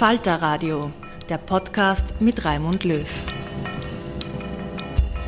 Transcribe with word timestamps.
Falter 0.00 0.36
Radio, 0.40 0.90
der 1.28 1.36
Podcast 1.36 2.14
mit 2.20 2.42
Raimund 2.46 2.84
Löw. 2.84 3.06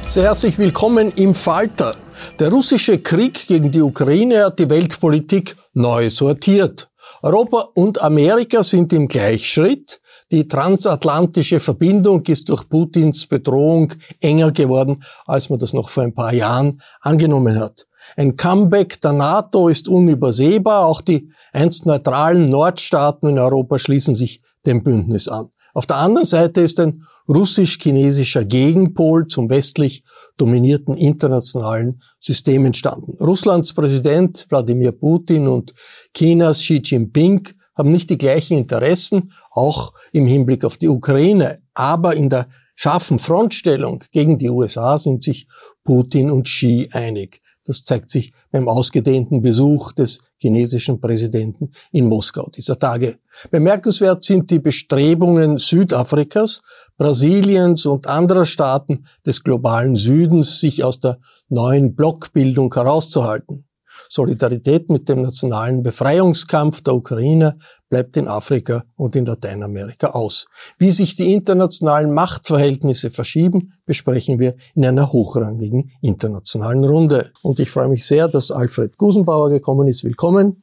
Sehr 0.07 0.23
herzlich 0.23 0.57
willkommen 0.57 1.13
im 1.17 1.35
Falter. 1.35 1.95
Der 2.39 2.49
russische 2.49 2.97
Krieg 2.97 3.47
gegen 3.47 3.71
die 3.71 3.83
Ukraine 3.83 4.47
hat 4.47 4.59
die 4.59 4.71
Weltpolitik 4.71 5.57
neu 5.75 6.09
sortiert. 6.09 6.91
Europa 7.21 7.69
und 7.75 8.01
Amerika 8.01 8.65
sind 8.65 8.95
im 8.95 9.09
Gleichschritt. 9.09 10.01
Die 10.31 10.49
transatlantische 10.49 11.61
Verbindung 11.61 12.25
ist 12.25 12.49
durch 12.49 12.67
Putins 12.67 13.27
Bedrohung 13.27 13.93
enger 14.23 14.53
geworden, 14.53 15.05
als 15.27 15.51
man 15.51 15.59
das 15.59 15.75
noch 15.75 15.91
vor 15.91 16.05
ein 16.05 16.15
paar 16.15 16.33
Jahren 16.33 16.81
angenommen 17.03 17.61
hat. 17.61 17.87
Ein 18.17 18.37
Comeback 18.39 19.03
der 19.03 19.13
NATO 19.13 19.69
ist 19.69 19.87
unübersehbar. 19.87 20.87
Auch 20.87 21.03
die 21.03 21.31
einst 21.53 21.85
neutralen 21.85 22.49
Nordstaaten 22.49 23.29
in 23.29 23.39
Europa 23.39 23.79
schließen 23.79 24.15
sich 24.15 24.41
dem 24.67 24.83
Bündnis 24.83 25.29
an. 25.29 25.49
Auf 25.75 25.87
der 25.87 25.97
anderen 25.97 26.27
Seite 26.27 26.61
ist 26.61 26.79
ein 26.81 27.03
russisch-chinesischer 27.29 28.45
Gegenpol 28.45 29.27
zum 29.27 29.49
westlich 29.49 30.05
dominierten 30.37 30.95
internationalen 30.95 32.03
System 32.21 32.67
entstanden. 32.67 33.17
Russlands 33.21 33.73
Präsident 33.73 34.47
Wladimir 34.51 34.93
Putin 34.93 35.49
und 35.49 35.73
Chinas 36.15 36.59
Xi 36.59 36.83
Jinping 36.85 37.49
haben 37.75 37.91
nicht 37.91 38.11
die 38.11 38.19
gleichen 38.19 38.59
Interessen, 38.59 39.33
auch 39.51 39.95
im 40.13 40.27
Hinblick 40.27 40.65
auf 40.65 40.77
die 40.77 40.89
Ukraine. 40.89 41.63
Aber 41.73 42.15
in 42.15 42.29
der 42.29 42.49
scharfen 42.75 43.19
Frontstellung 43.19 44.05
gegen 44.13 44.37
die 44.37 44.51
USA 44.51 44.99
sind 44.99 45.23
sich 45.23 45.47
Putin 45.85 46.31
und 46.31 46.45
Xi 46.45 46.89
einig. 46.93 47.41
Das 47.65 47.83
zeigt 47.83 48.11
sich 48.11 48.33
beim 48.51 48.69
ausgedehnten 48.69 49.41
Besuch 49.41 49.93
des 49.93 50.21
chinesischen 50.39 51.01
Präsidenten 51.01 51.71
in 51.93 52.07
Moskau 52.07 52.51
dieser 52.51 52.79
Tage. 52.79 53.19
Bemerkenswert 53.51 54.25
sind 54.25 54.51
die 54.51 54.59
Bestrebungen 54.59 55.59
Südafrikas, 55.59 56.61
Brasiliens 56.97 57.87
und 57.87 58.09
anderer 58.09 58.47
Staaten 58.47 59.07
des 59.25 59.45
globalen 59.45 59.95
Südens, 59.95 60.59
sich 60.59 60.83
aus 60.83 60.99
der 60.99 61.19
neuen 61.49 61.95
Blockbildung 61.95 62.75
herauszuhalten. 62.75 63.65
Solidarität 64.13 64.91
mit 64.91 65.09
dem 65.09 65.23
nationalen 65.23 65.83
Befreiungskampf 65.83 66.83
der 66.83 66.95
Ukraine 66.95 67.57
bleibt 67.89 68.15
in 68.19 68.29
Afrika 68.29 68.85
und 68.95 69.17
in 69.17 69.25
Lateinamerika 69.25 70.09
aus. 70.09 70.45
Wie 70.77 70.91
sich 70.91 71.17
die 71.17 71.33
internationalen 71.33 72.13
Machtverhältnisse 72.13 73.11
verschieben, 73.11 73.73
besprechen 73.87 74.39
wir 74.39 74.55
in 74.75 74.85
einer 74.85 75.13
hochrangigen 75.13 75.93
internationalen 76.03 76.85
Runde. 76.85 77.31
Und 77.41 77.59
ich 77.59 77.71
freue 77.71 77.89
mich 77.89 78.07
sehr, 78.07 78.29
dass 78.29 78.51
Alfred 78.51 78.99
Gusenbauer 78.99 79.49
gekommen 79.49 79.89
ist. 79.89 80.05
Willkommen. 80.05 80.61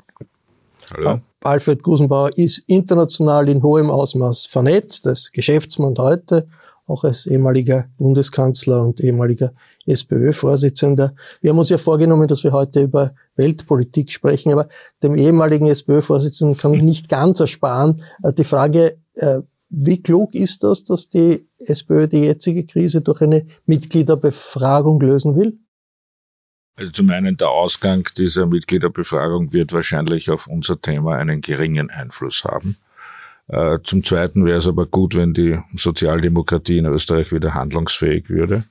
Hallo. 0.95 1.19
Alfred 1.41 1.81
Gusenbauer 1.81 2.29
ist 2.37 2.63
international 2.67 3.49
in 3.49 3.63
hohem 3.63 3.89
Ausmaß 3.89 4.45
vernetzt, 4.45 5.07
als 5.07 5.31
Geschäftsmann 5.31 5.95
heute, 5.97 6.47
auch 6.89 7.03
als 7.03 7.25
ehemaliger 7.25 7.85
Bundeskanzler 7.97 8.83
und 8.83 8.99
ehemaliger 8.99 9.53
SPÖ-Vorsitzender. 9.85 11.13
Wir 11.41 11.51
haben 11.51 11.59
uns 11.59 11.69
ja 11.69 11.77
vorgenommen, 11.77 12.27
dass 12.27 12.43
wir 12.43 12.51
heute 12.51 12.81
über 12.81 13.13
Weltpolitik 13.35 14.11
sprechen, 14.11 14.51
aber 14.51 14.67
dem 15.03 15.15
ehemaligen 15.15 15.67
SPÖ-Vorsitzenden 15.67 16.57
kann 16.57 16.73
ich 16.73 16.81
nicht 16.81 17.09
ganz 17.09 17.39
ersparen. 17.39 18.01
Äh, 18.23 18.33
die 18.33 18.43
Frage, 18.43 18.97
äh, 19.15 19.41
wie 19.69 20.01
klug 20.01 20.33
ist 20.33 20.63
das, 20.63 20.83
dass 20.83 21.09
die 21.09 21.47
SPÖ 21.59 22.07
die 22.07 22.23
jetzige 22.23 22.65
Krise 22.65 23.01
durch 23.01 23.21
eine 23.21 23.45
Mitgliederbefragung 23.65 24.99
lösen 24.99 25.35
will? 25.35 25.59
Also 26.75 26.91
zum 26.91 27.09
einen 27.09 27.37
der 27.37 27.49
Ausgang 27.49 28.07
dieser 28.17 28.47
Mitgliederbefragung 28.47 29.53
wird 29.53 29.73
wahrscheinlich 29.73 30.31
auf 30.31 30.47
unser 30.47 30.81
Thema 30.81 31.17
einen 31.17 31.41
geringen 31.41 31.89
Einfluss 31.91 32.45
haben. 32.45 32.77
Äh, 33.49 33.79
zum 33.83 34.03
Zweiten 34.03 34.45
wäre 34.45 34.59
es 34.59 34.67
aber 34.67 34.85
gut, 34.85 35.15
wenn 35.15 35.33
die 35.33 35.59
Sozialdemokratie 35.75 36.77
in 36.77 36.85
Österreich 36.85 37.31
wieder 37.31 37.55
handlungsfähig 37.55 38.29
würde. 38.29 38.63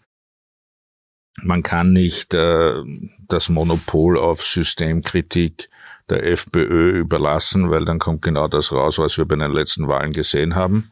Man 1.43 1.63
kann 1.63 1.93
nicht 1.93 2.35
äh, 2.35 2.83
das 3.29 3.49
Monopol 3.49 4.17
auf 4.17 4.43
Systemkritik 4.43 5.69
der 6.09 6.25
FPÖ 6.25 6.99
überlassen, 6.99 7.71
weil 7.71 7.85
dann 7.85 7.99
kommt 7.99 8.23
genau 8.23 8.49
das 8.49 8.73
raus, 8.73 8.99
was 8.99 9.19
wir 9.19 9.27
bei 9.27 9.37
den 9.37 9.53
letzten 9.53 9.89
Wahlen 9.89 10.13
gesehen 10.13 10.55
haben. 10.55 10.91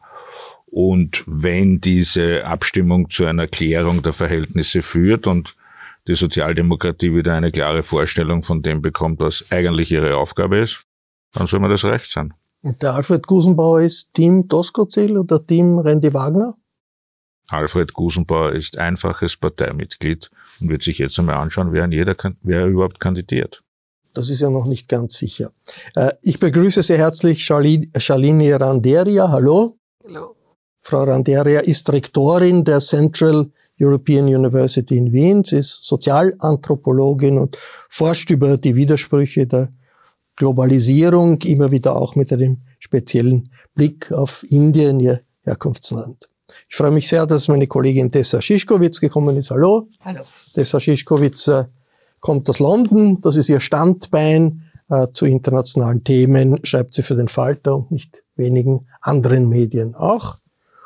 Und 0.65 1.23
wenn 1.25 1.79
diese 1.79 2.45
Abstimmung 2.45 3.09
zu 3.09 3.25
einer 3.25 3.47
Klärung 3.47 4.03
der 4.03 4.13
Verhältnisse 4.13 4.81
führt 4.81 5.25
und 5.25 5.55
die 6.07 6.15
Sozialdemokratie 6.15 7.13
wieder 7.13 7.35
eine 7.35 7.51
klare 7.51 7.83
Vorstellung 7.83 8.43
von 8.43 8.61
dem 8.61 8.81
bekommt, 8.81 9.19
was 9.19 9.45
eigentlich 9.49 9.91
ihre 9.91 10.17
Aufgabe 10.17 10.59
ist, 10.59 10.83
dann 11.33 11.47
soll 11.47 11.61
man 11.61 11.71
das 11.71 11.85
recht 11.85 12.11
sein. 12.11 12.33
Und 12.67 12.83
der 12.83 12.95
Alfred 12.95 13.25
Gusenbauer 13.25 13.79
ist 13.79 14.13
Team 14.13 14.45
Doskozil 14.49 15.17
oder 15.17 15.45
Team 15.45 15.79
Randy 15.79 16.13
Wagner? 16.13 16.57
Alfred 17.47 17.93
Gusenbauer 17.93 18.51
ist 18.51 18.77
einfaches 18.77 19.37
Parteimitglied 19.37 20.29
und 20.59 20.69
wird 20.69 20.83
sich 20.83 20.97
jetzt 20.97 21.17
einmal 21.17 21.37
anschauen, 21.37 21.71
wer, 21.71 21.87
jeder, 21.87 22.13
wer 22.41 22.65
überhaupt 22.65 22.99
kandidiert. 22.99 23.63
Das 24.13 24.29
ist 24.29 24.41
ja 24.41 24.49
noch 24.49 24.65
nicht 24.65 24.89
ganz 24.89 25.17
sicher. 25.17 25.51
Äh, 25.95 26.11
ich 26.23 26.39
begrüße 26.39 26.83
sehr 26.83 26.97
herzlich 26.97 27.45
Shalini 27.45 28.51
Randeria. 28.51 29.29
Hallo. 29.29 29.77
Hallo. 30.03 30.35
Frau 30.81 31.03
Randeria 31.03 31.61
ist 31.61 31.89
Rektorin 31.89 32.65
der 32.65 32.81
Central 32.81 33.49
European 33.79 34.25
University 34.25 34.97
in 34.97 35.13
Wien. 35.13 35.41
Sie 35.45 35.59
ist 35.59 35.85
Sozialanthropologin 35.85 37.37
und 37.37 37.57
forscht 37.87 38.29
über 38.29 38.57
die 38.57 38.75
Widersprüche 38.75 39.47
der 39.47 39.69
Globalisierung, 40.37 41.41
immer 41.41 41.71
wieder 41.71 41.95
auch 41.95 42.15
mit 42.15 42.31
einem 42.31 42.61
speziellen 42.79 43.51
Blick 43.75 44.11
auf 44.11 44.45
Indien, 44.49 44.99
ihr 45.01 45.21
Herkunftsland. 45.43 46.29
Ich 46.69 46.75
freue 46.75 46.91
mich 46.91 47.07
sehr, 47.09 47.25
dass 47.25 47.47
meine 47.47 47.67
Kollegin 47.67 48.11
Tessa 48.11 48.41
Schischkowitz 48.41 49.01
gekommen 49.01 49.35
ist. 49.35 49.51
Hallo. 49.51 49.89
Hallo. 50.01 50.21
Tessa 50.53 50.79
Schischkowitz 50.79 51.47
äh, 51.47 51.65
kommt 52.19 52.49
aus 52.49 52.59
London. 52.59 53.19
Das 53.21 53.35
ist 53.35 53.49
ihr 53.49 53.59
Standbein 53.59 54.63
äh, 54.89 55.07
zu 55.13 55.25
internationalen 55.25 56.03
Themen. 56.03 56.59
Schreibt 56.63 56.93
sie 56.93 57.03
für 57.03 57.15
den 57.15 57.27
Falter 57.27 57.75
und 57.75 57.91
nicht 57.91 58.23
wenigen 58.35 58.87
anderen 59.01 59.49
Medien 59.49 59.95
auch. 59.95 60.37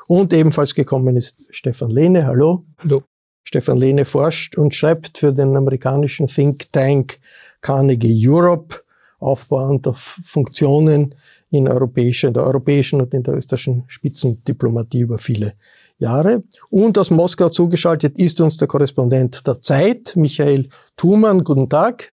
Und 0.08 0.34
ebenfalls 0.34 0.76
gekommen 0.76 1.18
ist 1.18 1.44
Stefan 1.50 1.92
Lehne. 1.92 2.26
Hallo. 2.26 2.66
Hallo. 2.80 3.04
Stefan 3.44 3.78
Lehne 3.78 4.06
forscht 4.06 4.58
und 4.58 4.74
schreibt 4.74 5.18
für 5.18 5.34
den 5.34 5.56
amerikanischen 5.56 6.28
Think 6.28 6.72
Tank 6.72 7.20
Carnegie 7.62 8.28
Europe 8.28 8.82
aufbauend 9.22 9.88
auf 9.88 10.20
Funktionen 10.24 11.16
in 11.50 11.68
europäischer, 11.68 12.28
in 12.28 12.34
der 12.34 12.44
europäischen 12.44 13.02
und 13.02 13.14
in 13.14 13.24
der 13.24 13.36
österreichischen 13.36 13.84
Spitzendiplomatie 13.88 15.02
über 15.02 15.18
viele 15.18 15.54
Jahre. 15.98 16.44
Und 16.70 16.98
aus 16.98 17.12
Moskau 17.12 17.50
zugeschaltet 17.50 18.18
ist 18.18 18.42
uns 18.42 18.58
der 18.58 18.68
Korrespondent 18.68 19.46
der 19.46 19.62
Zeit, 19.62 20.14
Michael 20.16 20.70
Thumann. 20.96 21.44
Guten 21.44 21.70
Tag. 21.70 22.12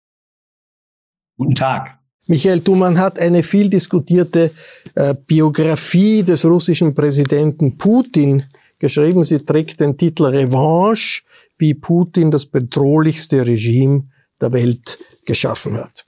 Guten 1.36 1.54
Tag. 1.54 1.98
Michael 2.26 2.60
Thumann 2.60 2.98
hat 2.98 3.18
eine 3.18 3.42
viel 3.42 3.70
diskutierte 3.70 4.50
äh, 4.94 5.14
Biografie 5.26 6.22
des 6.22 6.44
russischen 6.44 6.94
Präsidenten 6.94 7.78
Putin 7.78 8.44
geschrieben. 8.78 9.24
Sie 9.24 9.38
trägt 9.38 9.80
den 9.80 9.96
Titel 9.96 10.26
Revanche, 10.26 11.22
wie 11.56 11.74
Putin 11.74 12.30
das 12.30 12.44
bedrohlichste 12.44 13.46
Regime 13.46 14.08
der 14.40 14.52
Welt 14.52 14.98
geschaffen 15.24 15.78
hat. 15.78 16.07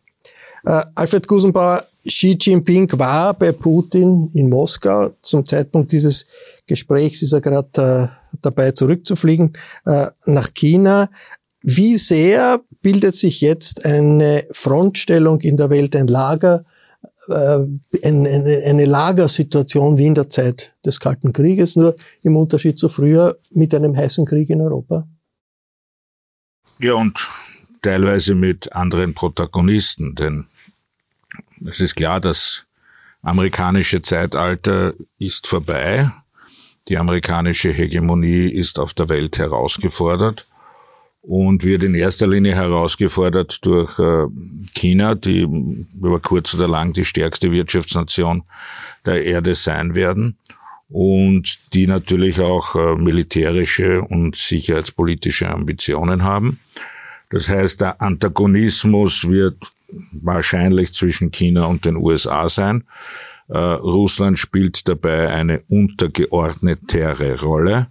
Äh, 0.65 0.83
Alfred 0.95 1.27
Gusenbauer, 1.27 1.85
Xi 2.07 2.37
Jinping 2.41 2.91
war 2.99 3.35
bei 3.35 3.53
Putin 3.53 4.31
in 4.33 4.49
Moskau. 4.49 5.11
Zum 5.23 5.45
Zeitpunkt 5.45 5.93
dieses 5.93 6.27
Gesprächs 6.67 7.23
ist 7.23 7.33
er 7.33 7.41
gerade 7.41 8.11
äh, 8.12 8.37
dabei 8.41 8.73
zurückzufliegen 8.73 9.53
äh, 9.85 10.07
nach 10.27 10.55
China. 10.55 11.11
Wie 11.62 11.97
sehr 11.97 12.61
bildet 12.81 13.15
sich 13.15 13.43
jetzt 13.43 13.85
eine 13.85 14.45
Frontstellung 14.51 15.41
in 15.41 15.57
der 15.57 15.69
Welt, 15.69 15.95
ein 15.95 16.07
Lager, 16.07 16.65
äh, 17.29 17.59
eine, 18.03 18.62
eine 18.65 18.85
Lagersituation 18.87 19.99
wie 19.99 20.07
in 20.07 20.15
der 20.15 20.31
Zeit 20.31 20.75
des 20.85 21.01
Kalten 21.01 21.35
Krieges, 21.35 21.77
nur 21.77 21.97
im 22.23 22.37
Unterschied 22.37 22.79
zu 22.79 22.89
früher 22.89 23.37
mit 23.51 23.75
einem 23.75 23.95
heißen 23.95 24.25
Krieg 24.25 24.49
in 24.49 24.62
Europa? 24.62 25.07
Ja, 26.79 26.95
und 26.95 27.19
teilweise 27.82 28.35
mit 28.35 28.73
anderen 28.73 29.15
Protagonisten, 29.15 30.15
denn 30.15 30.47
es 31.67 31.81
ist 31.81 31.94
klar, 31.94 32.21
das 32.21 32.67
amerikanische 33.23 34.03
Zeitalter 34.03 34.94
ist 35.19 35.47
vorbei. 35.47 36.11
Die 36.88 36.97
amerikanische 36.97 37.71
Hegemonie 37.71 38.49
ist 38.49 38.79
auf 38.79 38.94
der 38.94 39.09
Welt 39.09 39.38
herausgefordert 39.38 40.47
und 41.23 41.65
wird 41.65 41.85
in 41.85 41.94
erster 41.94 42.27
Linie 42.27 42.55
herausgefordert 42.55 43.65
durch 43.65 43.99
äh, 43.99 44.26
China, 44.75 45.15
die 45.15 45.43
über 45.43 46.21
kurz 46.21 46.55
oder 46.55 46.67
lang 46.67 46.93
die 46.93 47.05
stärkste 47.05 47.53
Wirtschaftsnation 47.53 48.44
der 49.05 49.25
Erde 49.25 49.55
sein 49.55 49.94
werden 49.94 50.38
und 50.88 51.59
die 51.75 51.87
natürlich 51.87 52.41
auch 52.41 52.75
äh, 52.75 52.97
militärische 52.97 54.03
und 54.03 54.35
sicherheitspolitische 54.35 55.49
Ambitionen 55.49 56.25
haben. 56.25 56.59
Das 57.31 57.49
heißt, 57.49 57.81
der 57.81 58.03
Antagonismus 58.03 59.29
wird 59.29 59.56
wahrscheinlich 60.12 60.93
zwischen 60.93 61.31
China 61.31 61.65
und 61.65 61.85
den 61.85 61.97
USA 61.97 62.49
sein. 62.49 62.85
Äh, 63.49 63.59
Russland 63.59 64.38
spielt 64.38 64.88
dabei 64.88 65.31
eine 65.31 65.62
untergeordnetere 65.69 67.41
Rolle, 67.41 67.88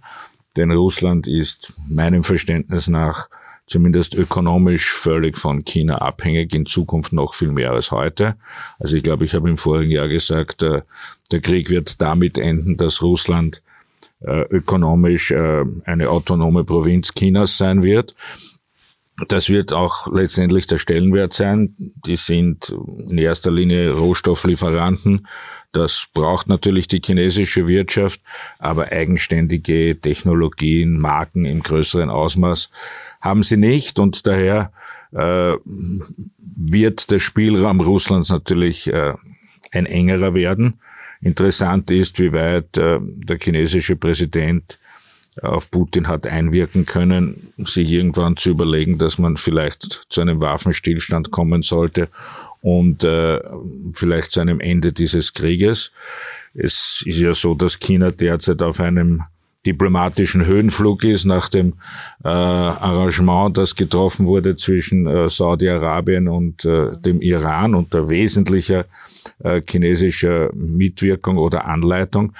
denn 0.56 0.70
Russland 0.70 1.26
ist 1.26 1.74
meinem 1.88 2.22
Verständnis 2.22 2.88
nach 2.88 3.28
zumindest 3.66 4.14
ökonomisch 4.14 4.90
völlig 4.90 5.38
von 5.38 5.64
China 5.64 5.98
abhängig, 5.98 6.54
in 6.54 6.66
Zukunft 6.66 7.12
noch 7.12 7.34
viel 7.34 7.52
mehr 7.52 7.70
als 7.70 7.92
heute. 7.92 8.36
Also 8.78 8.96
ich 8.96 9.02
glaube, 9.02 9.24
ich 9.24 9.34
habe 9.34 9.48
im 9.48 9.56
vorigen 9.56 9.92
Jahr 9.92 10.08
gesagt, 10.08 10.62
äh, 10.62 10.82
der 11.30 11.40
Krieg 11.40 11.70
wird 11.70 12.00
damit 12.00 12.36
enden, 12.36 12.76
dass 12.76 13.02
Russland 13.02 13.62
äh, 14.22 14.42
ökonomisch 14.50 15.32
eine 15.32 16.10
autonome 16.10 16.64
Provinz 16.64 17.14
Chinas 17.14 17.56
sein 17.56 17.82
wird. 17.82 18.14
Das 19.28 19.48
wird 19.48 19.72
auch 19.72 20.06
letztendlich 20.12 20.66
der 20.66 20.78
Stellenwert 20.78 21.32
sein. 21.32 21.74
Die 21.78 22.16
sind 22.16 22.74
in 23.08 23.18
erster 23.18 23.50
Linie 23.50 23.92
Rohstofflieferanten. 23.92 25.26
Das 25.72 26.08
braucht 26.12 26.48
natürlich 26.48 26.88
die 26.88 27.00
chinesische 27.04 27.68
Wirtschaft, 27.68 28.20
aber 28.58 28.90
eigenständige 28.90 30.00
Technologien, 30.00 30.98
Marken 30.98 31.44
im 31.44 31.62
größeren 31.62 32.10
Ausmaß 32.10 32.70
haben 33.20 33.42
sie 33.42 33.56
nicht 33.56 33.98
und 34.00 34.26
daher 34.26 34.72
äh, 35.12 35.54
wird 36.38 37.10
der 37.10 37.20
Spielraum 37.20 37.80
Russlands 37.80 38.30
natürlich 38.30 38.88
äh, 38.88 39.14
ein 39.72 39.86
engerer 39.86 40.34
werden. 40.34 40.80
Interessant 41.20 41.90
ist, 41.90 42.18
wie 42.18 42.32
weit 42.32 42.76
äh, 42.76 42.98
der 43.00 43.38
chinesische 43.38 43.94
Präsident 43.94 44.78
auf 45.42 45.70
Putin 45.70 46.08
hat 46.08 46.26
einwirken 46.26 46.86
können, 46.86 47.52
sich 47.56 47.90
irgendwann 47.90 48.36
zu 48.36 48.50
überlegen, 48.50 48.98
dass 48.98 49.18
man 49.18 49.36
vielleicht 49.36 50.02
zu 50.08 50.20
einem 50.20 50.40
Waffenstillstand 50.40 51.30
kommen 51.30 51.62
sollte 51.62 52.08
und 52.62 53.04
äh, 53.04 53.40
vielleicht 53.92 54.32
zu 54.32 54.40
einem 54.40 54.60
Ende 54.60 54.92
dieses 54.92 55.32
Krieges. 55.32 55.92
Es 56.54 57.02
ist 57.06 57.18
ja 57.18 57.32
so, 57.32 57.54
dass 57.54 57.78
China 57.78 58.10
derzeit 58.10 58.62
auf 58.62 58.80
einem 58.80 59.22
diplomatischen 59.66 60.44
Höhenflug 60.46 61.04
ist 61.04 61.24
nach 61.26 61.48
dem 61.48 61.74
äh, 62.24 62.28
Arrangement, 62.28 63.56
das 63.58 63.76
getroffen 63.76 64.26
wurde 64.26 64.56
zwischen 64.56 65.06
äh, 65.06 65.28
Saudi-Arabien 65.28 66.28
und 66.28 66.64
äh, 66.64 66.96
dem 66.96 67.20
Iran 67.20 67.74
unter 67.74 68.08
wesentlicher 68.08 68.86
äh, 69.40 69.60
chinesischer 69.68 70.50
Mitwirkung 70.54 71.36
oder 71.36 71.66
Anleitung. 71.66 72.32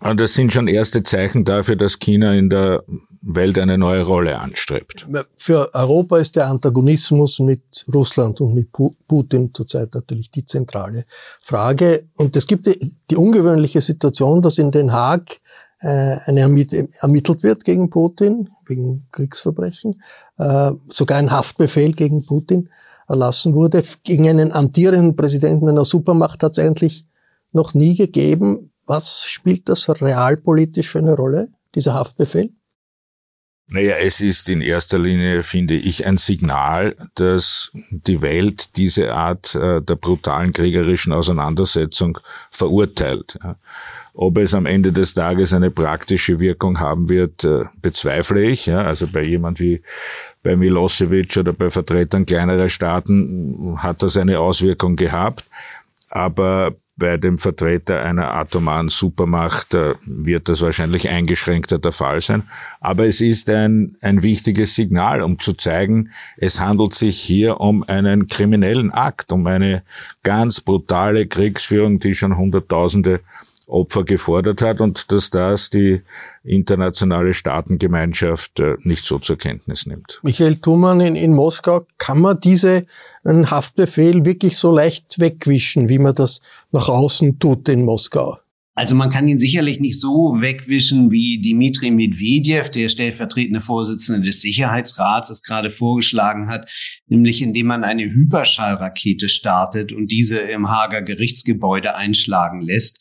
Und 0.00 0.20
das 0.20 0.34
sind 0.34 0.52
schon 0.52 0.68
erste 0.68 1.02
Zeichen 1.02 1.44
dafür, 1.44 1.76
dass 1.76 1.98
China 1.98 2.34
in 2.34 2.50
der 2.50 2.84
Welt 3.22 3.58
eine 3.58 3.78
neue 3.78 4.02
Rolle 4.02 4.38
anstrebt. 4.38 5.06
Für 5.36 5.72
Europa 5.74 6.18
ist 6.18 6.36
der 6.36 6.48
Antagonismus 6.48 7.40
mit 7.40 7.62
Russland 7.92 8.40
und 8.40 8.54
mit 8.54 8.68
Putin 8.72 9.52
zurzeit 9.54 9.94
natürlich 9.94 10.30
die 10.30 10.44
zentrale 10.44 11.04
Frage. 11.42 12.08
Und 12.16 12.36
es 12.36 12.46
gibt 12.46 12.66
die, 12.66 13.16
ungewöhnliche 13.16 13.80
Situation, 13.80 14.42
dass 14.42 14.58
in 14.58 14.70
Den 14.70 14.92
Haag 14.92 15.40
äh, 15.80 16.16
eine 16.26 16.40
ermittelt 16.40 17.42
wird 17.42 17.64
gegen 17.64 17.90
Putin, 17.90 18.50
wegen 18.66 19.08
Kriegsverbrechen, 19.12 20.02
äh, 20.38 20.72
sogar 20.88 21.18
ein 21.18 21.30
Haftbefehl 21.30 21.92
gegen 21.92 22.24
Putin 22.24 22.68
erlassen 23.08 23.54
wurde. 23.54 23.82
Gegen 24.02 24.28
einen 24.28 24.52
amtierenden 24.52 25.16
Präsidenten 25.16 25.68
einer 25.68 25.84
Supermacht 25.84 26.42
hat 26.42 26.52
es 26.52 26.64
eigentlich 26.64 27.06
noch 27.52 27.74
nie 27.74 27.96
gegeben. 27.96 28.72
Was 28.86 29.24
spielt 29.26 29.68
das 29.68 29.88
realpolitisch 30.00 30.88
für 30.88 30.98
eine 30.98 31.14
Rolle, 31.14 31.48
dieser 31.74 31.94
Haftbefehl? 31.94 32.52
Naja, 33.68 33.96
es 33.96 34.20
ist 34.20 34.48
in 34.48 34.60
erster 34.60 34.96
Linie, 34.96 35.42
finde 35.42 35.74
ich, 35.74 36.06
ein 36.06 36.18
Signal, 36.18 36.94
dass 37.16 37.72
die 37.90 38.22
Welt 38.22 38.76
diese 38.76 39.12
Art 39.12 39.56
äh, 39.56 39.82
der 39.82 39.96
brutalen 39.96 40.52
kriegerischen 40.52 41.12
Auseinandersetzung 41.12 42.16
verurteilt. 42.50 43.36
Ob 44.14 44.38
es 44.38 44.54
am 44.54 44.66
Ende 44.66 44.92
des 44.92 45.14
Tages 45.14 45.52
eine 45.52 45.72
praktische 45.72 46.38
Wirkung 46.38 46.78
haben 46.78 47.08
wird, 47.08 47.42
äh, 47.42 47.64
bezweifle 47.82 48.44
ich. 48.44 48.72
Also 48.72 49.08
bei 49.08 49.24
jemand 49.24 49.58
wie 49.58 49.82
bei 50.44 50.54
Milosevic 50.54 51.36
oder 51.36 51.52
bei 51.52 51.68
Vertretern 51.68 52.24
kleinerer 52.24 52.68
Staaten 52.68 53.82
hat 53.82 54.00
das 54.04 54.16
eine 54.16 54.38
Auswirkung 54.38 54.94
gehabt. 54.94 55.44
Aber 56.08 56.76
bei 56.98 57.18
dem 57.18 57.36
Vertreter 57.36 58.02
einer 58.02 58.32
atomaren 58.34 58.88
Supermacht 58.88 59.74
äh, 59.74 59.94
wird 60.06 60.48
das 60.48 60.62
wahrscheinlich 60.62 61.08
eingeschränkter 61.08 61.78
der 61.78 61.92
Fall 61.92 62.20
sein. 62.22 62.44
Aber 62.80 63.06
es 63.06 63.20
ist 63.20 63.50
ein, 63.50 63.96
ein 64.00 64.22
wichtiges 64.22 64.74
Signal, 64.74 65.20
um 65.20 65.38
zu 65.38 65.52
zeigen, 65.52 66.10
es 66.38 66.58
handelt 66.58 66.94
sich 66.94 67.20
hier 67.20 67.60
um 67.60 67.82
einen 67.82 68.26
kriminellen 68.26 68.92
Akt, 68.92 69.30
um 69.30 69.46
eine 69.46 69.82
ganz 70.22 70.62
brutale 70.62 71.26
Kriegsführung, 71.26 72.00
die 72.00 72.14
schon 72.14 72.36
Hunderttausende 72.36 73.20
Opfer 73.66 74.04
gefordert 74.04 74.62
hat 74.62 74.80
und 74.80 75.10
dass 75.10 75.30
das 75.30 75.70
die 75.70 76.02
internationale 76.44 77.34
Staatengemeinschaft 77.34 78.60
äh, 78.60 78.76
nicht 78.82 79.04
so 79.04 79.18
zur 79.18 79.36
Kenntnis 79.36 79.86
nimmt. 79.86 80.20
Michael 80.22 80.56
Thumann 80.56 81.00
in, 81.00 81.16
in 81.16 81.34
Moskau, 81.34 81.86
kann 81.98 82.20
man 82.20 82.38
diese 82.40 82.86
Haftbefehl 83.24 84.24
wirklich 84.24 84.56
so 84.56 84.72
leicht 84.72 85.18
wegwischen, 85.18 85.88
wie 85.88 85.98
man 85.98 86.14
das 86.14 86.40
nach 86.70 86.88
außen 86.88 87.38
tut 87.38 87.68
in 87.68 87.84
Moskau? 87.84 88.38
Also 88.78 88.94
man 88.94 89.08
kann 89.08 89.26
ihn 89.26 89.38
sicherlich 89.38 89.80
nicht 89.80 89.98
so 89.98 90.36
wegwischen, 90.38 91.10
wie 91.10 91.40
Dimitri 91.40 91.90
Medvedev, 91.90 92.70
der 92.70 92.90
stellvertretende 92.90 93.62
Vorsitzende 93.62 94.20
des 94.20 94.42
Sicherheitsrats, 94.42 95.30
es 95.30 95.42
gerade 95.42 95.70
vorgeschlagen 95.70 96.48
hat, 96.48 96.70
nämlich 97.06 97.40
indem 97.40 97.68
man 97.68 97.84
eine 97.84 98.02
Hyperschallrakete 98.02 99.30
startet 99.30 99.92
und 99.92 100.12
diese 100.12 100.40
im 100.40 100.68
Hager 100.68 101.00
Gerichtsgebäude 101.00 101.96
einschlagen 101.96 102.60
lässt. 102.60 103.00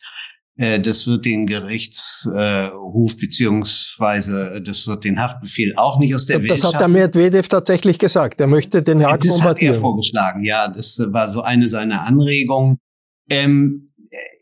Äh, 0.57 0.79
das 0.79 1.05
wird 1.05 1.25
den 1.25 1.47
Gerichtshof 1.47 3.17
beziehungsweise 3.17 4.61
das 4.65 4.87
wird 4.87 5.03
den 5.03 5.19
Haftbefehl 5.19 5.73
auch 5.75 5.99
nicht 5.99 6.15
aus 6.15 6.25
der 6.25 6.37
das 6.37 6.41
Welt 6.43 6.51
Das 6.51 6.73
hat 6.73 6.79
der 6.79 6.87
Medvedev 6.87 7.47
tatsächlich 7.49 7.99
gesagt. 7.99 8.39
Er 8.39 8.47
möchte 8.47 8.81
den 8.81 9.05
Haag 9.05 9.21
das 9.21 9.31
bombardieren. 9.31 9.73
Hat 9.73 9.77
er 9.79 9.81
vorgeschlagen, 9.81 10.43
ja. 10.45 10.67
Das 10.69 10.99
war 11.07 11.27
so 11.27 11.41
eine 11.41 11.67
seiner 11.67 12.03
Anregungen. 12.03 12.77
Ähm, 13.29 13.91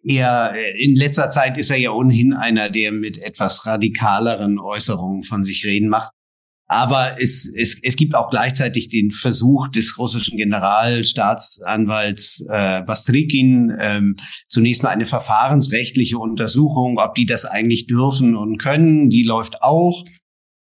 er, 0.04 0.54
in 0.78 0.96
letzter 0.96 1.32
Zeit 1.32 1.58
ist 1.58 1.72
er 1.72 1.78
ja 1.78 1.92
ohnehin 1.92 2.34
einer, 2.34 2.70
der 2.70 2.92
mit 2.92 3.18
etwas 3.18 3.66
radikaleren 3.66 4.60
Äußerungen 4.60 5.24
von 5.24 5.44
sich 5.44 5.66
reden 5.66 5.90
macht. 5.90 6.12
Aber 6.74 7.22
es, 7.22 7.54
es, 7.56 7.80
es 7.84 7.96
gibt 7.96 8.16
auch 8.16 8.32
gleichzeitig 8.32 8.90
den 8.90 9.12
Versuch 9.12 9.68
des 9.68 10.00
russischen 10.00 10.40
Generalstaatsanwalts 10.40 12.48
äh, 12.50 12.82
Bastrikin, 12.82 13.72
ähm, 13.80 14.16
zunächst 14.48 14.82
mal 14.82 14.90
eine 14.90 15.06
verfahrensrechtliche 15.06 16.18
Untersuchung, 16.18 16.98
ob 16.98 17.14
die 17.14 17.28
das 17.28 17.46
eigentlich 17.46 17.86
dürfen 17.86 18.36
und 18.36 18.58
können, 18.58 19.12
die 19.12 19.22
läuft 19.22 19.62
auch. 19.62 20.04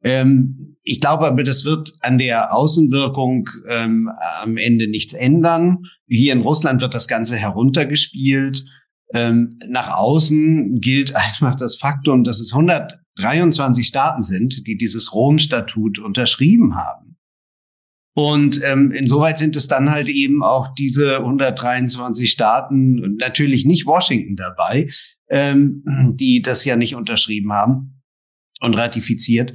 Ähm, 0.02 0.78
ich 0.84 1.02
glaube 1.02 1.26
aber, 1.26 1.44
das 1.44 1.66
wird 1.66 1.92
an 2.00 2.16
der 2.16 2.54
Außenwirkung 2.54 3.50
ähm, 3.68 4.10
am 4.40 4.56
Ende 4.56 4.88
nichts 4.88 5.12
ändern. 5.12 5.82
Hier 6.08 6.32
in 6.32 6.40
Russland 6.40 6.80
wird 6.80 6.94
das 6.94 7.08
Ganze 7.08 7.36
heruntergespielt. 7.36 8.64
Ähm, 9.12 9.58
nach 9.68 9.90
außen 9.90 10.80
gilt 10.80 11.14
einfach 11.14 11.56
das 11.56 11.76
Faktum, 11.76 12.24
dass 12.24 12.40
es 12.40 12.54
123 13.24 13.86
Staaten 13.86 14.22
sind, 14.22 14.66
die 14.66 14.76
dieses 14.76 15.14
Rom-Statut 15.14 15.98
unterschrieben 15.98 16.76
haben. 16.76 17.10
Und 18.14 18.60
ähm, 18.64 18.90
insoweit 18.90 19.38
sind 19.38 19.56
es 19.56 19.68
dann 19.68 19.90
halt 19.90 20.08
eben 20.08 20.42
auch 20.42 20.74
diese 20.74 21.18
123 21.18 22.30
Staaten, 22.30 23.16
natürlich 23.16 23.64
nicht 23.64 23.86
Washington 23.86 24.36
dabei, 24.36 24.88
ähm, 25.28 25.84
die 26.16 26.42
das 26.42 26.64
ja 26.64 26.76
nicht 26.76 26.94
unterschrieben 26.94 27.52
haben 27.52 28.02
und 28.60 28.76
ratifiziert, 28.76 29.54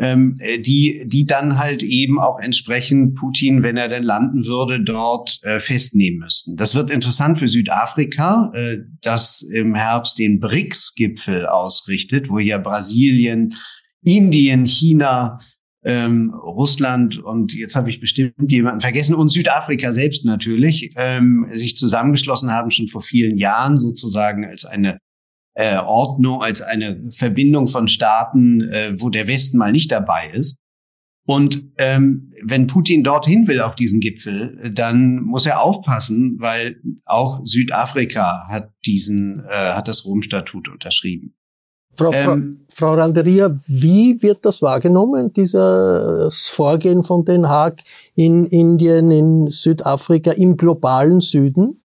ähm, 0.00 0.36
äh, 0.40 0.58
die, 0.58 1.04
die 1.06 1.26
dann 1.26 1.58
halt 1.58 1.82
eben 1.82 2.18
auch 2.18 2.40
entsprechend 2.40 3.14
Putin, 3.14 3.62
wenn 3.62 3.76
er 3.76 3.88
denn 3.88 4.02
landen 4.02 4.46
würde, 4.46 4.82
dort 4.82 5.38
äh, 5.42 5.60
festnehmen 5.60 6.20
müssten. 6.20 6.56
Das 6.56 6.74
wird 6.74 6.90
interessant 6.90 7.38
für 7.38 7.48
Südafrika, 7.48 8.50
äh, 8.54 8.78
das 9.02 9.42
im 9.42 9.74
Herbst 9.74 10.18
den 10.18 10.40
BRICS-Gipfel 10.40 11.46
ausrichtet, 11.46 12.30
wo 12.30 12.38
ja 12.38 12.58
Brasilien, 12.58 13.54
Indien, 14.02 14.64
China, 14.64 15.38
ähm, 15.82 16.34
Russland 16.34 17.18
und 17.18 17.54
jetzt 17.54 17.74
habe 17.74 17.90
ich 17.90 18.00
bestimmt 18.00 18.34
jemanden 18.48 18.80
vergessen 18.80 19.14
und 19.14 19.30
Südafrika 19.30 19.92
selbst 19.92 20.26
natürlich 20.26 20.92
ähm, 20.96 21.46
sich 21.50 21.76
zusammengeschlossen 21.76 22.50
haben 22.50 22.70
schon 22.70 22.88
vor 22.88 23.00
vielen 23.00 23.38
Jahren 23.38 23.78
sozusagen 23.78 24.44
als 24.44 24.66
eine 24.66 24.98
äh, 25.54 25.76
Ordnung, 25.78 26.42
als 26.42 26.62
eine 26.62 27.10
Verbindung 27.10 27.68
von 27.68 27.88
Staaten, 27.88 28.62
äh, 28.62 28.94
wo 28.98 29.10
der 29.10 29.28
Westen 29.28 29.58
mal 29.58 29.72
nicht 29.72 29.90
dabei 29.90 30.30
ist. 30.30 30.58
Und 31.26 31.62
ähm, 31.78 32.32
wenn 32.44 32.66
Putin 32.66 33.04
dorthin 33.04 33.46
will 33.46 33.60
auf 33.60 33.76
diesen 33.76 34.00
Gipfel, 34.00 34.72
dann 34.74 35.22
muss 35.22 35.46
er 35.46 35.62
aufpassen, 35.62 36.36
weil 36.40 36.80
auch 37.04 37.40
Südafrika 37.44 38.48
hat 38.48 38.70
diesen, 38.84 39.44
äh, 39.48 39.74
hat 39.74 39.86
das 39.86 40.04
Rom-Statut 40.04 40.68
unterschrieben. 40.68 41.34
Frau, 41.94 42.12
ähm, 42.12 42.66
Frau, 42.68 42.92
Frau 42.92 42.94
Randeria, 42.94 43.56
wie 43.66 44.20
wird 44.22 44.44
das 44.44 44.62
wahrgenommen, 44.62 45.32
dieses 45.32 46.48
Vorgehen 46.48 47.02
von 47.02 47.24
Den 47.24 47.48
Haag 47.48 47.82
in 48.14 48.46
Indien, 48.46 49.10
in 49.10 49.50
Südafrika, 49.50 50.32
im 50.32 50.56
globalen 50.56 51.20
Süden? 51.20 51.79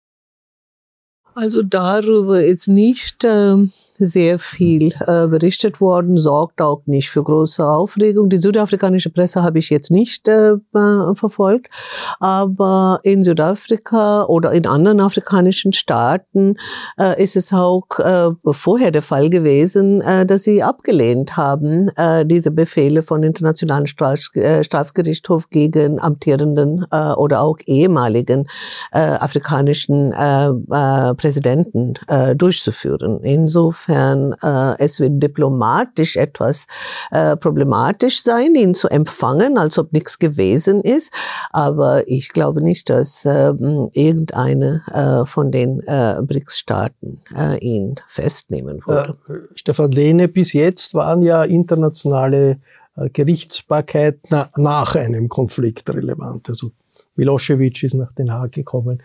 Also 1.35 1.63
darüber 1.63 2.43
ist 2.43 2.67
nicht 2.67 3.23
äh, 3.23 3.55
sehr 3.97 4.39
viel 4.39 4.93
äh, 5.07 5.27
berichtet 5.27 5.79
worden, 5.79 6.17
sorgt 6.17 6.61
auch 6.61 6.81
nicht 6.85 7.09
für 7.09 7.23
große 7.23 7.67
Aufregung. 7.67 8.29
Die 8.29 8.37
südafrikanische 8.37 9.09
Presse 9.09 9.43
habe 9.43 9.59
ich 9.59 9.69
jetzt 9.69 9.91
nicht 9.91 10.27
äh, 10.27 10.55
verfolgt, 11.15 11.69
aber 12.19 12.99
in 13.03 13.23
Südafrika 13.23 14.23
oder 14.23 14.51
in 14.51 14.65
anderen 14.65 14.99
afrikanischen 14.99 15.73
Staaten 15.73 16.57
äh, 16.99 17.21
ist 17.21 17.35
es 17.35 17.53
auch 17.53 17.87
äh, 17.99 18.31
vorher 18.51 18.91
der 18.91 19.01
Fall 19.01 19.29
gewesen, 19.29 20.01
äh, 20.01 20.25
dass 20.25 20.43
sie 20.43 20.63
abgelehnt 20.63 21.37
haben, 21.37 21.89
äh, 21.95 22.25
diese 22.25 22.51
Befehle 22.51 23.03
von 23.03 23.23
Internationalen 23.23 23.87
Straf 23.87 24.19
äh, 24.33 24.63
Strafgerichtshof 24.63 25.49
gegen 25.49 25.99
amtierenden 25.99 26.85
äh, 26.91 27.11
oder 27.13 27.41
auch 27.41 27.57
ehemaligen 27.65 28.47
äh, 28.91 28.99
afrikanischen 28.99 30.11
äh, 30.13 30.47
äh, 30.47 31.13
Präsidenten 31.15 31.93
äh, 32.07 32.35
durchzuführen. 32.35 33.19
Insofern 33.21 33.82
Insofern, 33.87 34.35
äh, 34.41 34.75
es 34.79 34.99
wird 34.99 35.21
diplomatisch 35.21 36.15
etwas 36.15 36.67
äh, 37.11 37.35
problematisch 37.35 38.23
sein, 38.23 38.55
ihn 38.55 38.75
zu 38.75 38.87
empfangen, 38.87 39.57
als 39.57 39.77
ob 39.77 39.91
nichts 39.93 40.19
gewesen 40.19 40.81
ist. 40.81 41.13
Aber 41.51 42.07
ich 42.07 42.29
glaube 42.29 42.61
nicht, 42.61 42.89
dass 42.89 43.25
äh, 43.25 43.53
irgendeine 43.93 44.81
äh, 44.93 45.25
von 45.25 45.51
den 45.51 45.81
äh, 45.81 46.15
BRICS-Staaten 46.21 47.21
äh, 47.35 47.57
ihn 47.59 47.95
festnehmen 48.07 48.81
würde. 48.85 49.17
Äh, 49.27 49.55
Stefan 49.55 49.91
Lehne, 49.91 50.27
bis 50.27 50.53
jetzt 50.53 50.93
waren 50.93 51.21
ja 51.21 51.43
internationale 51.43 52.59
äh, 52.95 53.09
Gerichtsbarkeit 53.09 54.19
na, 54.29 54.49
nach 54.55 54.95
einem 54.95 55.29
Konflikt 55.29 55.89
relevant. 55.89 56.49
Also 56.49 56.71
Milosevic 57.15 57.83
ist 57.83 57.93
nach 57.93 58.11
Den 58.13 58.31
Haag 58.31 58.53
gekommen, 58.53 59.01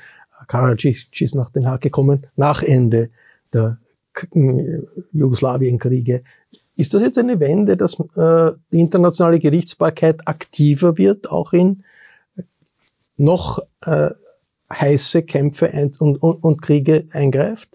Karadzic 0.46 1.20
ist 1.20 1.34
nach 1.34 1.50
Den 1.50 1.66
Haag 1.66 1.80
gekommen, 1.80 2.26
nach 2.36 2.62
Ende 2.62 3.10
der 3.52 3.78
Jugoslawienkriege. 5.12 6.22
Ist 6.76 6.94
das 6.94 7.02
jetzt 7.02 7.18
eine 7.18 7.40
Wende, 7.40 7.76
dass 7.76 7.98
äh, 8.16 8.52
die 8.72 8.80
internationale 8.80 9.40
Gerichtsbarkeit 9.40 10.26
aktiver 10.28 10.96
wird, 10.96 11.30
auch 11.30 11.52
in 11.52 11.82
noch 13.16 13.58
äh, 13.84 14.10
heiße 14.72 15.22
Kämpfe 15.22 15.70
und, 15.98 16.20
und, 16.20 16.44
und 16.44 16.62
Kriege 16.62 17.06
eingreift? 17.12 17.68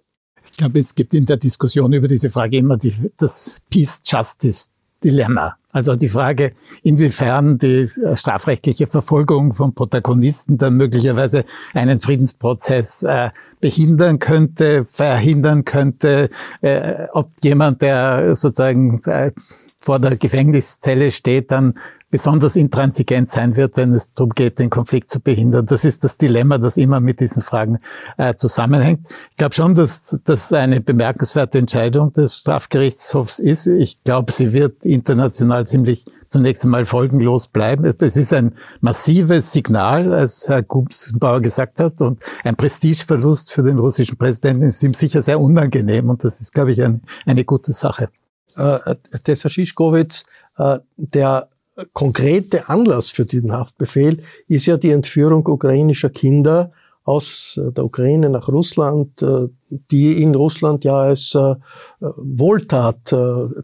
Ich 0.46 0.54
glaube, 0.54 0.80
es 0.80 0.96
gibt 0.96 1.14
in 1.14 1.26
der 1.26 1.38
Diskussion 1.38 1.92
über 1.94 2.08
diese 2.08 2.30
Frage 2.30 2.58
immer 2.58 2.78
die, 2.78 2.94
das 3.18 3.58
Peace-Justice-Dilemma. 3.70 5.58
Also 5.74 5.96
die 5.96 6.08
Frage, 6.08 6.54
inwiefern 6.84 7.58
die 7.58 7.90
äh, 8.04 8.16
strafrechtliche 8.16 8.86
Verfolgung 8.86 9.54
von 9.54 9.74
Protagonisten 9.74 10.60
dann 10.60 10.78
möglicherweise 10.78 11.46
einen 11.74 12.00
Friedensprozess 12.00 13.02
äh, 13.02 13.32
behindern 13.60 14.20
könnte, 14.20 14.86
verhindern 14.86 15.66
könnte, 15.66 16.30
äh, 16.62 17.08
ob 17.12 17.32
jemand, 17.44 17.82
der 17.82 18.36
sozusagen 18.36 19.02
äh, 19.06 19.32
vor 19.80 20.00
der 20.00 20.16
Gefängniszelle 20.16 21.12
steht, 21.12 21.52
dann 21.52 21.74
besonders 22.14 22.56
intransigent 22.56 23.32
sein 23.32 23.56
wird, 23.56 23.76
wenn 23.76 23.92
es 23.92 24.14
darum 24.14 24.30
geht, 24.36 24.60
den 24.60 24.70
Konflikt 24.70 25.10
zu 25.10 25.20
behindern. 25.20 25.66
Das 25.66 25.84
ist 25.84 26.04
das 26.04 26.16
Dilemma, 26.16 26.60
das 26.60 26.78
immer 26.78 27.00
mit 27.00 27.20
diesen 27.20 27.42
Fragen 27.42 27.80
äh, 28.20 28.36
zusammenhängt. 28.36 29.08
Ich 29.32 29.38
glaube 29.38 29.56
schon, 29.56 29.74
dass 29.74 30.22
das 30.24 30.54
eine 30.54 30.80
bemerkenswerte 30.80 31.58
Entscheidung 31.58 32.12
des 32.12 32.38
Strafgerichtshofs 32.38 33.40
ist. 33.40 33.66
Ich 33.66 34.04
glaube, 34.04 34.32
sie 34.32 34.54
wird 34.54 34.86
international 34.86 35.66
ziemlich 35.66 36.06
zunächst 36.28 36.64
einmal 36.64 36.86
folgenlos 36.86 37.48
bleiben. 37.48 37.92
Es 37.98 38.16
ist 38.16 38.32
ein 38.32 38.54
massives 38.80 39.52
Signal, 39.52 40.14
als 40.14 40.48
Herr 40.48 40.62
Gubsenbauer 40.62 41.42
gesagt 41.42 41.80
hat, 41.80 42.00
und 42.00 42.22
ein 42.44 42.56
Prestigeverlust 42.56 43.52
für 43.52 43.64
den 43.64 43.80
russischen 43.80 44.20
Präsidenten 44.20 44.68
ist 44.68 44.84
ihm 44.84 44.94
sicher 44.94 45.24
sehr 45.24 45.40
unangenehm 45.40 46.12
und 46.12 46.24
das 46.24 46.42
ist, 46.42 46.54
glaube 46.54 46.74
ich, 46.74 46.84
ein, 46.84 47.02
eine 47.26 47.44
gute 47.44 47.74
Sache. 47.74 48.10
Äh, 48.56 48.78
Tessa 49.24 49.50
Schischkowitz, 49.50 50.26
äh, 50.60 50.78
der 50.98 51.48
konkrete 51.94 52.70
Anlass 52.70 53.10
für 53.10 53.26
diesen 53.26 53.52
Haftbefehl 53.52 54.24
ist 54.48 54.66
ja 54.66 54.78
die 54.78 54.92
Entführung 54.92 55.46
ukrainischer 55.48 56.10
Kinder 56.10 56.72
aus 57.04 57.60
äh, 57.62 57.72
der 57.72 57.86
Ukraine 57.86 58.30
nach 58.30 58.48
Russland, 58.48 59.22
äh, 59.22 59.48
die 59.92 60.22
in 60.22 60.36
Russland 60.36 60.84
ja 60.84 60.96
als 60.96 61.36
äh, 61.36 61.56
Wohltat 62.00 63.14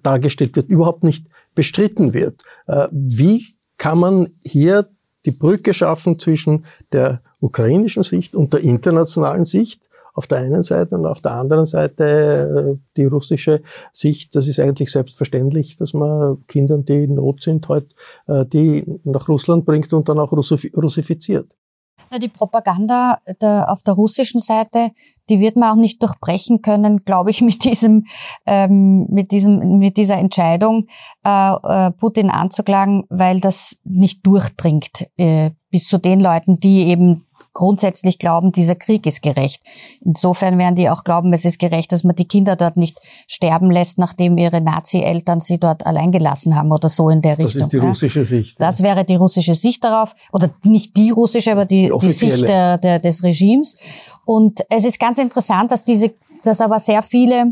dargestellt 0.04 0.56
wird, 0.56 0.70
überhaupt 0.70 1.04
nicht 1.04 1.28
bestritten 1.56 2.14
wird. 2.14 2.44
Wie 2.92 3.46
kann 3.78 4.00
man 4.00 4.30
hier 4.44 4.90
die 5.26 5.32
Brücke 5.32 5.74
schaffen 5.74 6.18
zwischen 6.20 6.66
der 6.92 7.22
ukrainischen 7.40 8.04
Sicht 8.04 8.36
und 8.36 8.54
der 8.54 8.62
internationalen 8.62 9.46
Sicht? 9.46 9.82
Auf 10.20 10.28
der 10.28 10.40
einen 10.40 10.64
Seite 10.64 10.96
und 10.96 11.06
auf 11.06 11.22
der 11.22 11.32
anderen 11.32 11.66
Seite 11.66 12.04
äh, 12.04 12.78
die 12.98 13.06
russische 13.06 13.62
Sicht, 13.94 14.36
das 14.36 14.50
ist 14.50 14.60
eigentlich 14.60 14.92
selbstverständlich, 14.92 15.78
dass 15.78 15.94
man 15.94 16.46
Kindern, 16.48 16.84
die 16.84 17.06
in 17.06 17.16
Not 17.16 17.42
sind, 17.42 17.70
halt, 17.70 17.96
äh, 18.28 18.46
die 18.46 18.84
nach 19.06 19.30
Russland 19.30 19.66
bringt 19.66 19.94
und 19.94 20.10
dann 20.10 20.20
auch 20.20 20.34
russifiziert. 20.34 21.48
Die 22.22 22.28
Propaganda 22.28 23.20
der, 23.42 23.72
auf 23.72 23.82
der 23.84 23.94
russischen 23.94 24.42
Seite, 24.42 24.90
die 25.30 25.40
wird 25.40 25.56
man 25.56 25.72
auch 25.72 25.82
nicht 25.82 26.04
durchbrechen 26.04 26.62
können, 26.62 27.06
glaube 27.06 27.30
ich, 27.30 27.40
mit 27.50 27.64
diesem, 27.64 28.06
ähm, 28.46 29.08
mit 29.10 29.32
diesem, 29.32 29.78
mit 29.78 29.96
dieser 29.96 30.18
Entscheidung, 30.18 30.88
äh, 31.26 31.54
äh, 31.64 31.92
Putin 31.92 32.30
anzuklagen, 32.30 33.06
weil 33.10 33.40
das 33.40 33.78
nicht 33.86 34.26
durchdringt 34.26 35.08
äh, 35.16 35.52
bis 35.72 35.88
zu 35.88 35.98
den 35.98 36.20
Leuten, 36.20 36.60
die 36.60 36.88
eben 36.88 37.26
grundsätzlich 37.60 38.20
glauben, 38.20 38.54
dieser 38.54 38.76
Krieg 38.76 39.06
ist 39.06 39.22
gerecht. 39.22 39.62
Insofern 40.00 40.58
werden 40.58 40.76
die 40.76 40.90
auch 40.90 41.04
glauben, 41.04 41.34
es 41.34 41.44
ist 41.44 41.60
gerecht, 41.60 41.92
dass 41.92 42.06
man 42.06 42.16
die 42.16 42.26
Kinder 42.26 42.56
dort 42.56 42.78
nicht 42.78 43.00
sterben 43.28 43.70
lässt, 43.70 43.98
nachdem 43.98 44.38
ihre 44.38 44.62
Nazi-Eltern 44.62 45.42
sie 45.42 45.60
dort 45.60 45.86
allein 45.86 46.14
gelassen 46.14 46.56
haben 46.56 46.72
oder 46.72 46.88
so 46.88 47.10
in 47.10 47.22
der 47.22 47.36
das 47.36 47.48
Richtung. 47.48 47.60
Das 47.60 47.66
ist 47.66 47.74
die 47.74 47.86
russische 47.86 48.24
Sicht. 48.24 48.62
Das 48.62 48.82
wäre 48.82 49.04
die 49.04 49.16
russische 49.16 49.56
Sicht 49.56 49.84
darauf. 49.84 50.16
Oder 50.32 50.52
nicht 50.64 50.96
die 50.96 51.12
russische, 51.12 51.52
aber 51.52 51.66
die, 51.66 51.92
die, 51.92 52.08
die 52.08 52.12
Sicht 52.14 52.48
der, 52.48 52.78
der, 52.78 53.00
des 53.00 53.24
Regimes. 53.24 53.76
Und 54.24 54.62
es 54.70 54.86
ist 54.86 54.98
ganz 54.98 55.18
interessant, 55.18 55.72
dass 55.72 55.84
diese, 55.84 56.14
dass 56.46 56.62
aber 56.62 56.80
sehr 56.80 57.02
viele 57.02 57.52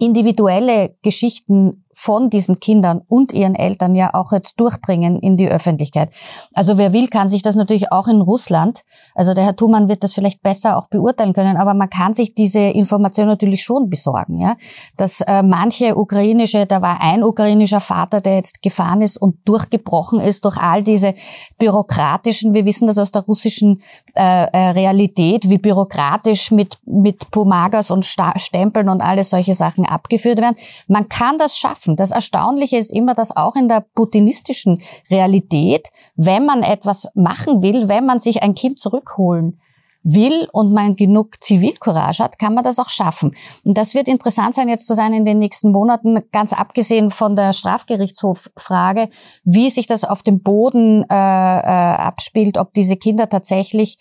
individuelle 0.00 0.96
Geschichten 1.02 1.84
von 1.92 2.30
diesen 2.30 2.60
Kindern 2.60 3.02
und 3.08 3.32
ihren 3.32 3.54
Eltern 3.54 3.94
ja 3.94 4.14
auch 4.14 4.32
jetzt 4.32 4.60
durchdringen 4.60 5.18
in 5.18 5.36
die 5.36 5.48
Öffentlichkeit. 5.48 6.10
Also 6.54 6.78
wer 6.78 6.92
will, 6.92 7.08
kann 7.08 7.28
sich 7.28 7.42
das 7.42 7.56
natürlich 7.56 7.90
auch 7.90 8.06
in 8.06 8.20
Russland, 8.20 8.82
also 9.14 9.34
der 9.34 9.44
Herr 9.44 9.56
Thumann 9.56 9.88
wird 9.88 10.04
das 10.04 10.14
vielleicht 10.14 10.42
besser 10.42 10.78
auch 10.78 10.88
beurteilen 10.88 11.32
können, 11.32 11.56
aber 11.56 11.74
man 11.74 11.90
kann 11.90 12.14
sich 12.14 12.34
diese 12.34 12.60
Information 12.60 13.26
natürlich 13.26 13.64
schon 13.64 13.90
besorgen, 13.90 14.38
ja, 14.38 14.54
dass 14.96 15.20
äh, 15.22 15.42
manche 15.42 15.96
ukrainische, 15.96 16.66
da 16.66 16.80
war 16.80 17.00
ein 17.00 17.24
ukrainischer 17.24 17.80
Vater, 17.80 18.20
der 18.20 18.36
jetzt 18.36 18.62
gefahren 18.62 19.02
ist 19.02 19.16
und 19.16 19.36
durchgebrochen 19.44 20.20
ist 20.20 20.44
durch 20.44 20.58
all 20.58 20.82
diese 20.82 21.14
bürokratischen, 21.58 22.54
wir 22.54 22.64
wissen 22.64 22.86
das 22.86 22.98
aus 22.98 23.10
der 23.10 23.22
russischen 23.22 23.82
äh, 24.14 24.46
äh 24.52 24.70
Realität, 24.70 25.50
wie 25.50 25.58
bürokratisch 25.58 26.50
mit 26.50 26.78
mit 26.84 27.30
Pomagas 27.30 27.90
und 27.90 28.04
Sta 28.04 28.38
Stempeln 28.38 28.88
und 28.88 29.00
alle 29.00 29.24
solche 29.24 29.54
Sachen 29.54 29.86
abgeführt 29.86 30.40
werden. 30.40 30.56
Man 30.86 31.08
kann 31.08 31.38
das 31.38 31.58
schaffen 31.58 31.79
schaffen. 31.80 31.96
Das 31.96 32.10
Erstaunliche 32.10 32.76
ist 32.76 32.92
immer, 32.92 33.14
dass 33.14 33.36
auch 33.36 33.56
in 33.56 33.68
der 33.68 33.84
putinistischen 33.94 34.80
Realität, 35.10 35.88
wenn 36.16 36.44
man 36.44 36.62
etwas 36.62 37.08
machen 37.14 37.62
will, 37.62 37.88
wenn 37.88 38.06
man 38.06 38.20
sich 38.20 38.42
ein 38.42 38.54
Kind 38.54 38.78
zurückholen 38.78 39.60
will 40.02 40.48
und 40.52 40.72
man 40.72 40.96
genug 40.96 41.42
Zivilcourage 41.42 42.24
hat, 42.24 42.38
kann 42.38 42.54
man 42.54 42.64
das 42.64 42.78
auch 42.78 42.88
schaffen. 42.88 43.32
Und 43.64 43.76
das 43.76 43.94
wird 43.94 44.08
interessant 44.08 44.54
sein, 44.54 44.70
jetzt 44.70 44.86
zu 44.86 44.94
sein 44.94 45.12
in 45.12 45.26
den 45.26 45.38
nächsten 45.38 45.72
Monaten, 45.72 46.20
ganz 46.32 46.54
abgesehen 46.54 47.10
von 47.10 47.36
der 47.36 47.52
Strafgerichtshofrage, 47.52 49.10
wie 49.44 49.68
sich 49.68 49.86
das 49.86 50.04
auf 50.04 50.22
dem 50.22 50.42
Boden 50.42 51.02
äh, 51.02 51.14
äh, 51.14 51.96
abspielt, 51.98 52.56
ob 52.56 52.72
diese 52.72 52.96
Kinder 52.96 53.28
tatsächlich 53.28 53.98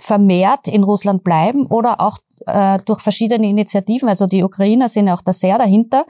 vermehrt 0.00 0.66
in 0.66 0.82
Russland 0.82 1.22
bleiben 1.22 1.66
oder 1.66 2.00
auch 2.00 2.18
äh, 2.46 2.78
durch 2.84 3.00
verschiedene 3.00 3.48
Initiativen. 3.48 4.08
Also 4.08 4.26
die 4.26 4.42
Ukrainer 4.42 4.88
sind 4.88 5.06
ja 5.06 5.14
auch 5.14 5.22
da 5.22 5.32
sehr 5.32 5.58
dahinter 5.58 6.04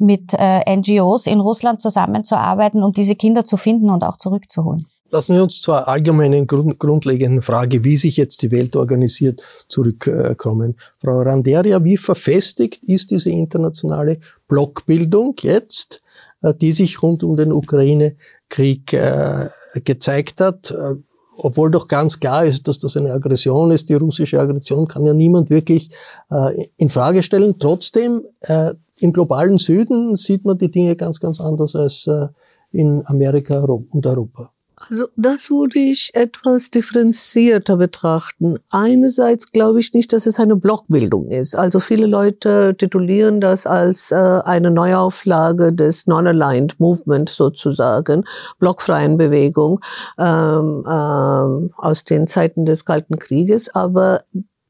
mit 0.00 0.32
äh, 0.34 0.76
NGOs 0.76 1.26
in 1.26 1.40
Russland 1.40 1.80
zusammenzuarbeiten 1.80 2.82
und 2.82 2.96
diese 2.96 3.14
Kinder 3.14 3.44
zu 3.44 3.56
finden 3.56 3.90
und 3.90 4.02
auch 4.02 4.16
zurückzuholen. 4.16 4.86
Lassen 5.12 5.34
Sie 5.34 5.42
uns 5.42 5.60
zur 5.60 5.88
allgemeinen 5.88 6.46
Grund, 6.46 6.78
grundlegenden 6.78 7.42
Frage, 7.42 7.82
wie 7.82 7.96
sich 7.96 8.16
jetzt 8.16 8.42
die 8.42 8.52
Welt 8.52 8.76
organisiert, 8.76 9.42
zurückkommen. 9.68 10.76
Frau 10.98 11.22
Randeria, 11.22 11.82
wie 11.82 11.96
verfestigt 11.96 12.80
ist 12.84 13.10
diese 13.10 13.30
internationale 13.30 14.18
Blockbildung 14.46 15.34
jetzt, 15.40 16.00
äh, 16.42 16.54
die 16.54 16.70
sich 16.70 17.02
rund 17.02 17.24
um 17.24 17.36
den 17.36 17.52
Ukraine-Krieg 17.52 18.92
äh, 18.92 19.48
gezeigt 19.84 20.40
hat? 20.40 20.70
Äh, 20.70 20.94
obwohl 21.42 21.70
doch 21.70 21.88
ganz 21.88 22.20
klar 22.20 22.44
ist, 22.44 22.68
dass 22.68 22.78
das 22.78 22.96
eine 22.96 23.12
Aggression 23.12 23.70
ist, 23.70 23.88
die 23.88 23.94
russische 23.94 24.38
Aggression 24.38 24.86
kann 24.86 25.06
ja 25.06 25.14
niemand 25.14 25.50
wirklich 25.50 25.90
äh, 26.30 26.68
in 26.76 26.90
Frage 26.90 27.22
stellen. 27.22 27.56
Trotzdem 27.58 28.22
äh, 28.40 28.74
im 29.00 29.12
globalen 29.12 29.58
Süden 29.58 30.16
sieht 30.16 30.44
man 30.44 30.58
die 30.58 30.70
Dinge 30.70 30.96
ganz, 30.96 31.20
ganz 31.20 31.40
anders 31.40 31.74
als 31.74 32.06
äh, 32.06 32.28
in 32.72 33.02
Amerika 33.06 33.60
und 33.62 34.06
Europa. 34.06 34.52
Also 34.88 35.08
das 35.14 35.50
würde 35.50 35.78
ich 35.78 36.10
etwas 36.14 36.70
differenzierter 36.70 37.76
betrachten. 37.76 38.58
Einerseits 38.70 39.52
glaube 39.52 39.78
ich 39.78 39.92
nicht, 39.92 40.10
dass 40.12 40.24
es 40.24 40.40
eine 40.40 40.56
Blockbildung 40.56 41.28
ist. 41.28 41.54
Also 41.54 41.80
viele 41.80 42.06
Leute 42.06 42.74
titulieren 42.74 43.42
das 43.42 43.66
als 43.66 44.10
äh, 44.10 44.14
eine 44.14 44.70
Neuauflage 44.70 45.74
des 45.74 46.06
Non-Aligned 46.06 46.80
Movement 46.80 47.28
sozusagen, 47.28 48.24
blockfreien 48.58 49.18
Bewegung 49.18 49.80
ähm, 50.18 50.84
ähm, 50.88 51.74
aus 51.76 52.04
den 52.04 52.26
Zeiten 52.26 52.64
des 52.64 52.86
Kalten 52.86 53.18
Krieges. 53.18 53.74
Aber 53.74 54.22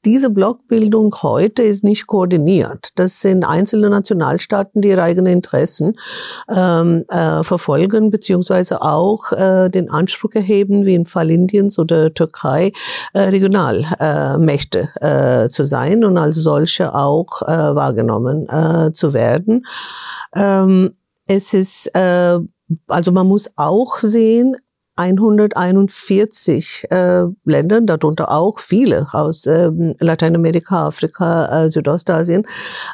diese 0.04 0.30
Blockbildung 0.30 1.14
heute 1.22 1.62
ist 1.62 1.84
nicht 1.84 2.06
koordiniert. 2.06 2.90
Das 2.94 3.20
sind 3.20 3.44
einzelne 3.44 3.90
Nationalstaaten, 3.90 4.80
die 4.80 4.88
ihre 4.88 5.02
eigenen 5.02 5.34
Interessen 5.34 5.98
ähm, 6.48 7.04
äh, 7.08 7.42
verfolgen, 7.42 8.10
beziehungsweise 8.10 8.82
auch 8.82 9.32
äh, 9.32 9.68
den 9.68 9.90
Anspruch 9.90 10.32
erheben, 10.34 10.86
wie 10.86 10.94
im 10.94 11.06
Fall 11.06 11.30
Indiens 11.30 11.78
oder 11.78 12.12
Türkei, 12.14 12.72
äh, 13.12 13.20
Regionalmächte 13.20 14.88
äh, 15.00 15.48
zu 15.48 15.64
sein 15.64 16.04
und 16.04 16.16
als 16.16 16.36
solche 16.36 16.94
auch 16.94 17.42
äh, 17.42 17.46
wahrgenommen 17.46 18.48
äh, 18.48 18.92
zu 18.92 19.12
werden. 19.12 19.66
Ähm, 20.34 20.96
es 21.26 21.54
ist 21.54 21.86
äh, 21.94 22.38
also 22.88 23.12
man 23.12 23.26
muss 23.26 23.50
auch 23.56 23.98
sehen, 23.98 24.56
141 24.96 26.86
äh, 26.90 27.22
Ländern, 27.44 27.86
darunter 27.86 28.30
auch 28.30 28.58
viele 28.58 29.08
aus 29.12 29.46
äh, 29.46 29.70
Lateinamerika, 29.98 30.88
Afrika, 30.88 31.64
äh, 31.64 31.70
Südostasien, 31.70 32.46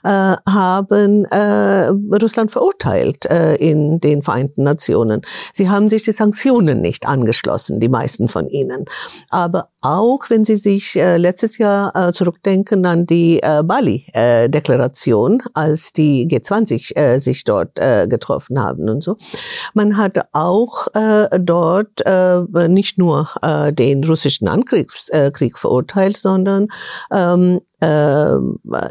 äh, 0.05 0.37
haben 0.49 1.25
äh, 1.27 1.89
Russland 2.21 2.53
verurteilt 2.53 3.27
äh, 3.27 3.57
in 3.57 4.01
den 4.01 4.23
Vereinten 4.23 4.63
Nationen. 4.63 5.23
Sie 5.53 5.69
haben 5.69 5.89
sich 5.89 6.03
die 6.03 6.13
Sanktionen 6.13 6.81
nicht 6.81 7.07
angeschlossen, 7.07 7.81
die 7.81 7.89
meisten 7.89 8.29
von 8.29 8.49
ihnen. 8.49 8.85
Aber 9.31 9.71
auch 9.81 10.31
wenn 10.31 10.45
Sie 10.45 10.57
sich 10.57 10.97
äh, 10.97 11.17
letztes 11.17 11.59
Jahr 11.59 11.95
äh, 11.95 12.13
zurückdenken 12.13 12.87
an 12.87 13.07
die 13.07 13.41
äh, 13.43 13.63
Bali-Deklaration, 13.63 15.43
als 15.55 15.93
die 15.93 16.27
G20 16.29 16.97
äh, 16.97 17.19
sich 17.19 17.45
dort 17.45 17.79
äh, 17.79 18.07
getroffen 18.09 18.61
haben 18.61 18.89
und 18.89 19.03
so. 19.03 19.17
Man 19.75 19.97
hat 19.97 20.19
auch 20.33 20.89
äh, 20.95 21.39
dort 21.95 22.55
äh, 22.55 22.69
nicht 22.69 22.99
nur 22.99 23.29
äh, 23.43 23.73
den 23.73 24.05
russischen 24.05 24.49
Angriffskrieg 24.49 25.55
äh, 25.55 25.59
verurteilt, 25.59 26.17
sondern 26.17 26.69
ähm, 27.13 27.61
äh, 27.81 28.37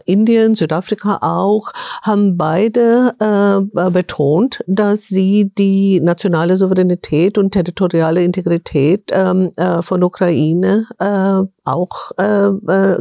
Indien, 0.05 0.55
Südafrika 0.55 1.19
auch, 1.21 1.71
haben 2.01 2.37
beide 2.37 3.13
äh, 3.19 3.89
betont, 3.89 4.63
dass 4.67 5.07
sie 5.07 5.51
die 5.57 5.99
nationale 5.99 6.57
Souveränität 6.57 7.37
und 7.37 7.51
territoriale 7.51 8.23
Integrität 8.23 9.11
ähm, 9.11 9.51
äh, 9.57 9.81
von 9.81 10.03
Ukraine 10.03 10.87
auch 11.63 12.11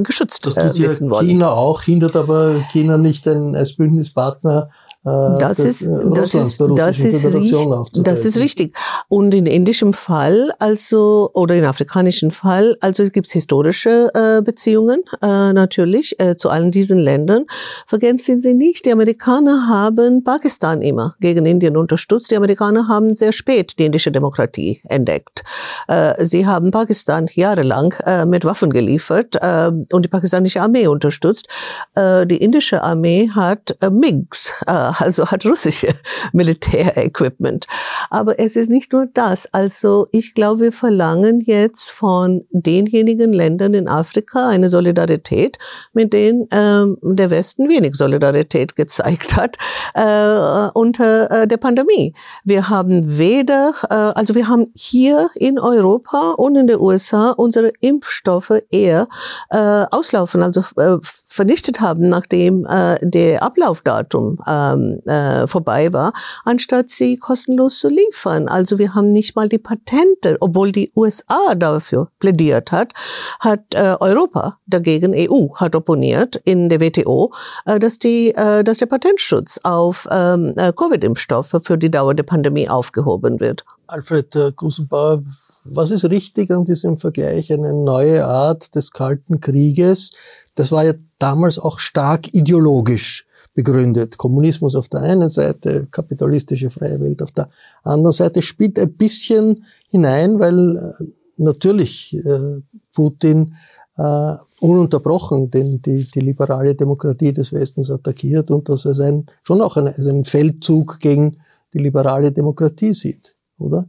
geschützt 0.02 0.46
das 0.46 0.54
tut 0.54 0.78
äh, 0.78 0.88
wissen 0.88 1.10
wollen. 1.10 1.26
China 1.26 1.50
auch, 1.50 1.82
hindert 1.82 2.16
aber 2.16 2.60
China 2.70 2.96
nicht 2.96 3.26
ein, 3.28 3.54
als 3.54 3.74
Bündnispartner 3.74 4.68
äh, 5.04 5.38
das 5.38 5.58
ist, 5.58 5.86
das 6.14 6.34
ist, 6.34 6.60
das 6.60 6.98
ist, 7.00 7.24
richtig, 7.26 8.04
das 8.04 8.24
ist 8.24 8.38
richtig. 8.38 8.74
Und 9.08 9.34
in 9.34 9.46
indischem 9.46 9.92
Fall, 9.92 10.52
also, 10.58 11.30
oder 11.34 11.54
in 11.54 11.64
afrikanischen 11.64 12.30
Fall, 12.30 12.76
also 12.80 13.08
gibt 13.10 13.26
es 13.26 13.32
historische 13.32 14.10
äh, 14.14 14.42
Beziehungen, 14.42 15.02
äh, 15.22 15.52
natürlich, 15.52 16.18
äh, 16.20 16.36
zu 16.36 16.48
allen 16.48 16.70
diesen 16.70 16.98
Ländern. 16.98 17.44
Vergessen 17.86 18.40
Sie 18.40 18.54
nicht, 18.54 18.86
die 18.86 18.92
Amerikaner 18.92 19.68
haben 19.68 20.24
Pakistan 20.24 20.80
immer 20.80 21.14
gegen 21.20 21.44
Indien 21.44 21.76
unterstützt. 21.76 22.30
Die 22.30 22.36
Amerikaner 22.36 22.88
haben 22.88 23.14
sehr 23.14 23.32
spät 23.32 23.78
die 23.78 23.84
indische 23.84 24.10
Demokratie 24.10 24.80
entdeckt. 24.88 25.44
Äh, 25.88 26.24
sie 26.24 26.46
haben 26.46 26.70
Pakistan 26.70 27.26
jahrelang 27.34 27.94
äh, 28.06 28.24
mit 28.24 28.44
Waffen 28.44 28.70
geliefert 28.72 29.36
äh, 29.36 29.70
und 29.92 30.02
die 30.04 30.08
pakistanische 30.08 30.62
Armee 30.62 30.86
unterstützt. 30.86 31.48
Äh, 31.94 32.26
die 32.26 32.38
indische 32.38 32.82
Armee 32.82 33.30
hat 33.34 33.76
äh, 33.80 33.90
MiGs, 33.90 34.52
äh, 34.66 34.93
also 34.98 35.26
hat 35.26 35.44
russische 35.44 35.88
Militärequipment. 36.32 37.66
Aber 38.10 38.38
es 38.38 38.56
ist 38.56 38.70
nicht 38.70 38.92
nur 38.92 39.06
das. 39.12 39.52
Also 39.52 40.08
ich 40.12 40.34
glaube, 40.34 40.62
wir 40.62 40.72
verlangen 40.72 41.40
jetzt 41.40 41.90
von 41.90 42.44
denjenigen 42.50 43.32
Ländern 43.32 43.74
in 43.74 43.88
Afrika 43.88 44.48
eine 44.48 44.70
Solidarität, 44.70 45.58
mit 45.92 46.12
denen 46.12 46.46
ähm, 46.52 46.98
der 47.02 47.30
Westen 47.30 47.68
wenig 47.68 47.94
Solidarität 47.94 48.76
gezeigt 48.76 49.36
hat 49.36 49.56
äh, 49.94 50.68
unter 50.74 51.30
äh, 51.30 51.46
der 51.46 51.56
Pandemie. 51.56 52.14
Wir 52.44 52.68
haben 52.68 53.18
weder, 53.18 53.72
äh, 53.90 53.94
also 53.94 54.34
wir 54.34 54.48
haben 54.48 54.72
hier 54.74 55.30
in 55.34 55.58
Europa 55.58 56.32
und 56.32 56.56
in 56.56 56.66
den 56.66 56.80
USA 56.80 57.30
unsere 57.30 57.72
Impfstoffe 57.80 58.52
eher 58.70 59.08
äh, 59.50 59.86
auslaufen, 59.90 60.42
also 60.42 60.64
äh, 60.76 60.98
vernichtet 61.34 61.80
haben, 61.80 62.08
nachdem 62.08 62.64
äh, 62.66 62.96
der 63.02 63.42
Ablaufdatum 63.42 64.38
ähm, 64.46 65.00
äh, 65.04 65.48
vorbei 65.48 65.92
war, 65.92 66.12
anstatt 66.44 66.90
sie 66.90 67.16
kostenlos 67.16 67.80
zu 67.80 67.88
liefern. 67.88 68.46
Also 68.46 68.78
wir 68.78 68.94
haben 68.94 69.10
nicht 69.10 69.34
mal 69.34 69.48
die 69.48 69.58
Patente, 69.58 70.36
obwohl 70.40 70.70
die 70.70 70.92
USA 70.94 71.56
dafür 71.56 72.08
plädiert 72.20 72.70
hat, 72.70 72.92
hat 73.40 73.74
äh, 73.74 73.96
Europa 73.98 74.58
dagegen, 74.66 75.12
EU 75.12 75.54
hat 75.56 75.74
opponiert 75.74 76.36
in 76.44 76.68
der 76.68 76.80
WTO, 76.80 77.32
äh, 77.66 77.80
dass, 77.80 77.98
die, 77.98 78.32
äh, 78.36 78.62
dass 78.62 78.78
der 78.78 78.86
Patentschutz 78.86 79.58
auf 79.64 80.06
ähm, 80.12 80.54
äh, 80.56 80.72
Covid-Impfstoffe 80.72 81.60
für 81.64 81.76
die 81.76 81.90
Dauer 81.90 82.14
der 82.14 82.22
Pandemie 82.22 82.68
aufgehoben 82.68 83.40
wird. 83.40 83.64
Alfred 83.88 84.34
äh, 84.36 84.52
Gusenbauer, 84.54 85.22
was 85.64 85.90
ist 85.90 86.08
richtig 86.10 86.50
an 86.50 86.64
diesem 86.64 86.96
Vergleich? 86.96 87.52
Eine 87.52 87.72
neue 87.72 88.24
Art 88.24 88.74
des 88.74 88.92
Kalten 88.92 89.40
Krieges. 89.40 90.12
Das 90.54 90.72
war 90.72 90.84
ja 90.84 90.94
damals 91.18 91.58
auch 91.58 91.78
stark 91.78 92.34
ideologisch 92.34 93.26
begründet. 93.54 94.18
Kommunismus 94.18 94.74
auf 94.74 94.88
der 94.88 95.00
einen 95.00 95.28
Seite, 95.28 95.86
kapitalistische 95.90 96.70
freie 96.70 97.00
Welt 97.00 97.22
auf 97.22 97.32
der 97.32 97.48
anderen 97.82 98.12
Seite 98.12 98.42
spielt 98.42 98.78
ein 98.78 98.92
bisschen 98.92 99.64
hinein, 99.88 100.38
weil 100.38 100.76
äh, 100.76 101.04
natürlich 101.36 102.14
äh, 102.14 102.60
Putin 102.92 103.54
äh, 103.96 104.34
ununterbrochen 104.60 105.50
den, 105.50 105.80
die, 105.82 106.04
die 106.10 106.20
liberale 106.20 106.74
Demokratie 106.74 107.32
des 107.32 107.52
Westens 107.52 107.90
attackiert 107.90 108.50
und 108.50 108.68
dass 108.68 108.84
er 108.84 108.94
sein, 108.94 109.26
schon 109.42 109.60
auch 109.60 109.76
ein, 109.76 109.88
einen 109.88 110.24
Feldzug 110.24 110.98
gegen 110.98 111.38
die 111.72 111.78
liberale 111.78 112.32
Demokratie 112.32 112.92
sieht, 112.92 113.36
oder? 113.58 113.88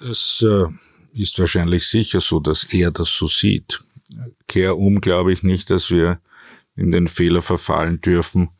Das 0.00 0.44
äh, 0.46 0.66
ist 1.12 1.38
wahrscheinlich 1.38 1.86
sicher 1.86 2.20
so, 2.20 2.40
dass 2.40 2.64
er 2.64 2.90
das 2.90 3.10
so 3.16 3.26
sieht. 3.26 3.82
Kehr 4.48 4.76
um 4.76 5.00
glaube 5.00 5.32
ich 5.32 5.42
nicht, 5.42 5.70
dass 5.70 5.90
wir 5.90 6.20
in 6.76 6.90
den 6.90 7.08
Fehler 7.08 7.42
verfallen 7.42 8.00
dürfen, 8.00 8.50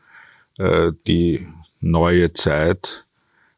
äh, 0.59 0.93
die 1.07 1.47
neue 1.81 2.33
Zeit 2.33 3.07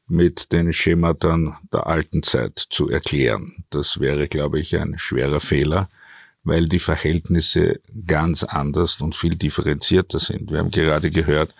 mit 0.06 0.52
den 0.52 0.72
Schematern 0.72 1.56
der 1.72 1.86
alten 1.86 2.22
Zeit 2.22 2.58
zu 2.58 2.88
erklären. 2.88 3.64
Das 3.70 4.00
wäre, 4.00 4.28
glaube 4.28 4.60
ich, 4.60 4.76
ein 4.76 4.98
schwerer 4.98 5.40
Fehler, 5.40 5.88
weil 6.44 6.68
die 6.68 6.78
Verhältnisse 6.78 7.80
ganz 8.06 8.44
anders 8.44 9.00
und 9.00 9.14
viel 9.14 9.34
differenzierter 9.34 10.18
sind. 10.18 10.50
Wir 10.50 10.58
haben 10.58 10.70
gerade 10.70 11.10
gehört, 11.10 11.54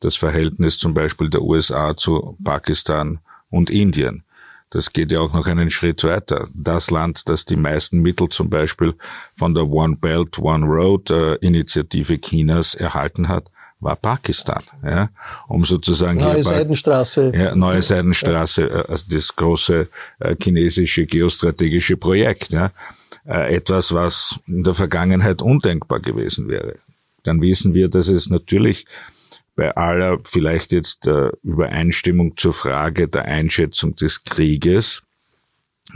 das 0.00 0.16
Verhältnis 0.16 0.78
zum 0.78 0.94
Beispiel 0.94 1.30
der 1.30 1.42
USA 1.42 1.96
zu 1.96 2.36
Pakistan 2.44 3.20
und 3.50 3.70
Indien. 3.70 4.22
Das 4.70 4.92
geht 4.92 5.12
ja 5.12 5.20
auch 5.20 5.32
noch 5.32 5.46
einen 5.46 5.70
Schritt 5.70 6.04
weiter. 6.04 6.48
Das 6.54 6.90
Land, 6.90 7.28
das 7.28 7.44
die 7.44 7.56
meisten 7.56 8.00
Mittel 8.00 8.28
zum 8.28 8.50
Beispiel 8.50 8.94
von 9.34 9.54
der 9.54 9.68
One 9.68 9.96
Belt, 9.96 10.38
One 10.38 10.66
Road 10.66 11.10
äh, 11.10 11.34
Initiative 11.36 12.20
Chinas 12.20 12.74
erhalten 12.74 13.28
hat, 13.28 13.50
war 13.80 13.96
Pakistan, 13.96 14.62
ja, 14.84 15.08
um 15.46 15.64
sozusagen 15.64 16.18
neue 16.18 16.42
Seidenstraße, 16.42 17.32
ja, 17.34 17.54
neue 17.54 17.80
Seidenstraße, 17.80 18.62
äh, 18.62 18.84
also 18.88 19.04
das 19.08 19.34
große 19.34 19.88
äh, 20.18 20.36
chinesische 20.42 21.06
geostrategische 21.06 21.96
Projekt, 21.96 22.52
ja, 22.52 22.72
äh, 23.24 23.54
etwas, 23.54 23.92
was 23.92 24.40
in 24.46 24.64
der 24.64 24.74
Vergangenheit 24.74 25.42
undenkbar 25.42 26.00
gewesen 26.00 26.48
wäre. 26.48 26.74
Dann 27.22 27.40
wissen 27.40 27.72
wir, 27.72 27.88
dass 27.88 28.08
es 28.08 28.30
natürlich 28.30 28.84
bei 29.58 29.76
aller 29.76 30.20
vielleicht 30.24 30.70
jetzt 30.70 31.08
äh, 31.08 31.30
Übereinstimmung 31.42 32.36
zur 32.36 32.52
Frage 32.52 33.08
der 33.08 33.24
Einschätzung 33.24 33.96
des 33.96 34.22
Krieges 34.22 35.02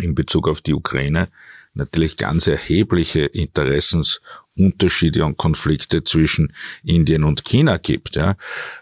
in 0.00 0.16
Bezug 0.16 0.48
auf 0.48 0.62
die 0.62 0.74
Ukraine 0.74 1.28
natürlich 1.72 2.16
ganz 2.16 2.48
erhebliche 2.48 3.24
Interessens- 3.26 4.20
Unterschiede 4.54 5.24
und 5.24 5.38
Konflikte 5.38 6.04
zwischen 6.04 6.52
Indien 6.84 7.24
und 7.24 7.44
China 7.44 7.78
gibt, 7.78 8.16
ja, 8.16 8.36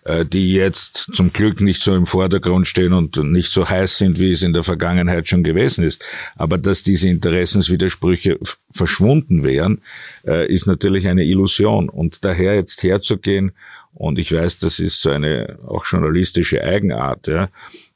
äh, 0.04 0.24
die 0.26 0.54
jetzt 0.54 1.10
zum 1.12 1.32
Glück 1.32 1.60
nicht 1.60 1.82
so 1.82 1.94
im 1.94 2.06
Vordergrund 2.06 2.66
stehen 2.66 2.92
und 2.92 3.16
nicht 3.16 3.52
so 3.52 3.68
heiß 3.68 3.98
sind, 3.98 4.18
wie 4.18 4.32
es 4.32 4.42
in 4.42 4.52
der 4.52 4.64
Vergangenheit 4.64 5.28
schon 5.28 5.44
gewesen 5.44 5.84
ist. 5.84 6.02
Aber 6.34 6.58
dass 6.58 6.82
diese 6.82 7.08
Interessenswidersprüche 7.08 8.38
verschwunden 8.70 9.44
wären, 9.44 9.80
äh, 10.26 10.52
ist 10.52 10.66
natürlich 10.66 11.06
eine 11.06 11.24
Illusion. 11.24 11.88
Und 11.88 12.24
daher 12.24 12.56
jetzt 12.56 12.82
herzugehen, 12.82 13.52
und 14.00 14.18
ich 14.18 14.32
weiß, 14.32 14.60
das 14.60 14.78
ist 14.78 15.02
so 15.02 15.10
eine 15.10 15.58
auch 15.66 15.84
journalistische 15.84 16.64
Eigenart, 16.64 17.26
ja, 17.26 17.50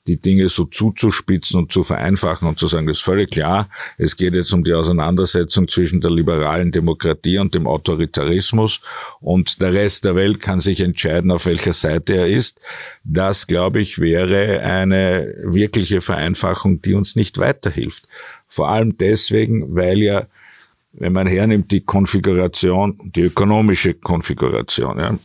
die 0.07 0.21
Dinge 0.21 0.49
so 0.49 0.65
zuzuspitzen 0.65 1.59
und 1.59 1.73
zu 1.73 1.83
vereinfachen 1.83 2.47
und 2.47 2.59
zu 2.59 2.67
sagen, 2.67 2.87
das 2.87 2.99
ist 2.99 3.05
völlig 3.05 3.31
klar, 3.31 3.71
es 3.97 4.15
geht 4.15 4.35
jetzt 4.35 4.53
um 4.53 4.65
die 4.65 4.75
Auseinandersetzung 4.75 5.67
zwischen 5.67 6.03
der 6.03 6.11
liberalen 6.11 6.73
Demokratie 6.73 7.39
und 7.39 7.55
dem 7.55 7.67
Autoritarismus 7.67 8.83
und 9.23 9.63
der 9.63 9.73
Rest 9.73 10.05
der 10.05 10.15
Welt 10.15 10.41
kann 10.41 10.61
sich 10.61 10.83
entscheiden, 10.83 11.31
auf 11.31 11.47
welcher 11.47 11.73
Seite 11.73 12.17
er 12.17 12.29
ist. 12.29 12.61
Das, 13.03 13.47
glaube 13.47 13.81
ich, 13.81 13.99
wäre 13.99 14.61
eine 14.61 15.35
wirkliche 15.43 16.03
Vereinfachung, 16.03 16.83
die 16.83 16.93
uns 16.93 17.17
nicht 17.17 17.39
weiterhilft. 17.39 18.09
Vor 18.47 18.69
allem 18.69 18.99
deswegen, 18.99 19.75
weil 19.75 20.03
ja 20.03 20.27
wenn 20.97 21.13
man 21.13 21.27
hernimmt 21.27 21.71
die 21.73 21.81
Konfiguration, 21.81 22.99
die 23.17 23.23
ökonomische 23.23 23.95
Konfiguration, 23.95 24.99
ja, 24.99 25.19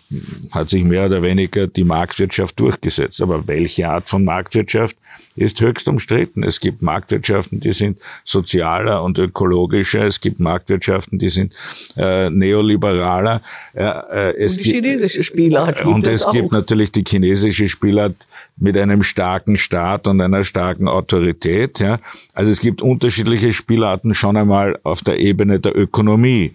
hat 0.52 0.70
sich 0.70 0.84
mehr 0.84 1.06
oder 1.06 1.22
weniger 1.22 1.68
die 1.68 1.84
Marktwirtschaft 1.84 2.60
durchgesetzt. 2.60 3.22
Aber 3.22 3.48
welche 3.48 3.88
Art 3.88 4.10
von 4.10 4.24
Marktwirtschaft 4.24 4.98
ist 5.36 5.62
höchst 5.62 5.88
umstritten. 5.88 6.43
Es 6.43 6.60
gibt 6.60 6.82
Marktwirtschaften, 6.82 7.60
die 7.60 7.74
sind 7.74 7.98
sozialer 8.24 9.04
und 9.04 9.17
ökologischer. 9.17 10.06
Es 10.06 10.19
gibt 10.19 10.39
Marktwirtschaften, 10.39 11.19
die 11.19 11.30
sind 11.30 11.54
äh, 11.98 12.30
neoliberaler. 12.30 13.41
Äh, 13.74 14.36
es 14.38 14.58
und 14.58 14.65
die 14.65 14.72
chinesische 14.72 15.24
Spielart. 15.24 15.86
Und 15.86 16.08
es 16.08 16.26
auch. 16.26 16.32
gibt 16.32 16.52
natürlich 16.52 16.91
die 16.91 17.04
chinesische 17.08 17.67
Spielart, 17.67 18.15
mit 18.60 18.78
einem 18.78 19.04
starken 19.04 19.58
Staat 19.58 20.08
und 20.08 20.22
einer 20.22 20.43
starken 20.43 20.88
Autorität. 20.88 21.80
Ja. 21.80 22.00
Also 22.34 22.52
es 22.52 22.60
gibt 22.60 22.82
unterschiedliche 22.82 23.54
Spielarten 23.54 24.13
schon 24.13 24.38
einmal 24.38 24.78
auf 24.84 25.02
der 25.02 25.19
Ebene 25.19 25.60
der 25.60 25.78
Ökonomie. 25.78 26.54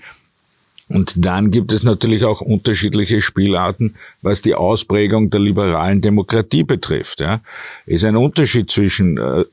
Und 0.94 1.24
dann 1.24 1.50
gibt 1.50 1.72
es 1.72 1.83
natürlich 1.83 2.22
auch 2.22 2.40
unterschiedliche 2.40 3.20
Spielarten, 3.20 3.96
was 4.22 4.42
die 4.42 4.54
Ausprägung 4.54 5.28
der 5.28 5.40
liberalen 5.40 6.00
Demokratie 6.00 6.62
betrifft. 6.62 7.18
Ja. 7.18 7.40
Ist 7.85 8.04
ein 8.04 8.14
Unterschied 8.14 8.70
zwischen 8.70 9.18
äh, 9.18 9.44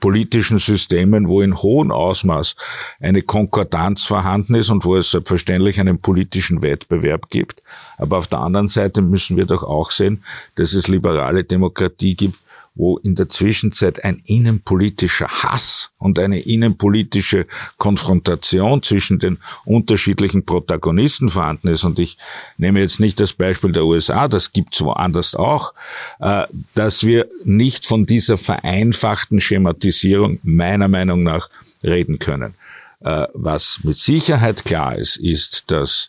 politischen 0.00 0.58
Systemen, 0.58 1.28
wo 1.28 1.40
in 1.40 1.56
hohem 1.56 1.90
Ausmaß 1.90 2.56
eine 3.00 3.22
Konkordanz 3.22 4.04
vorhanden 4.04 4.54
ist 4.54 4.68
und 4.68 4.84
wo 4.84 4.96
es 4.96 5.10
selbstverständlich 5.10 5.80
einen 5.80 5.98
politischen 5.98 6.60
Wettbewerb 6.60 7.30
gibt. 7.30 7.62
Aber 7.96 8.18
auf 8.18 8.26
der 8.26 8.40
anderen 8.40 8.68
Seite 8.68 9.00
müssen 9.00 9.38
wir 9.38 9.46
doch 9.46 9.62
auch 9.62 9.92
sehen, 9.92 10.22
dass 10.56 10.74
es 10.74 10.88
liberale 10.88 11.42
Demokratie 11.42 12.16
gibt, 12.16 12.36
wo 12.74 12.96
in 12.98 13.14
der 13.14 13.28
Zwischenzeit 13.28 14.02
ein 14.04 14.22
innenpolitischer 14.24 15.28
Hass 15.28 15.90
und 15.98 16.18
eine 16.18 16.40
innenpolitische 16.40 17.46
Konfrontation 17.76 18.82
zwischen 18.82 19.18
den 19.18 19.38
unterschiedlichen 19.64 20.46
Protagonisten 20.46 21.28
vorhanden 21.28 21.68
ist. 21.68 21.84
Und 21.84 21.98
ich 21.98 22.16
nehme 22.56 22.80
jetzt 22.80 22.98
nicht 22.98 23.20
das 23.20 23.34
Beispiel 23.34 23.72
der 23.72 23.84
USA, 23.84 24.26
das 24.26 24.52
gibt's 24.52 24.80
woanders 24.80 25.34
auch, 25.34 25.74
äh, 26.20 26.44
dass 26.74 27.04
wir 27.04 27.28
nicht 27.44 27.86
von 27.86 28.06
dieser 28.06 28.38
vereinfachten 28.38 29.40
Schematisierung 29.40 30.38
meiner 30.42 30.88
Meinung 30.88 31.22
nach 31.22 31.50
reden 31.84 32.18
können. 32.18 32.54
Äh, 33.00 33.26
was 33.34 33.80
mit 33.82 33.96
Sicherheit 33.96 34.64
klar 34.64 34.96
ist, 34.96 35.18
ist, 35.18 35.70
dass 35.70 36.08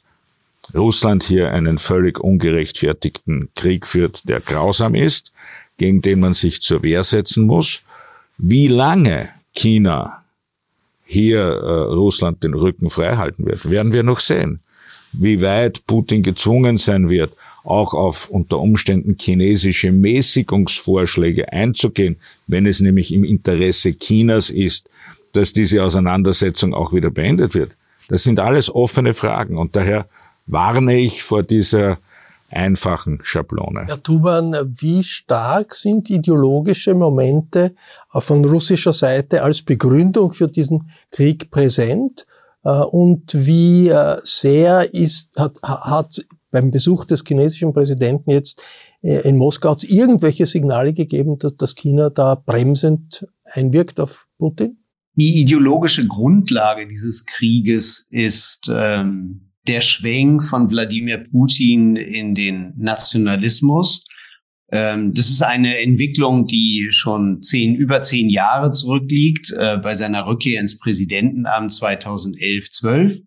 Russland 0.73 1.23
hier 1.23 1.52
einen 1.52 1.78
völlig 1.78 2.21
ungerechtfertigten 2.21 3.49
Krieg 3.54 3.86
führt, 3.86 4.30
der 4.30 4.39
grausam 4.39 4.95
ist 4.95 5.34
gegen 5.77 6.01
den 6.01 6.19
man 6.19 6.33
sich 6.33 6.62
zur 6.62 6.83
Wehr 6.83 7.03
setzen 7.03 7.45
muss. 7.45 7.81
Wie 8.38 8.67
lange 8.67 9.29
China 9.53 10.23
hier 11.05 11.39
äh, 11.39 11.93
Russland 11.93 12.43
den 12.43 12.53
Rücken 12.53 12.89
frei 12.89 13.17
halten 13.17 13.45
wird, 13.45 13.69
werden 13.69 13.93
wir 13.93 14.03
noch 14.03 14.19
sehen. 14.19 14.62
Wie 15.12 15.41
weit 15.41 15.86
Putin 15.86 16.23
gezwungen 16.23 16.77
sein 16.77 17.09
wird, 17.09 17.33
auch 17.63 17.93
auf 17.93 18.29
unter 18.29 18.59
Umständen 18.59 19.15
chinesische 19.19 19.91
Mäßigungsvorschläge 19.91 21.53
einzugehen, 21.53 22.17
wenn 22.47 22.65
es 22.65 22.79
nämlich 22.79 23.13
im 23.13 23.23
Interesse 23.23 23.97
Chinas 23.97 24.49
ist, 24.49 24.89
dass 25.33 25.53
diese 25.53 25.83
Auseinandersetzung 25.83 26.73
auch 26.73 26.93
wieder 26.93 27.09
beendet 27.09 27.53
wird? 27.53 27.75
Das 28.09 28.23
sind 28.23 28.39
alles 28.39 28.73
offene 28.73 29.13
Fragen 29.13 29.57
und 29.57 29.75
daher 29.75 30.07
warne 30.45 30.99
ich 30.99 31.23
vor 31.23 31.43
dieser 31.43 31.99
einfachen 32.54 33.20
Schablone. 33.24 33.86
Herr 33.86 34.02
Tuban, 34.02 34.56
wie 34.80 35.04
stark 35.04 35.76
sind 35.76 36.10
ideologische 36.10 36.94
Momente 36.94 37.76
von 38.10 38.46
russischer 38.46 38.94
Seite 38.94 39.44
als 39.44 39.62
Begründung 39.62 40.34
für 40.34 40.48
diesen 40.48 40.89
Krieg 41.12 41.52
präsent? 41.52 42.26
Äh, 42.63 42.70
und 42.70 43.34
wie 43.34 43.89
äh, 43.89 44.18
sehr 44.24 44.94
ist, 44.94 45.38
hat, 45.38 45.60
hat 45.62 46.26
beim 46.52 46.72
Besuch 46.72 47.06
des 47.06 47.24
chinesischen 47.28 47.74
Präsidenten 47.74 48.32
jetzt 48.32 48.63
äh, 49.02 49.28
in 49.28 49.38
Moskau 49.38 49.76
irgendwelche 49.82 50.46
Signale 50.46 50.94
gegeben, 50.94 51.38
dass, 51.39 51.58
dass 51.58 51.76
China 51.76 52.10
da 52.10 52.36
bremsend 52.36 53.28
einwirkt 53.46 54.00
auf 54.00 54.28
Putin? 54.38 54.78
Die 55.16 55.42
ideologische 55.42 56.08
Grundlage 56.08 56.88
dieses 56.88 57.26
Krieges 57.26 58.08
ist 58.10 58.68
ähm, 58.70 59.53
der 59.67 59.82
Schwenk 59.82 60.43
von 60.43 60.69
Wladimir 60.69 61.23
Putin 61.23 61.95
in 61.95 62.36
den 62.36 62.73
Nationalismus. 62.78 64.06
Ähm, 64.71 65.13
das 65.13 65.30
ist 65.30 65.43
eine 65.43 65.78
Entwicklung, 65.80 66.47
die 66.47 66.88
schon 66.91 67.41
zehn, 67.41 67.76
über 67.76 68.04
zehn 68.04 68.30
Jahre 68.30 68.71
zurückliegt, 68.71 69.52
äh, 69.52 69.78
bei 69.78 69.95
seiner 69.95 70.26
Rückkehr 70.26 70.60
ins 70.60 70.80
Präsidentenamt 70.80 71.73
2011, 71.73 72.71
12. 72.71 73.19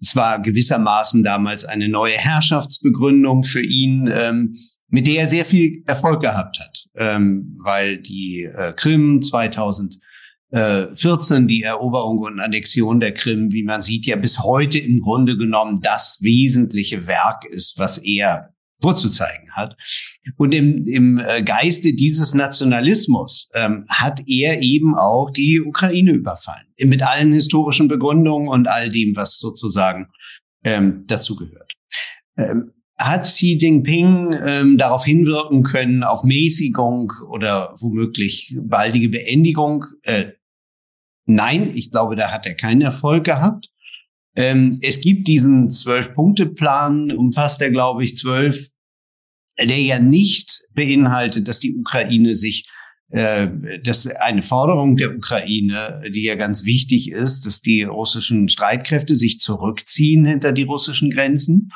Es 0.00 0.16
war 0.16 0.40
gewissermaßen 0.40 1.24
damals 1.24 1.64
eine 1.64 1.88
neue 1.88 2.16
Herrschaftsbegründung 2.16 3.42
für 3.42 3.62
ihn, 3.62 4.10
ähm, 4.12 4.56
mit 4.88 5.06
der 5.06 5.22
er 5.22 5.26
sehr 5.26 5.44
viel 5.44 5.82
Erfolg 5.86 6.20
gehabt 6.20 6.58
hat, 6.60 6.84
ähm, 6.96 7.58
weil 7.62 7.98
die 7.98 8.44
äh, 8.44 8.72
Krim 8.76 9.22
2000 9.22 9.98
14 10.54 11.48
die 11.48 11.62
Eroberung 11.62 12.18
und 12.18 12.40
Annexion 12.40 13.00
der 13.00 13.12
Krim, 13.12 13.52
wie 13.52 13.64
man 13.64 13.82
sieht, 13.82 14.06
ja 14.06 14.16
bis 14.16 14.40
heute 14.40 14.78
im 14.78 15.00
Grunde 15.00 15.36
genommen 15.36 15.80
das 15.82 16.20
wesentliche 16.22 17.06
Werk 17.06 17.44
ist, 17.44 17.78
was 17.78 17.98
er 17.98 18.54
vorzuzeigen 18.80 19.50
hat. 19.52 19.76
Und 20.36 20.54
im, 20.54 20.86
im 20.86 21.18
äh, 21.18 21.42
Geiste 21.42 21.94
dieses 21.94 22.34
Nationalismus 22.34 23.50
ähm, 23.54 23.86
hat 23.88 24.22
er 24.26 24.60
eben 24.60 24.94
auch 24.94 25.30
die 25.30 25.60
Ukraine 25.60 26.12
überfallen, 26.12 26.66
mit 26.78 27.02
allen 27.02 27.32
historischen 27.32 27.88
Begründungen 27.88 28.48
und 28.48 28.68
all 28.68 28.90
dem, 28.90 29.16
was 29.16 29.38
sozusagen 29.38 30.08
ähm, 30.64 31.04
dazugehört. 31.06 31.72
Ähm, 32.36 32.72
hat 32.96 33.24
Xi 33.24 33.58
Jinping 33.60 34.36
ähm, 34.46 34.78
darauf 34.78 35.04
hinwirken 35.04 35.64
können, 35.64 36.04
auf 36.04 36.22
Mäßigung 36.22 37.12
oder 37.28 37.74
womöglich 37.80 38.56
baldige 38.60 39.08
Beendigung? 39.08 39.86
Äh, 40.02 40.32
Nein, 41.26 41.70
ich 41.74 41.90
glaube, 41.90 42.16
da 42.16 42.30
hat 42.30 42.46
er 42.46 42.54
keinen 42.54 42.82
Erfolg 42.82 43.24
gehabt. 43.24 43.70
Ähm, 44.36 44.78
es 44.82 45.00
gibt 45.00 45.28
diesen 45.28 45.70
Zwölf-Punkte-Plan, 45.70 47.12
umfasst 47.12 47.60
er, 47.62 47.70
glaube 47.70 48.04
ich, 48.04 48.16
zwölf, 48.16 48.70
der 49.58 49.80
ja 49.80 49.98
nicht 50.00 50.68
beinhaltet, 50.74 51.46
dass 51.46 51.60
die 51.60 51.76
Ukraine 51.76 52.34
sich, 52.34 52.68
äh, 53.10 53.48
dass 53.82 54.06
eine 54.08 54.42
Forderung 54.42 54.96
der 54.96 55.14
Ukraine, 55.14 56.02
die 56.12 56.24
ja 56.24 56.34
ganz 56.34 56.64
wichtig 56.64 57.10
ist, 57.12 57.46
dass 57.46 57.60
die 57.60 57.84
russischen 57.84 58.48
Streitkräfte 58.48 59.14
sich 59.14 59.38
zurückziehen 59.38 60.24
hinter 60.24 60.52
die 60.52 60.64
russischen 60.64 61.10
Grenzen. 61.10 61.70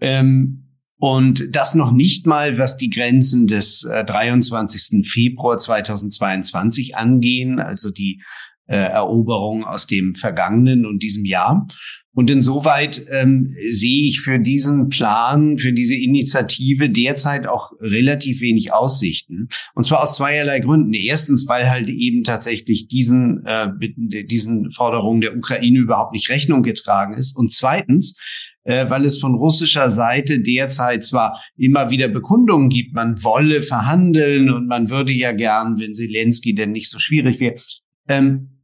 Ähm, 0.00 0.66
und 0.96 1.54
das 1.56 1.74
noch 1.74 1.92
nicht 1.92 2.26
mal, 2.26 2.58
was 2.58 2.76
die 2.76 2.90
Grenzen 2.90 3.46
des 3.46 3.84
äh, 3.84 4.04
23. 4.04 5.06
Februar 5.06 5.58
2022 5.58 6.96
angehen, 6.96 7.58
also 7.58 7.90
die 7.90 8.22
äh, 8.70 8.76
Eroberung 8.76 9.64
aus 9.64 9.86
dem 9.88 10.14
vergangenen 10.14 10.86
und 10.86 11.02
diesem 11.02 11.24
Jahr. 11.24 11.66
Und 12.12 12.28
insoweit 12.28 13.04
ähm, 13.10 13.54
sehe 13.70 14.06
ich 14.06 14.20
für 14.20 14.38
diesen 14.38 14.88
Plan, 14.88 15.58
für 15.58 15.72
diese 15.72 15.96
Initiative 15.96 16.90
derzeit 16.90 17.46
auch 17.46 17.72
relativ 17.80 18.40
wenig 18.40 18.72
Aussichten. 18.72 19.48
Und 19.74 19.84
zwar 19.84 20.02
aus 20.02 20.16
zweierlei 20.16 20.60
Gründen. 20.60 20.92
Erstens, 20.92 21.48
weil 21.48 21.70
halt 21.70 21.88
eben 21.88 22.24
tatsächlich 22.24 22.88
diesen, 22.88 23.44
äh, 23.44 23.68
diesen 24.24 24.70
Forderungen 24.70 25.20
der 25.20 25.36
Ukraine 25.36 25.78
überhaupt 25.78 26.12
nicht 26.12 26.30
Rechnung 26.30 26.62
getragen 26.62 27.14
ist. 27.14 27.36
Und 27.36 27.52
zweitens, 27.52 28.18
äh, 28.64 28.90
weil 28.90 29.04
es 29.04 29.18
von 29.18 29.34
russischer 29.34 29.90
Seite 29.90 30.42
derzeit 30.42 31.04
zwar 31.04 31.40
immer 31.56 31.90
wieder 31.90 32.08
Bekundungen 32.08 32.68
gibt, 32.68 32.92
man 32.92 33.22
wolle 33.22 33.62
verhandeln 33.62 34.50
und 34.50 34.66
man 34.66 34.90
würde 34.90 35.12
ja 35.12 35.32
gern, 35.32 35.78
wenn 35.78 35.94
Zelensky 35.94 36.54
denn 36.54 36.72
nicht 36.72 36.90
so 36.90 36.98
schwierig 36.98 37.40
wäre. 37.40 37.54
Ähm, 38.08 38.59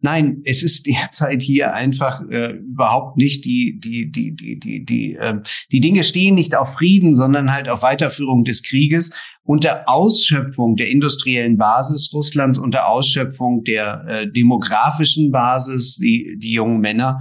Nein, 0.00 0.42
es 0.44 0.62
ist 0.62 0.86
derzeit 0.86 1.40
hier 1.40 1.72
einfach 1.72 2.20
äh, 2.28 2.52
überhaupt 2.52 3.16
nicht 3.16 3.44
die 3.46 3.80
die 3.82 4.10
die 4.10 4.36
die 4.36 4.58
die 4.58 4.84
die 4.84 5.14
äh, 5.14 5.40
die 5.72 5.80
Dinge 5.80 6.04
stehen 6.04 6.34
nicht 6.34 6.54
auf 6.54 6.74
Frieden, 6.74 7.14
sondern 7.14 7.52
halt 7.52 7.68
auf 7.68 7.82
Weiterführung 7.82 8.44
des 8.44 8.62
Krieges 8.62 9.12
unter 9.42 9.88
Ausschöpfung 9.88 10.76
der 10.76 10.90
industriellen 10.90 11.56
Basis 11.56 12.12
Russlands, 12.12 12.58
unter 12.58 12.88
Ausschöpfung 12.88 13.64
der 13.64 14.04
äh, 14.06 14.30
demografischen 14.30 15.30
Basis, 15.30 15.96
die 15.96 16.36
die 16.38 16.52
jungen 16.52 16.80
Männer. 16.80 17.20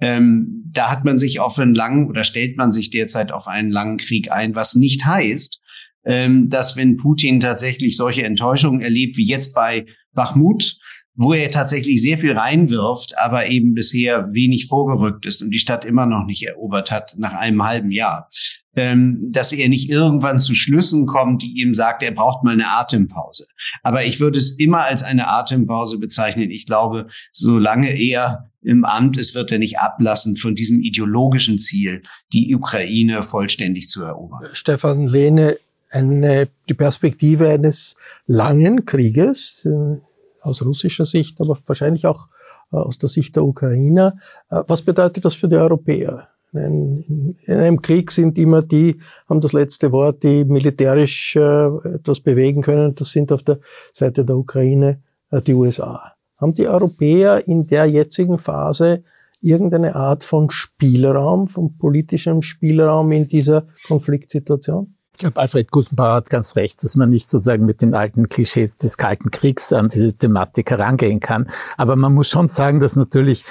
Ähm, 0.00 0.64
da 0.72 0.90
hat 0.90 1.04
man 1.04 1.18
sich 1.18 1.38
auf 1.38 1.58
einen 1.58 1.74
langen 1.74 2.08
oder 2.08 2.24
stellt 2.24 2.56
man 2.56 2.72
sich 2.72 2.90
derzeit 2.90 3.30
auf 3.30 3.46
einen 3.46 3.70
langen 3.70 3.98
Krieg 3.98 4.32
ein, 4.32 4.54
was 4.54 4.74
nicht 4.74 5.04
heißt, 5.04 5.62
ähm, 6.04 6.48
dass 6.48 6.76
wenn 6.76 6.96
Putin 6.96 7.40
tatsächlich 7.40 7.96
solche 7.96 8.24
Enttäuschungen 8.24 8.80
erlebt 8.80 9.16
wie 9.16 9.26
jetzt 9.26 9.54
bei 9.54 9.86
Bachmut, 10.12 10.78
wo 11.16 11.32
er 11.32 11.50
tatsächlich 11.50 12.00
sehr 12.02 12.18
viel 12.18 12.32
reinwirft, 12.32 13.16
aber 13.18 13.46
eben 13.46 13.74
bisher 13.74 14.32
wenig 14.32 14.66
vorgerückt 14.66 15.24
ist 15.26 15.42
und 15.42 15.50
die 15.50 15.58
Stadt 15.58 15.84
immer 15.84 16.06
noch 16.06 16.24
nicht 16.26 16.46
erobert 16.46 16.90
hat 16.90 17.14
nach 17.18 17.34
einem 17.34 17.64
halben 17.64 17.90
Jahr. 17.90 18.30
Ähm, 18.78 19.30
dass 19.30 19.52
er 19.52 19.70
nicht 19.70 19.88
irgendwann 19.88 20.38
zu 20.38 20.54
Schlüssen 20.54 21.06
kommt, 21.06 21.42
die 21.42 21.62
ihm 21.62 21.74
sagt, 21.74 22.02
er 22.02 22.10
braucht 22.10 22.44
mal 22.44 22.52
eine 22.52 22.70
Atempause. 22.78 23.46
Aber 23.82 24.04
ich 24.04 24.20
würde 24.20 24.36
es 24.36 24.50
immer 24.58 24.84
als 24.84 25.02
eine 25.02 25.28
Atempause 25.28 25.96
bezeichnen. 25.96 26.50
Ich 26.50 26.66
glaube, 26.66 27.08
solange 27.32 27.88
er 27.98 28.50
im 28.62 28.84
Amt 28.84 29.16
ist, 29.16 29.34
wird 29.34 29.50
er 29.50 29.58
nicht 29.58 29.78
ablassen 29.78 30.36
von 30.36 30.54
diesem 30.54 30.82
ideologischen 30.82 31.58
Ziel, 31.58 32.02
die 32.34 32.54
Ukraine 32.54 33.22
vollständig 33.22 33.88
zu 33.88 34.02
erobern. 34.02 34.40
Stefan 34.52 35.06
Lehne, 35.06 35.56
eine, 35.92 36.48
die 36.68 36.74
Perspektive 36.74 37.48
eines 37.48 37.96
langen 38.26 38.84
Krieges, 38.84 39.64
äh, 39.64 40.00
aus 40.46 40.64
russischer 40.64 41.04
Sicht, 41.04 41.40
aber 41.40 41.58
wahrscheinlich 41.66 42.06
auch 42.06 42.28
äh, 42.72 42.76
aus 42.76 42.98
der 42.98 43.08
Sicht 43.08 43.36
der 43.36 43.44
Ukrainer. 43.44 44.16
Äh, 44.50 44.62
was 44.66 44.82
bedeutet 44.82 45.24
das 45.24 45.34
für 45.34 45.48
die 45.48 45.56
Europäer? 45.56 46.28
In, 46.52 47.34
einem 47.46 47.82
Krieg 47.82 48.10
sind 48.10 48.38
immer 48.38 48.62
die, 48.62 49.00
haben 49.28 49.40
das 49.40 49.52
letzte 49.52 49.92
Wort, 49.92 50.22
die 50.22 50.44
militärisch 50.44 51.36
äh, 51.36 51.66
etwas 51.94 52.20
bewegen 52.20 52.62
können. 52.62 52.94
Das 52.94 53.10
sind 53.10 53.30
auf 53.32 53.42
der 53.42 53.58
Seite 53.92 54.24
der 54.24 54.36
Ukraine 54.36 55.02
die 55.44 55.54
USA. 55.54 56.12
Haben 56.38 56.54
die 56.54 56.68
Europäer 56.68 57.46
in 57.48 57.66
der 57.66 57.86
jetzigen 57.86 58.38
Phase 58.38 59.02
irgendeine 59.40 59.96
Art 59.96 60.22
von 60.22 60.50
Spielraum, 60.50 61.48
von 61.48 61.76
politischem 61.76 62.42
Spielraum 62.42 63.10
in 63.12 63.26
dieser 63.26 63.66
Konfliktsituation? 63.86 64.95
Ich 65.16 65.20
glaube, 65.20 65.40
Alfred 65.40 65.70
Gusenbauer 65.70 66.16
hat 66.16 66.28
ganz 66.28 66.56
recht, 66.56 66.84
dass 66.84 66.94
man 66.94 67.08
nicht 67.08 67.30
sozusagen 67.30 67.64
mit 67.64 67.80
den 67.80 67.94
alten 67.94 68.28
Klischees 68.28 68.76
des 68.76 68.98
Kalten 68.98 69.30
Kriegs 69.30 69.72
an 69.72 69.88
diese 69.88 70.12
Thematik 70.12 70.70
herangehen 70.70 71.20
kann. 71.20 71.48
Aber 71.78 71.96
man 71.96 72.12
muss 72.12 72.28
schon 72.28 72.48
sagen, 72.48 72.80
dass 72.80 72.96
natürlich 72.96 73.46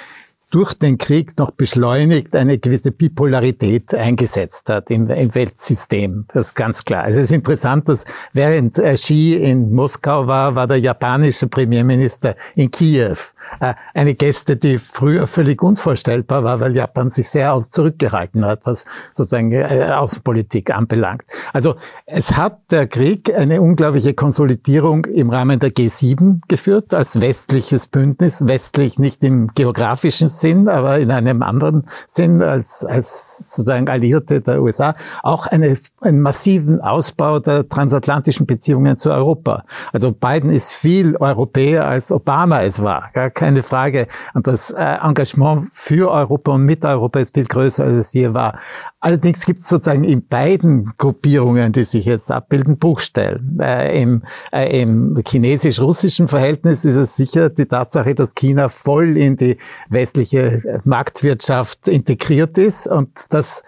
durch 0.50 0.74
den 0.74 0.96
Krieg 0.96 1.36
noch 1.38 1.50
beschleunigt 1.50 2.36
eine 2.36 2.58
gewisse 2.58 2.92
Bipolarität 2.92 3.92
eingesetzt 3.94 4.68
hat 4.68 4.90
im, 4.90 5.10
im, 5.10 5.34
Weltsystem. 5.34 6.26
Das 6.32 6.48
ist 6.48 6.54
ganz 6.54 6.84
klar. 6.84 7.04
Also 7.04 7.18
es 7.18 7.26
ist 7.26 7.32
interessant, 7.32 7.88
dass 7.88 8.04
während 8.32 8.74
Xi 8.74 9.34
in 9.34 9.72
Moskau 9.72 10.26
war, 10.26 10.54
war 10.54 10.66
der 10.66 10.78
japanische 10.78 11.48
Premierminister 11.48 12.36
in 12.54 12.70
Kiew. 12.70 13.16
Äh, 13.60 13.74
eine 13.94 14.14
Geste, 14.14 14.56
die 14.56 14.78
früher 14.78 15.26
völlig 15.26 15.62
unvorstellbar 15.62 16.44
war, 16.44 16.60
weil 16.60 16.76
Japan 16.76 17.10
sich 17.10 17.28
sehr 17.28 17.58
zurückgehalten 17.68 18.44
hat, 18.44 18.66
was 18.66 18.84
sozusagen 19.12 19.52
äh, 19.52 19.90
Außenpolitik 19.92 20.70
anbelangt. 20.70 21.24
Also 21.52 21.76
es 22.06 22.36
hat 22.36 22.70
der 22.70 22.86
Krieg 22.86 23.34
eine 23.34 23.60
unglaubliche 23.60 24.14
Konsolidierung 24.14 25.04
im 25.06 25.30
Rahmen 25.30 25.58
der 25.58 25.70
G7 25.70 26.40
geführt, 26.48 26.94
als 26.94 27.20
westliches 27.20 27.88
Bündnis, 27.88 28.46
westlich 28.46 28.98
nicht 28.98 29.24
im 29.24 29.48
geografischen 29.54 30.28
Sinn, 30.40 30.68
aber 30.68 30.98
in 30.98 31.10
einem 31.10 31.42
anderen 31.42 31.84
Sinn 32.06 32.42
als, 32.42 32.84
als 32.84 33.54
sozusagen 33.54 33.88
Alliierte 33.88 34.40
der 34.40 34.62
USA, 34.62 34.94
auch 35.22 35.46
eine, 35.46 35.76
einen 36.00 36.20
massiven 36.20 36.80
Ausbau 36.80 37.38
der 37.38 37.68
transatlantischen 37.68 38.46
Beziehungen 38.46 38.96
zu 38.96 39.10
Europa. 39.10 39.64
Also 39.92 40.12
Biden 40.12 40.50
ist 40.50 40.72
viel 40.72 41.16
Europäer 41.16 41.86
als 41.86 42.12
Obama 42.12 42.66
es 42.66 42.82
war 42.82 43.10
keine 43.30 43.62
Frage. 43.62 44.06
Und 44.34 44.46
das 44.46 44.70
äh, 44.70 44.96
Engagement 45.02 45.68
für 45.72 46.10
Europa 46.10 46.52
und 46.52 46.64
mit 46.64 46.84
Europa 46.84 47.20
ist 47.20 47.34
viel 47.34 47.46
größer, 47.46 47.84
als 47.84 47.96
es 47.96 48.10
hier 48.10 48.34
war. 48.34 48.58
Allerdings 49.06 49.46
gibt 49.46 49.60
es 49.60 49.68
sozusagen 49.68 50.02
in 50.02 50.26
beiden 50.26 50.92
Gruppierungen, 50.98 51.70
die 51.70 51.84
sich 51.84 52.06
jetzt 52.06 52.28
abbilden, 52.28 52.76
Bruchstellen. 52.76 53.56
Äh, 53.60 54.02
Im, 54.02 54.24
äh, 54.50 54.82
im 54.82 55.22
chinesisch-russischen 55.24 56.26
Verhältnis 56.26 56.84
ist 56.84 56.96
es 56.96 57.14
sicher 57.14 57.48
die 57.48 57.66
Tatsache, 57.66 58.16
dass 58.16 58.34
China 58.34 58.68
voll 58.68 59.16
in 59.16 59.36
die 59.36 59.58
westliche 59.90 60.80
Marktwirtschaft 60.82 61.86
integriert 61.86 62.58
ist 62.58 62.88
und 62.88 63.10
das 63.28 63.60
äh, 63.60 63.62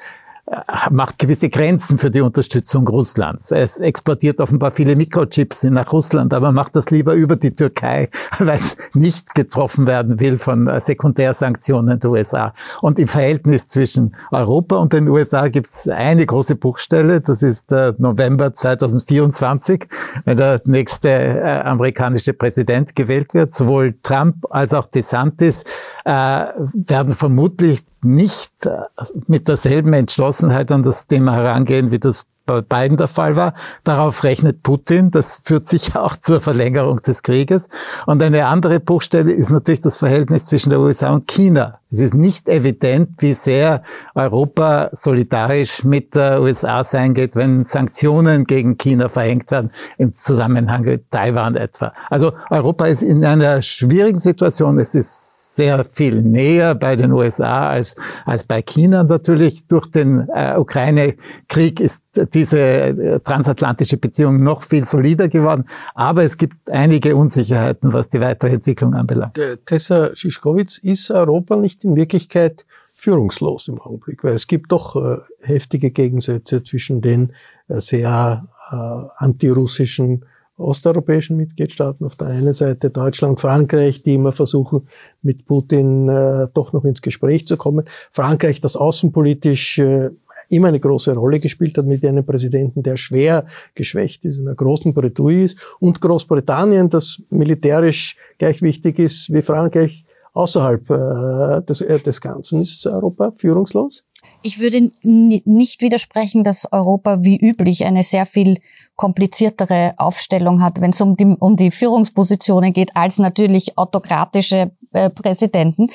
macht 0.90 1.18
gewisse 1.18 1.48
Grenzen 1.48 1.98
für 1.98 2.10
die 2.10 2.20
Unterstützung 2.20 2.86
Russlands. 2.88 3.50
Es 3.50 3.80
exportiert 3.80 4.40
offenbar 4.40 4.70
viele 4.70 4.96
Mikrochips 4.96 5.64
nach 5.64 5.92
Russland, 5.92 6.32
aber 6.32 6.52
macht 6.52 6.76
das 6.76 6.90
lieber 6.90 7.14
über 7.14 7.36
die 7.36 7.54
Türkei, 7.54 8.08
weil 8.38 8.58
es 8.58 8.76
nicht 8.94 9.34
getroffen 9.34 9.86
werden 9.86 10.20
will 10.20 10.38
von 10.38 10.66
äh, 10.66 10.80
Sekundärsanktionen 10.80 12.00
der 12.00 12.10
USA. 12.10 12.52
Und 12.80 12.98
im 12.98 13.08
Verhältnis 13.08 13.68
zwischen 13.68 14.16
Europa 14.30 14.76
und 14.76 14.92
den 14.92 15.08
USA 15.08 15.48
gibt 15.48 15.66
es 15.66 15.88
eine 15.88 16.24
große 16.24 16.56
Buchstelle, 16.56 17.20
das 17.20 17.42
ist 17.42 17.70
der 17.70 17.94
November 17.98 18.54
2024, 18.54 19.86
wenn 20.24 20.36
der 20.36 20.60
nächste 20.64 21.08
äh, 21.08 21.60
amerikanische 21.64 22.32
Präsident 22.32 22.94
gewählt 22.96 23.34
wird. 23.34 23.52
Sowohl 23.52 23.96
Trump 24.02 24.46
als 24.50 24.74
auch 24.74 24.86
DeSantis 24.86 25.64
äh, 26.04 26.10
werden 26.10 27.14
vermutlich 27.14 27.87
nicht 28.02 28.66
äh, 28.66 28.78
mit 29.26 29.48
derselben 29.48 29.92
Entschlossenheit 29.92 30.70
an 30.72 30.82
das 30.82 31.06
Thema 31.06 31.32
herangehen, 31.34 31.90
wie 31.90 31.98
das 31.98 32.26
bei 32.48 32.62
beiden 32.62 32.96
der 32.96 33.06
Fall 33.06 33.36
war. 33.36 33.54
Darauf 33.84 34.24
rechnet 34.24 34.64
Putin. 34.64 35.12
Das 35.12 35.42
führt 35.44 35.68
sicher 35.68 36.02
auch 36.04 36.16
zur 36.16 36.40
Verlängerung 36.40 37.00
des 37.02 37.22
Krieges. 37.22 37.68
Und 38.06 38.20
eine 38.20 38.46
andere 38.46 38.80
Bruchstelle 38.80 39.32
ist 39.32 39.50
natürlich 39.50 39.82
das 39.82 39.98
Verhältnis 39.98 40.46
zwischen 40.46 40.70
der 40.70 40.80
USA 40.80 41.10
und 41.12 41.28
China. 41.28 41.78
Es 41.90 42.00
ist 42.00 42.14
nicht 42.14 42.48
evident, 42.48 43.10
wie 43.18 43.34
sehr 43.34 43.82
Europa 44.14 44.90
solidarisch 44.92 45.84
mit 45.84 46.16
der 46.16 46.42
USA 46.42 46.82
sein 46.84 47.14
geht, 47.14 47.36
wenn 47.36 47.64
Sanktionen 47.64 48.44
gegen 48.44 48.76
China 48.76 49.08
verhängt 49.08 49.50
werden, 49.50 49.70
im 49.96 50.12
Zusammenhang 50.12 50.82
mit 50.82 51.10
Taiwan 51.10 51.54
etwa. 51.54 51.92
Also 52.10 52.32
Europa 52.50 52.86
ist 52.86 53.02
in 53.02 53.24
einer 53.24 53.62
schwierigen 53.62 54.20
Situation. 54.20 54.78
Es 54.78 54.94
ist 54.94 55.38
sehr 55.58 55.84
viel 55.84 56.22
näher 56.22 56.76
bei 56.76 56.94
den 56.94 57.10
USA 57.12 57.68
als, 57.70 57.96
als 58.24 58.44
bei 58.44 58.62
China. 58.62 59.02
Natürlich 59.02 59.66
durch 59.66 59.90
den 59.90 60.28
äh, 60.32 60.54
Ukraine-Krieg 60.56 61.80
ist 61.80 62.04
diese 62.32 62.60
äh, 62.60 63.20
transatlantische 63.20 63.96
Beziehung 63.96 64.42
noch 64.42 64.62
viel 64.62 64.84
solider 64.84 65.28
geworden. 65.28 65.64
Aber 65.94 66.22
es 66.22 66.38
gibt 66.38 66.70
einige 66.70 67.16
Unsicherheiten, 67.16 67.92
was 67.92 68.08
die 68.08 68.20
weitere 68.20 68.52
Entwicklung 68.52 68.94
anbelangt. 68.94 69.38
Tessa 69.66 70.14
Schischkowitz, 70.14 70.78
ist 70.78 71.10
Europa 71.10 71.56
nicht 71.56 71.82
in 71.84 71.96
Wirklichkeit 71.96 72.64
führungslos 72.94 73.66
im 73.66 73.80
Augenblick? 73.80 74.22
Weil 74.22 74.34
es 74.34 74.46
gibt 74.46 74.70
doch 74.70 74.94
äh, 74.94 75.16
heftige 75.40 75.90
Gegensätze 75.90 76.62
zwischen 76.62 77.00
den 77.00 77.32
äh, 77.66 77.80
sehr 77.80 78.46
äh, 78.70 78.76
antirussischen 79.16 80.24
osteuropäischen 80.58 81.36
Mitgliedstaaten, 81.36 82.04
auf 82.04 82.16
der 82.16 82.28
einen 82.28 82.52
Seite 82.52 82.90
Deutschland, 82.90 83.40
Frankreich, 83.40 84.02
die 84.02 84.14
immer 84.14 84.32
versuchen, 84.32 84.88
mit 85.22 85.46
Putin 85.46 86.08
äh, 86.08 86.48
doch 86.52 86.72
noch 86.72 86.84
ins 86.84 87.00
Gespräch 87.00 87.46
zu 87.46 87.56
kommen. 87.56 87.84
Frankreich, 88.10 88.60
das 88.60 88.76
außenpolitisch 88.76 89.78
äh, 89.78 90.10
immer 90.48 90.68
eine 90.68 90.80
große 90.80 91.14
Rolle 91.14 91.40
gespielt 91.40 91.78
hat 91.78 91.86
mit 91.86 92.04
einem 92.04 92.26
Präsidenten, 92.26 92.82
der 92.82 92.96
schwer 92.96 93.46
geschwächt 93.74 94.24
ist, 94.24 94.38
in 94.38 94.46
einer 94.46 94.56
großen 94.56 94.92
Bretouille 94.92 95.44
ist. 95.44 95.58
Und 95.80 96.00
Großbritannien, 96.00 96.90
das 96.90 97.22
militärisch 97.30 98.16
gleich 98.38 98.60
wichtig 98.62 98.98
ist 98.98 99.32
wie 99.32 99.42
Frankreich 99.42 100.04
außerhalb 100.32 100.90
äh, 100.90 101.62
des, 101.62 101.80
äh, 101.80 101.98
des 102.00 102.20
Ganzen. 102.20 102.62
Ist 102.62 102.86
Europa 102.86 103.30
führungslos? 103.32 104.04
Ich 104.42 104.60
würde 104.60 104.92
nicht 105.02 105.82
widersprechen, 105.82 106.44
dass 106.44 106.72
Europa 106.72 107.18
wie 107.22 107.36
üblich 107.36 107.84
eine 107.86 108.04
sehr 108.04 108.24
viel 108.24 108.58
kompliziertere 108.94 109.94
Aufstellung 109.96 110.62
hat, 110.62 110.80
wenn 110.80 110.90
es 110.90 111.00
um 111.00 111.16
die, 111.16 111.36
um 111.38 111.56
die 111.56 111.70
Führungspositionen 111.72 112.72
geht, 112.72 112.96
als 112.96 113.18
natürlich 113.18 113.76
autokratische 113.76 114.70
äh, 114.92 115.10
Präsidenten. 115.10 115.88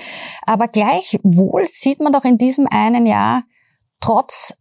Aber 0.46 0.68
gleichwohl 0.68 1.68
sieht 1.68 2.02
man 2.02 2.12
doch 2.12 2.26
in 2.26 2.38
diesem 2.38 2.68
einen 2.70 3.06
Jahr, 3.06 3.44
trotz 4.02 4.54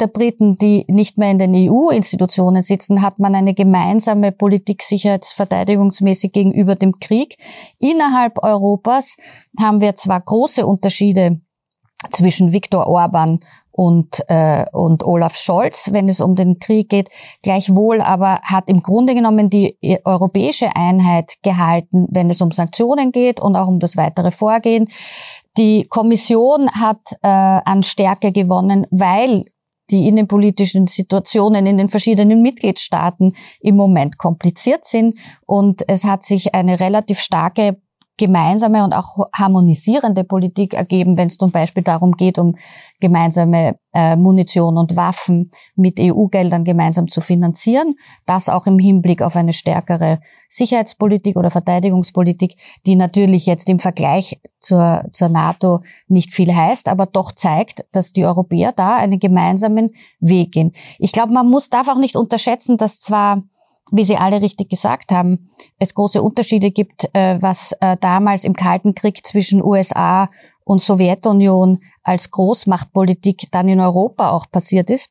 der 0.00 0.06
Briten, 0.06 0.56
die 0.58 0.84
nicht 0.88 1.18
mehr 1.18 1.30
in 1.30 1.38
den 1.38 1.54
EU-Institutionen 1.54 2.62
sitzen, 2.62 3.02
hat 3.02 3.18
man 3.18 3.34
eine 3.34 3.54
gemeinsame 3.54 4.32
Politik 4.32 4.82
sicherheitsverteidigungsmäßig 4.82 6.32
gegenüber 6.32 6.74
dem 6.74 6.98
Krieg. 7.00 7.36
Innerhalb 7.78 8.42
Europas 8.42 9.16
haben 9.58 9.80
wir 9.80 9.96
zwar 9.96 10.20
große 10.20 10.66
Unterschiede 10.66 11.40
zwischen 12.08 12.52
Viktor 12.52 12.86
Orban 12.86 13.40
und, 13.72 14.22
äh, 14.28 14.64
und 14.72 15.04
Olaf 15.04 15.36
Scholz, 15.36 15.90
wenn 15.92 16.08
es 16.08 16.20
um 16.20 16.34
den 16.34 16.58
Krieg 16.58 16.88
geht. 16.88 17.08
Gleichwohl 17.42 18.00
aber 18.00 18.40
hat 18.42 18.68
im 18.68 18.82
Grunde 18.82 19.14
genommen 19.14 19.50
die 19.50 19.76
europäische 20.04 20.74
Einheit 20.74 21.34
gehalten, 21.42 22.06
wenn 22.10 22.30
es 22.30 22.40
um 22.40 22.52
Sanktionen 22.52 23.12
geht 23.12 23.40
und 23.40 23.56
auch 23.56 23.68
um 23.68 23.78
das 23.78 23.96
weitere 23.96 24.30
Vorgehen. 24.30 24.88
Die 25.56 25.86
Kommission 25.88 26.70
hat 26.70 27.00
äh, 27.22 27.28
an 27.28 27.82
Stärke 27.82 28.32
gewonnen, 28.32 28.86
weil 28.90 29.44
die 29.90 30.06
innenpolitischen 30.06 30.86
Situationen 30.86 31.66
in 31.66 31.78
den 31.78 31.88
verschiedenen 31.88 32.42
Mitgliedstaaten 32.42 33.34
im 33.60 33.76
Moment 33.76 34.18
kompliziert 34.18 34.84
sind. 34.84 35.16
Und 35.46 35.82
es 35.88 36.04
hat 36.04 36.24
sich 36.24 36.54
eine 36.54 36.80
relativ 36.80 37.20
starke 37.20 37.80
gemeinsame 38.20 38.84
und 38.84 38.92
auch 38.92 39.16
harmonisierende 39.34 40.24
Politik 40.24 40.74
ergeben, 40.74 41.16
wenn 41.16 41.28
es 41.28 41.38
zum 41.38 41.50
Beispiel 41.50 41.82
darum 41.82 42.12
geht, 42.12 42.38
um 42.38 42.54
gemeinsame 43.00 43.78
äh, 43.94 44.14
Munition 44.14 44.76
und 44.76 44.94
Waffen 44.94 45.50
mit 45.74 45.98
EU-Geldern 45.98 46.64
gemeinsam 46.64 47.08
zu 47.08 47.22
finanzieren. 47.22 47.94
Das 48.26 48.50
auch 48.50 48.66
im 48.66 48.78
Hinblick 48.78 49.22
auf 49.22 49.36
eine 49.36 49.54
stärkere 49.54 50.20
Sicherheitspolitik 50.50 51.36
oder 51.36 51.50
Verteidigungspolitik, 51.50 52.56
die 52.84 52.94
natürlich 52.94 53.46
jetzt 53.46 53.70
im 53.70 53.78
Vergleich 53.78 54.38
zur, 54.60 55.04
zur 55.12 55.30
NATO 55.30 55.80
nicht 56.06 56.30
viel 56.32 56.54
heißt, 56.54 56.88
aber 56.88 57.06
doch 57.06 57.32
zeigt, 57.32 57.86
dass 57.92 58.12
die 58.12 58.26
Europäer 58.26 58.72
da 58.72 58.96
einen 58.96 59.18
gemeinsamen 59.18 59.88
Weg 60.20 60.52
gehen. 60.52 60.72
Ich 60.98 61.12
glaube, 61.12 61.32
man 61.32 61.48
muss 61.48 61.70
darf 61.70 61.88
auch 61.88 61.98
nicht 61.98 62.16
unterschätzen, 62.16 62.76
dass 62.76 63.00
zwar 63.00 63.38
wie 63.92 64.04
Sie 64.04 64.16
alle 64.16 64.40
richtig 64.40 64.70
gesagt 64.70 65.12
haben, 65.12 65.50
es 65.78 65.94
große 65.94 66.22
Unterschiede 66.22 66.70
gibt, 66.70 67.08
äh, 67.14 67.40
was 67.40 67.72
äh, 67.80 67.96
damals 68.00 68.44
im 68.44 68.54
Kalten 68.54 68.94
Krieg 68.94 69.26
zwischen 69.26 69.62
USA 69.62 70.28
und 70.64 70.80
Sowjetunion 70.80 71.78
als 72.02 72.30
Großmachtpolitik 72.30 73.48
dann 73.50 73.68
in 73.68 73.80
Europa 73.80 74.30
auch 74.30 74.50
passiert 74.50 74.90
ist. 74.90 75.10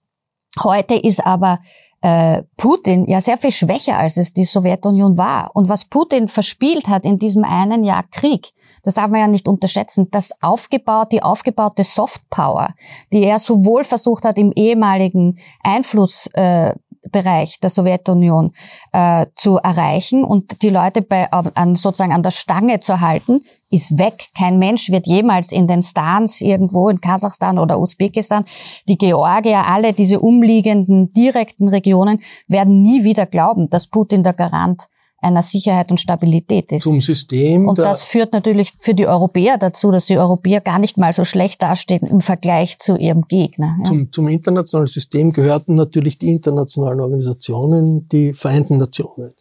Heute 0.63 0.95
ist 0.95 1.25
aber 1.25 1.59
äh, 2.01 2.43
Putin 2.55 3.05
ja 3.05 3.19
sehr 3.21 3.37
viel 3.37 3.51
schwächer, 3.51 3.97
als 3.97 4.17
es 4.17 4.33
die 4.33 4.45
Sowjetunion 4.45 5.17
war. 5.17 5.49
Und 5.53 5.67
was 5.67 5.85
Putin 5.85 6.29
verspielt 6.29 6.87
hat 6.87 7.03
in 7.03 7.19
diesem 7.19 7.43
einen 7.43 7.83
Jahr 7.83 8.03
Krieg, 8.03 8.53
das 8.83 8.93
darf 8.93 9.09
man 9.09 9.19
ja 9.19 9.27
nicht 9.27 9.47
unterschätzen, 9.47 10.07
das 10.11 10.31
aufgebaut, 10.41 11.11
die 11.11 11.21
aufgebaute 11.21 11.83
Softpower, 11.83 12.69
die 13.11 13.23
er 13.23 13.39
sowohl 13.39 13.83
versucht 13.83 14.23
hat, 14.23 14.37
im 14.37 14.53
ehemaligen 14.53 15.35
Einfluss 15.63 16.27
äh, 16.33 16.73
Bereich 17.11 17.59
der 17.59 17.69
Sowjetunion 17.69 18.51
äh, 18.91 19.25
zu 19.35 19.57
erreichen 19.57 20.23
und 20.23 20.61
die 20.61 20.69
Leute 20.69 21.01
bei, 21.01 21.31
an, 21.31 21.75
sozusagen 21.75 22.13
an 22.13 22.23
der 22.23 22.31
Stange 22.31 22.79
zu 22.79 22.99
halten, 22.99 23.39
ist 23.69 23.97
weg. 23.97 24.27
Kein 24.37 24.59
Mensch 24.59 24.89
wird 24.89 25.07
jemals 25.07 25.51
in 25.51 25.67
den 25.67 25.83
Stans 25.83 26.41
irgendwo 26.41 26.89
in 26.89 27.01
Kasachstan 27.01 27.59
oder 27.59 27.79
Usbekistan, 27.79 28.45
die 28.87 28.97
Georgier, 28.97 29.67
alle 29.67 29.93
diese 29.93 30.19
umliegenden 30.19 31.13
direkten 31.13 31.69
Regionen 31.69 32.21
werden 32.47 32.81
nie 32.81 33.03
wieder 33.03 33.25
glauben, 33.25 33.69
dass 33.69 33.87
Putin 33.87 34.23
der 34.23 34.33
Garant 34.33 34.87
einer 35.21 35.43
Sicherheit 35.43 35.91
und 35.91 35.99
Stabilität 35.99 36.71
ist. 36.71 36.83
Zum 36.83 37.01
System. 37.01 37.67
Und 37.67 37.77
das 37.77 38.05
führt 38.05 38.33
natürlich 38.33 38.73
für 38.79 38.93
die 38.93 39.07
Europäer 39.07 39.57
dazu, 39.57 39.91
dass 39.91 40.05
die 40.05 40.17
Europäer 40.17 40.61
gar 40.61 40.79
nicht 40.79 40.97
mal 40.97 41.13
so 41.13 41.23
schlecht 41.23 41.61
dastehen 41.61 42.07
im 42.07 42.21
Vergleich 42.21 42.79
zu 42.79 42.97
ihrem 42.97 43.27
Gegner. 43.27 43.75
Ja. 43.79 43.85
Zum, 43.85 44.11
zum 44.11 44.27
internationalen 44.27 44.87
System 44.87 45.33
gehörten 45.33 45.75
natürlich 45.75 46.17
die 46.17 46.29
internationalen 46.29 46.99
Organisationen, 46.99 48.07
die 48.09 48.33
Vereinten 48.33 48.77
Nationen. 48.77 49.33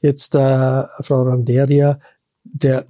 Jetzt 0.00 0.34
äh, 0.34 0.82
Frau 1.02 1.22
Randeria 1.22 1.98
der 2.44 2.84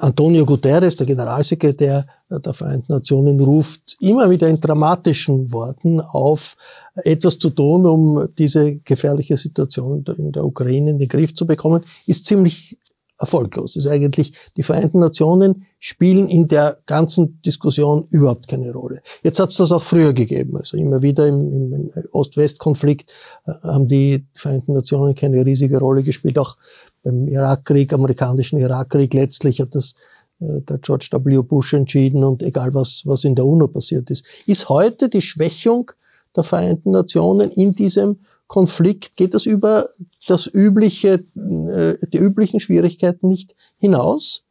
Antonio 0.00 0.44
Guterres, 0.44 0.94
der 0.96 1.06
Generalsekretär 1.06 2.06
der 2.30 2.54
Vereinten 2.54 2.92
Nationen, 2.92 3.40
ruft 3.40 3.96
immer 4.00 4.28
wieder 4.28 4.48
in 4.48 4.60
dramatischen 4.60 5.52
Worten 5.52 6.00
auf, 6.00 6.56
etwas 7.04 7.38
zu 7.38 7.50
tun, 7.50 7.86
um 7.86 8.28
diese 8.38 8.76
gefährliche 8.76 9.36
Situation 9.36 10.04
in 10.16 10.32
der 10.32 10.44
Ukraine 10.44 10.90
in 10.90 10.98
den 10.98 11.08
Griff 11.08 11.34
zu 11.34 11.46
bekommen, 11.46 11.84
ist 12.06 12.24
ziemlich 12.24 12.78
erfolglos. 13.18 13.76
Ist 13.76 13.86
eigentlich, 13.86 14.32
die 14.56 14.62
Vereinten 14.62 15.00
Nationen 15.00 15.66
spielen 15.80 16.28
in 16.28 16.46
der 16.48 16.78
ganzen 16.86 17.40
Diskussion 17.42 18.06
überhaupt 18.10 18.48
keine 18.48 18.72
Rolle. 18.72 19.00
Jetzt 19.22 19.40
hat 19.40 19.50
es 19.50 19.56
das 19.56 19.72
auch 19.72 19.82
früher 19.82 20.12
gegeben. 20.12 20.56
Also 20.56 20.76
immer 20.76 21.02
wieder 21.02 21.26
im, 21.26 21.72
im 21.72 21.90
Ost-West-Konflikt 22.12 23.12
äh, 23.46 23.52
haben 23.62 23.88
die 23.88 24.24
Vereinten 24.34 24.72
Nationen 24.72 25.14
keine 25.14 25.44
riesige 25.44 25.78
Rolle 25.78 26.02
gespielt. 26.02 26.38
Auch 26.38 26.56
beim 27.02 27.26
Irakkrieg, 27.26 27.92
amerikanischen 27.92 28.58
Irakkrieg, 28.58 29.12
letztlich 29.14 29.60
hat 29.60 29.74
das 29.74 29.94
äh, 30.40 30.60
der 30.60 30.78
George 30.78 31.08
W. 31.12 31.42
Bush 31.42 31.72
entschieden 31.72 32.22
und 32.22 32.42
egal 32.42 32.72
was, 32.74 33.02
was 33.04 33.24
in 33.24 33.34
der 33.34 33.46
UNO 33.46 33.66
passiert 33.68 34.10
ist. 34.10 34.24
Ist 34.46 34.68
heute 34.68 35.08
die 35.08 35.22
Schwächung 35.22 35.90
der 36.36 36.44
Vereinten 36.44 36.90
Nationen 36.90 37.50
in 37.50 37.74
diesem 37.74 38.20
Konflikt, 38.46 39.16
geht 39.16 39.34
das 39.34 39.46
über 39.46 39.88
das 40.26 40.46
übliche, 40.46 41.24
äh, 41.36 42.06
die 42.12 42.18
üblichen 42.18 42.60
Schwierigkeiten 42.60 43.28
nicht 43.28 43.54
hinaus? 43.78 44.44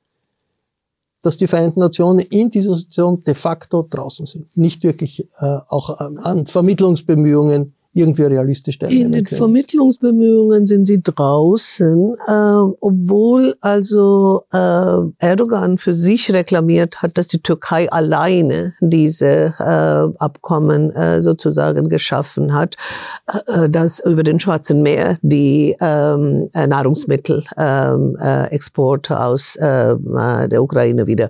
dass 1.23 1.35
die 1.35 1.47
Vereinten 1.47 1.81
Nationen 1.81 2.19
in 2.19 2.49
dieser 2.49 2.75
Situation 2.75 3.19
de 3.19 3.33
facto 3.33 3.85
draußen 3.89 4.25
sind, 4.25 4.55
nicht 4.55 4.83
wirklich 4.83 5.27
äh, 5.39 5.57
auch 5.67 5.89
an 5.99 6.45
Vermittlungsbemühungen 6.45 7.73
irgendwie 7.97 8.23
realistisch 8.23 8.79
teilnehmen 8.79 9.05
In 9.05 9.11
den 9.11 9.25
können. 9.25 9.37
Vermittlungsbemühungen 9.37 10.65
sind 10.65 10.85
sie 10.85 11.01
draußen, 11.01 12.15
äh, 12.27 12.31
obwohl 12.79 13.55
also 13.61 14.43
äh, 14.53 14.99
Erdogan 15.19 15.77
für 15.77 15.93
sich 15.93 16.31
reklamiert 16.31 17.01
hat, 17.01 17.17
dass 17.17 17.27
die 17.27 17.41
Türkei 17.41 17.91
alleine 17.91 18.73
diese 18.79 19.53
äh, 19.59 20.07
Abkommen 20.19 20.95
äh, 20.95 21.21
sozusagen 21.23 21.89
geschaffen 21.89 22.53
hat, 22.53 22.75
äh, 23.27 23.65
äh 23.65 23.69
dass 23.69 23.99
über 23.99 24.23
den 24.23 24.39
Schwarzen 24.39 24.81
Meer 24.81 25.17
die 25.21 25.75
ähm, 25.81 26.49
äh, 26.53 26.67
Nahrungsmittelexporte 26.67 29.13
ähm, 29.13 29.17
äh, 29.17 29.21
aus 29.21 29.55
äh, 29.55 29.95
der 30.47 30.61
Ukraine 30.61 31.07
wieder 31.07 31.29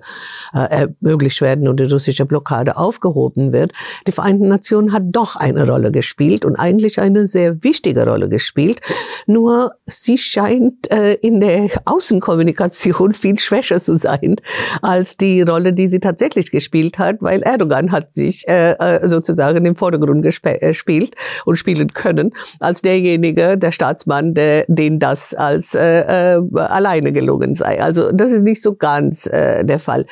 äh, 0.54 0.88
ermöglicht 1.00 1.40
werden 1.40 1.68
und 1.68 1.80
die 1.80 1.84
russische 1.84 2.26
Blockade 2.26 2.76
aufgehoben 2.76 3.52
wird. 3.52 3.72
Die 4.06 4.12
Vereinten 4.12 4.48
Nationen 4.48 4.92
hat 4.92 5.04
doch 5.06 5.36
eine 5.36 5.66
Rolle 5.66 5.90
gespielt 5.90 6.44
und 6.44 6.57
eigentlich 6.58 7.00
eine 7.00 7.28
sehr 7.28 7.62
wichtige 7.62 8.06
Rolle 8.06 8.28
gespielt. 8.28 8.80
Nur 9.26 9.72
sie 9.86 10.18
scheint 10.18 10.90
äh, 10.90 11.14
in 11.14 11.40
der 11.40 11.68
Außenkommunikation 11.84 13.14
viel 13.14 13.38
schwächer 13.38 13.80
zu 13.80 13.96
sein 13.96 14.36
als 14.82 15.16
die 15.16 15.42
Rolle, 15.42 15.72
die 15.72 15.88
sie 15.88 16.00
tatsächlich 16.00 16.50
gespielt 16.50 16.98
hat, 16.98 17.16
weil 17.20 17.42
Erdogan 17.42 17.92
hat 17.92 18.14
sich 18.14 18.46
äh, 18.48 18.72
äh 18.72 19.08
sozusagen 19.08 19.64
im 19.64 19.76
Vordergrund 19.76 20.22
gespielt 20.22 21.14
äh, 21.14 21.16
und 21.44 21.56
spielen 21.56 21.92
können 21.92 22.32
als 22.60 22.82
derjenige, 22.82 23.56
der 23.56 23.72
Staatsmann, 23.72 24.34
der, 24.34 24.64
den 24.68 24.98
das 24.98 25.34
als 25.34 25.74
äh, 25.74 26.36
äh, 26.36 26.42
alleine 26.54 27.12
gelungen 27.12 27.54
sei. 27.54 27.80
Also 27.82 28.10
das 28.12 28.32
ist 28.32 28.42
nicht 28.42 28.62
so 28.62 28.74
ganz 28.74 29.26
äh, 29.26 29.64
der 29.64 29.78
Fall. 29.78 30.06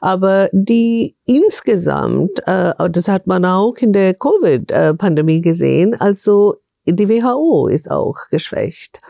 Aber 0.00 0.48
die 0.52 1.16
insgesamt, 1.30 2.40
äh, 2.46 2.72
das 2.90 3.06
hat 3.06 3.28
man 3.28 3.44
auch 3.44 3.76
in 3.76 3.92
der 3.92 4.14
Covid-Pandemie 4.14 5.40
gesehen, 5.40 5.94
also 6.00 6.56
die 6.86 7.08
WHO 7.08 7.68
ist 7.68 7.88
auch 7.88 8.16
geschwächt. 8.30 9.00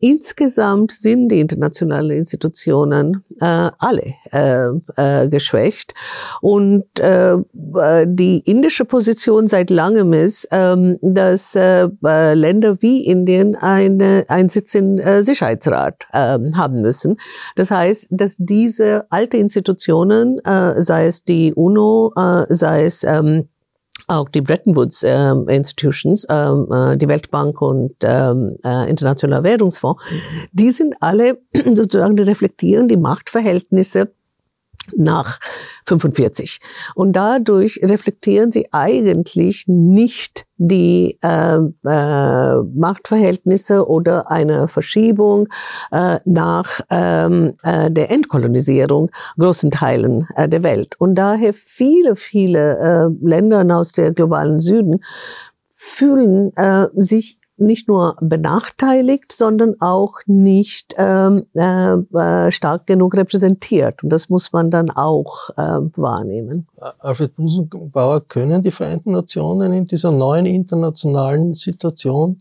Insgesamt 0.00 0.92
sind 0.92 1.28
die 1.28 1.40
internationalen 1.40 2.10
Institutionen 2.10 3.22
äh, 3.40 3.70
alle 3.78 4.14
äh, 4.32 4.68
äh, 4.96 5.28
geschwächt. 5.28 5.94
Und 6.40 6.86
äh, 6.98 7.36
die 8.06 8.38
indische 8.38 8.86
Position 8.86 9.48
seit 9.48 9.68
langem 9.68 10.14
ist, 10.14 10.48
ähm, 10.52 10.98
dass 11.02 11.54
äh, 11.54 11.88
Länder 12.34 12.80
wie 12.80 13.04
Indien 13.04 13.56
eine, 13.56 14.24
einen 14.28 14.48
Sitz 14.48 14.74
im 14.74 14.98
äh, 14.98 15.22
Sicherheitsrat 15.22 16.06
äh, 16.12 16.38
haben 16.54 16.80
müssen. 16.80 17.16
Das 17.56 17.70
heißt, 17.70 18.08
dass 18.10 18.36
diese 18.38 19.04
alte 19.10 19.36
Institutionen, 19.36 20.38
äh, 20.44 20.80
sei 20.82 21.06
es 21.06 21.24
die 21.24 21.52
UNO, 21.52 22.12
äh, 22.16 22.46
sei 22.48 22.86
es 22.86 23.04
ähm, 23.04 23.48
auch 24.08 24.28
die 24.28 24.40
Bretton 24.40 24.76
Woods 24.76 25.02
äh, 25.02 25.30
Institutions, 25.48 26.26
ähm, 26.28 26.66
äh, 26.72 26.96
die 26.96 27.08
Weltbank 27.08 27.60
und 27.60 27.94
ähm, 28.02 28.56
äh, 28.64 28.88
Internationaler 28.88 29.44
Währungsfonds, 29.44 30.02
die 30.52 30.70
sind 30.70 30.94
alle 31.00 31.38
sozusagen, 31.54 32.16
die 32.16 32.22
reflektieren 32.22 32.88
die 32.88 32.96
Machtverhältnisse 32.96 34.12
nach 34.96 35.38
45. 35.86 36.60
Und 36.94 37.12
dadurch 37.12 37.80
reflektieren 37.82 38.52
sie 38.52 38.68
eigentlich 38.72 39.64
nicht 39.68 40.46
die 40.56 41.18
äh, 41.22 41.56
äh, 41.56 42.62
Machtverhältnisse 42.74 43.88
oder 43.88 44.30
eine 44.30 44.68
Verschiebung 44.68 45.48
äh, 45.90 46.18
nach 46.24 46.80
ähm, 46.90 47.54
äh, 47.62 47.90
der 47.90 48.10
Entkolonisierung 48.10 49.10
großen 49.38 49.70
Teilen 49.70 50.26
äh, 50.36 50.48
der 50.48 50.62
Welt. 50.62 50.96
Und 50.98 51.14
daher 51.14 51.54
viele, 51.54 52.14
viele 52.16 52.78
äh, 52.78 53.26
Länder 53.26 53.64
aus 53.74 53.92
der 53.92 54.12
globalen 54.12 54.60
Süden 54.60 55.02
fühlen 55.74 56.54
äh, 56.56 56.88
sich 56.94 57.39
nicht 57.60 57.88
nur 57.88 58.16
benachteiligt, 58.20 59.32
sondern 59.32 59.80
auch 59.80 60.20
nicht 60.26 60.94
ähm, 60.98 61.46
äh, 61.54 61.92
äh, 61.92 62.50
stark 62.50 62.86
genug 62.86 63.16
repräsentiert. 63.16 64.02
Und 64.02 64.10
das 64.10 64.28
muss 64.28 64.52
man 64.52 64.70
dann 64.70 64.90
auch 64.90 65.50
äh, 65.50 65.80
wahrnehmen. 65.96 66.66
Alfred 67.00 67.36
Busenbauer, 67.36 68.22
können 68.22 68.62
die 68.62 68.70
Vereinten 68.70 69.12
Nationen 69.12 69.72
in 69.72 69.86
dieser 69.86 70.12
neuen 70.12 70.46
internationalen 70.46 71.54
Situation 71.54 72.40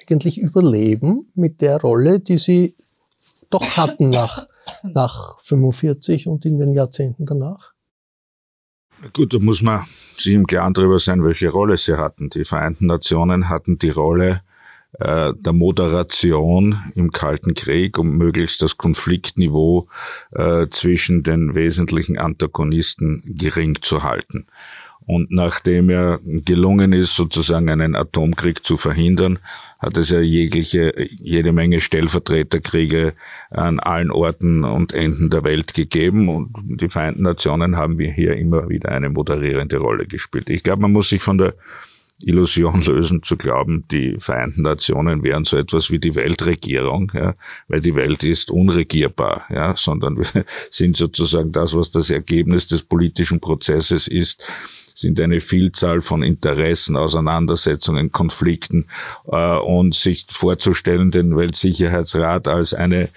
eigentlich 0.00 0.38
überleben 0.38 1.30
mit 1.34 1.60
der 1.60 1.80
Rolle, 1.80 2.20
die 2.20 2.38
sie 2.38 2.74
doch 3.50 3.76
hatten 3.76 4.10
nach, 4.10 4.46
nach 4.82 5.38
45 5.40 6.26
und 6.26 6.44
in 6.44 6.58
den 6.58 6.74
Jahrzehnten 6.74 7.26
danach? 7.26 7.72
Gut, 9.12 9.34
da 9.34 9.38
muss 9.38 9.62
man 9.62 9.80
sich 10.16 10.34
im 10.34 10.46
Klaren 10.46 10.74
darüber 10.74 10.98
sein, 10.98 11.22
welche 11.22 11.50
Rolle 11.50 11.76
sie 11.76 11.96
hatten. 11.96 12.30
Die 12.30 12.44
Vereinten 12.44 12.86
Nationen 12.86 13.48
hatten 13.48 13.78
die 13.78 13.90
Rolle 13.90 14.40
äh, 14.98 15.32
der 15.36 15.52
Moderation 15.52 16.78
im 16.94 17.10
Kalten 17.10 17.54
Krieg, 17.54 17.98
um 17.98 18.16
möglichst 18.16 18.62
das 18.62 18.76
Konfliktniveau 18.76 19.88
äh, 20.32 20.66
zwischen 20.70 21.22
den 21.22 21.54
wesentlichen 21.54 22.18
Antagonisten 22.18 23.22
gering 23.26 23.78
zu 23.82 24.02
halten. 24.02 24.46
Und 25.06 25.30
nachdem 25.30 25.88
er 25.88 26.18
gelungen 26.24 26.92
ist, 26.92 27.14
sozusagen 27.14 27.70
einen 27.70 27.94
Atomkrieg 27.94 28.66
zu 28.66 28.76
verhindern, 28.76 29.38
hat 29.78 29.96
es 29.96 30.10
ja 30.10 30.18
jegliche, 30.18 30.94
jede 31.10 31.52
Menge 31.52 31.80
Stellvertreterkriege 31.80 33.14
an 33.50 33.78
allen 33.78 34.10
Orten 34.10 34.64
und 34.64 34.94
Enden 34.94 35.30
der 35.30 35.44
Welt 35.44 35.74
gegeben. 35.74 36.28
Und 36.28 36.80
die 36.80 36.88
Vereinten 36.88 37.22
Nationen 37.22 37.76
haben 37.76 37.98
wir 37.98 38.10
hier 38.10 38.36
immer 38.36 38.68
wieder 38.68 38.90
eine 38.90 39.08
moderierende 39.08 39.76
Rolle 39.76 40.06
gespielt. 40.06 40.50
Ich 40.50 40.64
glaube, 40.64 40.82
man 40.82 40.92
muss 40.92 41.10
sich 41.10 41.22
von 41.22 41.38
der 41.38 41.54
Illusion 42.22 42.82
lösen, 42.82 43.22
zu 43.22 43.36
glauben, 43.36 43.84
die 43.90 44.16
Vereinten 44.18 44.62
Nationen 44.62 45.22
wären 45.22 45.44
so 45.44 45.56
etwas 45.56 45.90
wie 45.90 45.98
die 45.98 46.14
Weltregierung, 46.14 47.12
ja, 47.14 47.34
weil 47.68 47.80
die 47.80 47.94
Welt 47.94 48.24
ist 48.24 48.50
unregierbar, 48.50 49.44
ja, 49.50 49.76
sondern 49.76 50.16
wir 50.16 50.26
sind 50.70 50.96
sozusagen 50.96 51.52
das, 51.52 51.76
was 51.76 51.90
das 51.90 52.10
Ergebnis 52.10 52.66
des 52.66 52.82
politischen 52.82 53.40
Prozesses 53.40 54.08
ist, 54.08 54.42
sind 54.94 55.20
eine 55.20 55.42
Vielzahl 55.42 56.00
von 56.00 56.22
Interessen, 56.22 56.96
Auseinandersetzungen, 56.96 58.12
Konflikten 58.12 58.86
äh, 59.30 59.58
und 59.58 59.94
sich 59.94 60.24
vorzustellen, 60.30 61.10
den 61.10 61.36
Weltsicherheitsrat 61.36 62.48
als 62.48 62.72
eine 62.72 63.10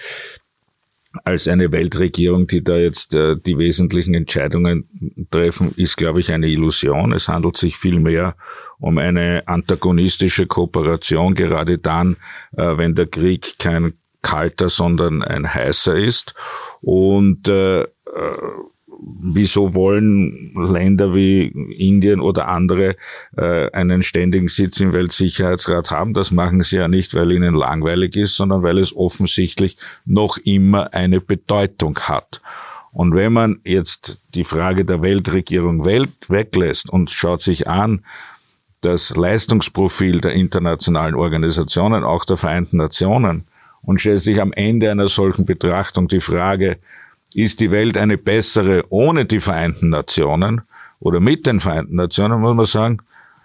als 1.23 1.47
eine 1.47 1.71
Weltregierung, 1.71 2.47
die 2.47 2.63
da 2.63 2.77
jetzt 2.77 3.15
äh, 3.15 3.35
die 3.35 3.57
wesentlichen 3.57 4.13
Entscheidungen 4.13 5.25
treffen, 5.31 5.73
ist, 5.75 5.97
glaube 5.97 6.19
ich, 6.19 6.31
eine 6.31 6.47
Illusion. 6.47 7.13
Es 7.13 7.27
handelt 7.27 7.57
sich 7.57 7.77
vielmehr 7.77 8.35
um 8.79 8.97
eine 8.97 9.47
antagonistische 9.47 10.45
Kooperation, 10.45 11.33
gerade 11.33 11.77
dann, 11.77 12.17
äh, 12.55 12.77
wenn 12.77 12.95
der 12.95 13.07
Krieg 13.07 13.57
kein 13.57 13.93
kalter, 14.21 14.69
sondern 14.69 15.23
ein 15.23 15.51
heißer 15.51 15.95
ist. 15.95 16.35
Und 16.81 17.47
äh, 17.47 17.81
äh 17.81 17.87
wieso 19.01 19.73
wollen 19.73 20.53
Länder 20.55 21.13
wie 21.13 21.47
Indien 21.77 22.19
oder 22.19 22.47
andere 22.47 22.95
äh, 23.37 23.71
einen 23.71 24.03
ständigen 24.03 24.47
Sitz 24.47 24.79
im 24.79 24.93
Weltsicherheitsrat 24.93 25.91
haben? 25.91 26.13
Das 26.13 26.31
machen 26.31 26.63
sie 26.63 26.77
ja 26.77 26.87
nicht, 26.87 27.13
weil 27.15 27.31
ihnen 27.31 27.55
langweilig 27.55 28.15
ist, 28.15 28.35
sondern 28.35 28.63
weil 28.63 28.77
es 28.77 28.95
offensichtlich 28.95 29.77
noch 30.05 30.37
immer 30.37 30.93
eine 30.93 31.21
Bedeutung 31.21 31.97
hat. 31.99 32.41
Und 32.91 33.13
wenn 33.13 33.33
man 33.33 33.59
jetzt 33.63 34.21
die 34.33 34.43
Frage 34.43 34.83
der 34.83 35.01
Weltregierung 35.01 35.85
Welt 35.85 36.09
weglässt 36.27 36.89
und 36.89 37.11
schaut 37.11 37.41
sich 37.41 37.67
an, 37.67 38.03
das 38.81 39.15
Leistungsprofil 39.15 40.21
der 40.21 40.33
internationalen 40.33 41.15
Organisationen, 41.15 42.03
auch 42.03 42.25
der 42.25 42.37
Vereinten 42.37 42.77
Nationen, 42.77 43.45
und 43.81 44.01
stellt 44.01 44.21
sich 44.21 44.41
am 44.41 44.53
Ende 44.53 44.91
einer 44.91 45.07
solchen 45.07 45.45
Betrachtung 45.45 46.07
die 46.07 46.19
Frage, 46.19 46.77
ist 47.33 47.59
die 47.59 47.71
Welt 47.71 47.97
eine 47.97 48.17
bessere 48.17 48.83
ohne 48.89 49.25
die 49.25 49.39
Vereinten 49.39 49.89
Nationen 49.89 50.61
oder 50.99 51.19
mit 51.19 51.45
den 51.45 51.59
Vereinten 51.59 51.95
Nationen, 51.95 52.41
muss 52.41 52.55
man 52.55 52.65
sagen, 52.65 52.97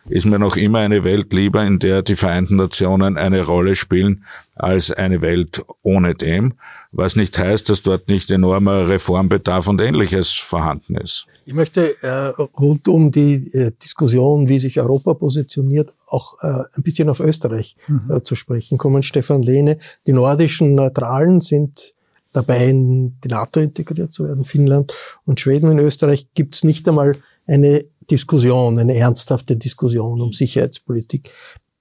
ist 0.08 0.26
mir 0.26 0.38
noch 0.38 0.56
immer 0.56 0.80
eine 0.80 1.04
Welt 1.04 1.32
lieber, 1.32 1.64
in 1.64 1.78
der 1.78 2.02
die 2.02 2.16
Vereinten 2.16 2.56
Nationen 2.56 3.16
eine 3.16 3.42
Rolle 3.42 3.74
spielen, 3.74 4.24
als 4.54 4.90
eine 4.90 5.22
Welt 5.22 5.64
ohne 5.82 6.14
dem, 6.14 6.54
was 6.92 7.16
nicht 7.16 7.38
heißt, 7.38 7.68
dass 7.70 7.82
dort 7.82 8.08
nicht 8.08 8.30
enormer 8.30 8.88
Reformbedarf 8.88 9.66
und 9.66 9.80
ähnliches 9.80 10.32
vorhanden 10.32 10.96
ist. 10.96 11.26
Ich 11.46 11.54
möchte 11.54 11.94
äh, 12.02 12.42
rund 12.58 12.88
um 12.88 13.12
die 13.12 13.52
äh, 13.52 13.72
Diskussion, 13.82 14.48
wie 14.48 14.58
sich 14.58 14.80
Europa 14.80 15.14
positioniert, 15.14 15.92
auch 16.08 16.36
äh, 16.42 16.64
ein 16.74 16.82
bisschen 16.82 17.08
auf 17.08 17.20
Österreich 17.20 17.76
mhm. 17.88 18.10
äh, 18.10 18.22
zu 18.22 18.34
sprechen 18.34 18.78
kommen. 18.78 19.02
Stefan 19.02 19.42
Lehne, 19.42 19.78
die 20.06 20.12
nordischen 20.12 20.74
Neutralen 20.74 21.40
sind 21.40 21.93
dabei, 22.34 22.68
in 22.68 23.20
die 23.20 23.28
NATO 23.28 23.60
integriert 23.60 24.12
zu 24.12 24.24
werden, 24.24 24.44
Finnland 24.44 24.92
und 25.24 25.40
Schweden. 25.40 25.70
In 25.70 25.78
Österreich 25.78 26.28
gibt 26.34 26.56
es 26.56 26.64
nicht 26.64 26.86
einmal 26.88 27.16
eine 27.46 27.84
Diskussion, 28.10 28.78
eine 28.78 28.94
ernsthafte 28.94 29.56
Diskussion 29.56 30.20
um 30.20 30.32
Sicherheitspolitik. 30.32 31.30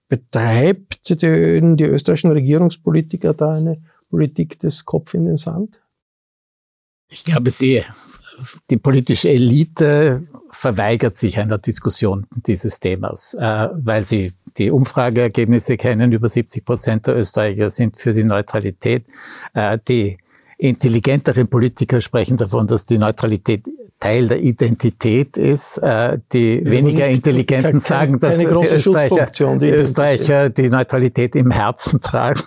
Betreibt 0.08 1.10
die, 1.10 1.16
die 1.76 1.84
österreichischen 1.84 2.32
Regierungspolitiker 2.32 3.34
da 3.34 3.54
eine 3.54 3.82
Politik 4.10 4.60
des 4.60 4.86
Kopf 4.86 5.14
in 5.16 5.26
den 5.26 5.38
Sand? 5.38 5.82
Ich 7.10 7.24
glaube, 7.24 7.50
sie, 7.50 7.84
die 8.70 8.78
politische 8.78 9.30
Elite 9.30 10.28
verweigert 10.52 11.18
sich 11.18 11.40
einer 11.40 11.58
Diskussion 11.58 12.28
dieses 12.32 12.80
Themas, 12.80 13.34
äh, 13.34 13.70
weil 13.74 14.06
sie 14.06 14.34
die 14.58 14.70
Umfrageergebnisse 14.70 15.78
kennen. 15.78 16.12
Über 16.12 16.30
70 16.30 16.64
Prozent 16.64 17.08
der 17.08 17.18
Österreicher 17.18 17.72
sind 17.72 17.98
für 17.98 18.14
die 18.14 18.24
Neutralität. 18.24 19.06
Äh, 19.54 19.80
die 19.88 20.18
intelligenteren 20.58 21.48
Politiker 21.48 22.02
sprechen 22.02 22.38
davon, 22.38 22.68
dass 22.68 22.86
die 22.86 22.98
Neutralität 22.98 23.64
Teil 24.04 24.28
der 24.28 24.42
Identität 24.42 25.38
ist. 25.38 25.78
Äh, 25.78 26.20
die 26.34 26.62
ja, 26.62 26.72
weniger 26.72 27.08
Intelligenten 27.08 27.80
sagen, 27.80 28.20
dass 28.20 28.38
die 28.38 28.46
Österreicher, 28.46 29.28
die, 29.58 29.70
Österreicher 29.70 30.50
die 30.50 30.70
Neutralität 30.70 31.36
im 31.38 31.52
Herzen 31.52 32.02
tragen. 32.02 32.42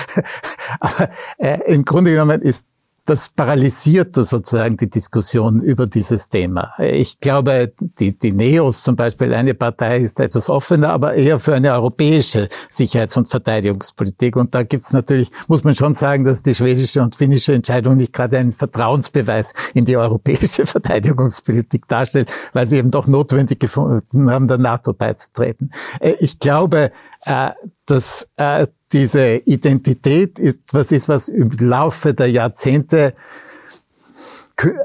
Aber 0.80 1.10
äh, 1.36 1.58
im 1.66 1.84
Grunde 1.84 2.12
genommen 2.12 2.40
ist 2.40 2.62
das 3.06 3.28
paralysiert 3.28 4.14
sozusagen 4.14 4.78
die 4.78 4.88
Diskussion 4.88 5.60
über 5.60 5.86
dieses 5.86 6.30
Thema. 6.30 6.72
Ich 6.78 7.20
glaube, 7.20 7.72
die, 7.78 8.18
die 8.18 8.32
Neos 8.32 8.82
zum 8.82 8.96
Beispiel, 8.96 9.34
eine 9.34 9.52
Partei 9.52 9.98
ist 9.98 10.18
etwas 10.20 10.48
offener, 10.48 10.90
aber 10.90 11.14
eher 11.14 11.38
für 11.38 11.54
eine 11.54 11.72
europäische 11.72 12.48
Sicherheits- 12.70 13.16
und 13.18 13.28
Verteidigungspolitik. 13.28 14.36
Und 14.36 14.54
da 14.54 14.62
gibt's 14.62 14.92
natürlich, 14.92 15.30
muss 15.48 15.64
man 15.64 15.74
schon 15.74 15.94
sagen, 15.94 16.24
dass 16.24 16.40
die 16.40 16.54
schwedische 16.54 17.02
und 17.02 17.14
finnische 17.14 17.52
Entscheidung 17.52 17.98
nicht 17.98 18.14
gerade 18.14 18.38
einen 18.38 18.52
Vertrauensbeweis 18.52 19.52
in 19.74 19.84
die 19.84 19.98
europäische 19.98 20.64
Verteidigungspolitik 20.66 21.86
darstellt, 21.86 22.32
weil 22.54 22.66
sie 22.66 22.78
eben 22.78 22.90
doch 22.90 23.06
notwendig 23.06 23.60
gefunden 23.60 24.30
haben, 24.30 24.48
der 24.48 24.58
NATO 24.58 24.94
beizutreten. 24.94 25.70
Äh, 26.00 26.14
ich 26.20 26.38
glaube, 26.38 26.90
äh, 27.26 27.50
dass 27.86 28.26
äh, 28.36 28.66
diese 28.94 29.38
Identität 29.38 30.38
ist, 30.38 30.72
was 30.72 30.92
ist, 30.92 31.08
was 31.08 31.28
im 31.28 31.50
Laufe 31.58 32.14
der 32.14 32.30
Jahrzehnte 32.30 33.12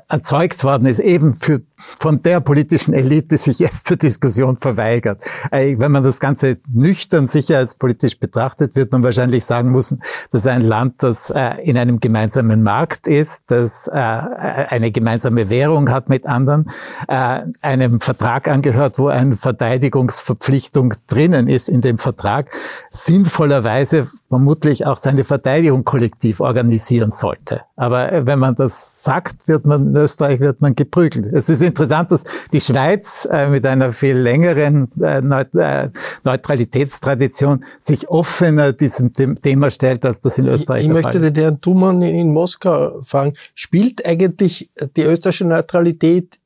erzeugt 0.08 0.64
worden 0.64 0.88
ist, 0.88 1.00
eben 1.00 1.36
für 1.36 1.62
von 1.80 2.22
der 2.22 2.42
politischen 2.42 2.94
Elite 2.94 3.38
sich 3.38 3.60
jetzt 3.60 3.88
zur 3.88 3.98
Diskussion 3.98 4.58
verweigert. 4.58 5.24
Äh, 5.52 5.78
wenn 5.80 5.92
man 5.92 6.04
das 6.04 6.20
Ganze 6.20 6.58
nüchtern 6.72 7.28
sicherheitspolitisch 7.28 8.20
betrachtet, 8.20 8.76
wird 8.76 8.92
man 8.92 9.04
wahrscheinlich 9.04 9.46
sagen 9.46 9.72
müssen, 9.72 10.02
dass 10.32 10.46
ein 10.46 10.62
Land, 10.62 10.96
das 11.04 11.30
äh, 11.30 11.62
in 11.64 11.78
einem 11.78 12.00
gemeinsamen 12.00 12.64
Markt 12.64 13.08
ist, 13.08 13.44
das 13.48 13.88
äh, 13.88 13.94
eine 13.94 14.92
gemeinsame 14.92 15.50
Währung 15.50 15.90
hat 15.90 16.10
mit 16.10 16.26
anderen, 16.26 16.70
einem 17.08 18.02
Vertrag 18.02 18.48
angehört, 18.48 19.00
wo 19.00 19.08
eine 19.08 19.36
Verteidigungsverpflichtung 19.36 20.94
drinnen 21.08 21.48
ist 21.48 21.70
in 21.70 21.82
dem 21.82 21.98
Vertrag, 21.98 22.52
sinnvollerweise 22.92 24.08
vermutlich 24.28 24.86
auch 24.86 24.98
seine 24.98 25.24
Verteidigung 25.24 25.84
kollektiv 25.86 26.40
organisieren 26.40 27.12
sollte. 27.12 27.62
Aber 27.76 28.26
wenn 28.26 28.40
man 28.40 28.56
das 28.56 29.04
sagt, 29.04 29.48
wird 29.48 29.66
man 29.66 29.88
in 29.88 29.96
Österreich 29.96 30.40
wird 30.40 30.62
man 30.62 30.76
geprügelt. 30.76 31.26
Es 31.26 31.50
ist 31.50 31.62
interessant, 31.70 32.12
dass 32.12 32.24
die 32.52 32.62
Schweiz 32.62 33.28
äh, 33.32 33.48
mit 33.48 33.66
einer 33.66 33.94
viel 33.94 34.18
längeren 34.18 34.92
äh, 35.02 35.20
äh 35.20 35.90
Neutralitätstradition 36.24 37.64
sich 37.80 38.10
offener 38.10 38.74
diesem 38.74 39.14
Thema 39.14 39.72
stellt, 39.72 40.06
als 40.06 40.22
das 40.22 40.38
in 40.38 40.46
Österreich 40.46 40.82
ich, 40.82 40.88
ich 40.88 40.94
möchte 40.94 41.20
den 41.20 41.36
Herrn 41.36 41.62
Thumann 41.62 42.02
in, 42.02 42.16
in 42.16 42.34
Moskau 42.34 43.02
fragen. 43.04 43.34
Spielt 43.56 44.06
eigentlich 44.06 44.70
die 44.96 45.04
österreichische 45.04 45.46
Neutralität 45.46 46.40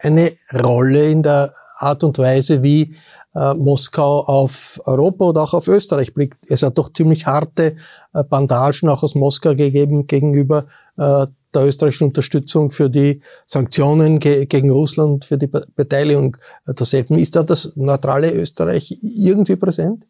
eine 0.00 0.32
Rolle 0.54 1.10
in 1.10 1.22
der 1.22 1.52
Art 1.78 2.02
und 2.04 2.18
Weise, 2.18 2.62
wie 2.62 2.94
äh, 3.34 3.54
Moskau 3.54 4.24
auf 4.24 4.80
Europa 4.84 5.26
oder 5.26 5.42
auch 5.42 5.54
auf 5.54 5.68
Österreich 5.68 6.14
blickt. 6.14 6.38
Es 6.48 6.62
hat 6.62 6.78
doch 6.78 6.92
ziemlich 6.92 7.26
harte 7.26 7.76
äh, 8.14 8.24
Bandagen 8.24 8.88
auch 8.88 9.02
aus 9.02 9.14
Moskau 9.14 9.54
gegeben 9.54 10.06
gegenüber 10.06 10.66
äh, 10.96 11.26
der 11.54 11.66
österreichischen 11.66 12.08
Unterstützung 12.08 12.70
für 12.70 12.90
die 12.90 13.20
Sanktionen 13.46 14.18
ge 14.18 14.46
gegen 14.46 14.70
Russland, 14.70 15.24
für 15.24 15.38
die 15.38 15.46
Be 15.46 15.66
Beteiligung 15.74 16.36
derselben. 16.66 17.18
Ist 17.18 17.36
da 17.36 17.42
das 17.42 17.72
neutrale 17.76 18.32
Österreich 18.32 18.96
irgendwie 19.02 19.56
präsent? 19.56 20.04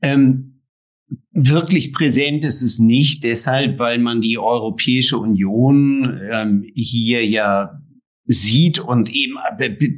Ähm, 0.00 0.62
wirklich 1.30 1.92
präsent 1.92 2.44
ist 2.44 2.62
es 2.62 2.78
nicht, 2.78 3.24
deshalb, 3.24 3.78
weil 3.78 3.98
man 3.98 4.20
die 4.20 4.38
Europäische 4.38 5.18
Union 5.18 6.20
ähm, 6.30 6.64
hier 6.74 7.24
ja 7.26 7.78
sieht 8.24 8.78
und 8.78 9.10
eben 9.10 9.34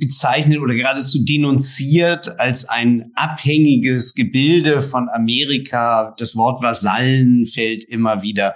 bezeichnet 0.00 0.58
oder 0.58 0.74
geradezu 0.74 1.24
denunziert 1.24 2.40
als 2.40 2.68
ein 2.68 3.12
abhängiges 3.14 4.14
Gebilde 4.14 4.80
von 4.80 5.08
Amerika. 5.10 6.14
Das 6.18 6.34
Wort 6.34 6.62
Vasallen 6.62 7.44
fällt 7.44 7.84
immer 7.84 8.22
wieder. 8.22 8.54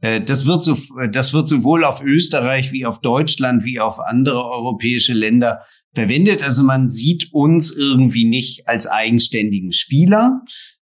Äh, 0.00 0.20
das 0.20 0.46
wird, 0.46 0.64
so, 0.64 0.76
das 1.12 1.32
wird 1.32 1.48
sowohl 1.48 1.84
auf 1.84 2.02
Österreich 2.02 2.72
wie 2.72 2.86
auf 2.86 3.00
Deutschland 3.00 3.64
wie 3.64 3.80
auf 3.80 4.00
andere 4.00 4.44
europäische 4.44 5.12
Länder 5.12 5.60
verwendet. 5.92 6.42
Also 6.42 6.62
man 6.62 6.90
sieht 6.90 7.32
uns 7.32 7.76
irgendwie 7.76 8.24
nicht 8.24 8.68
als 8.68 8.86
eigenständigen 8.86 9.72
Spieler. 9.72 10.42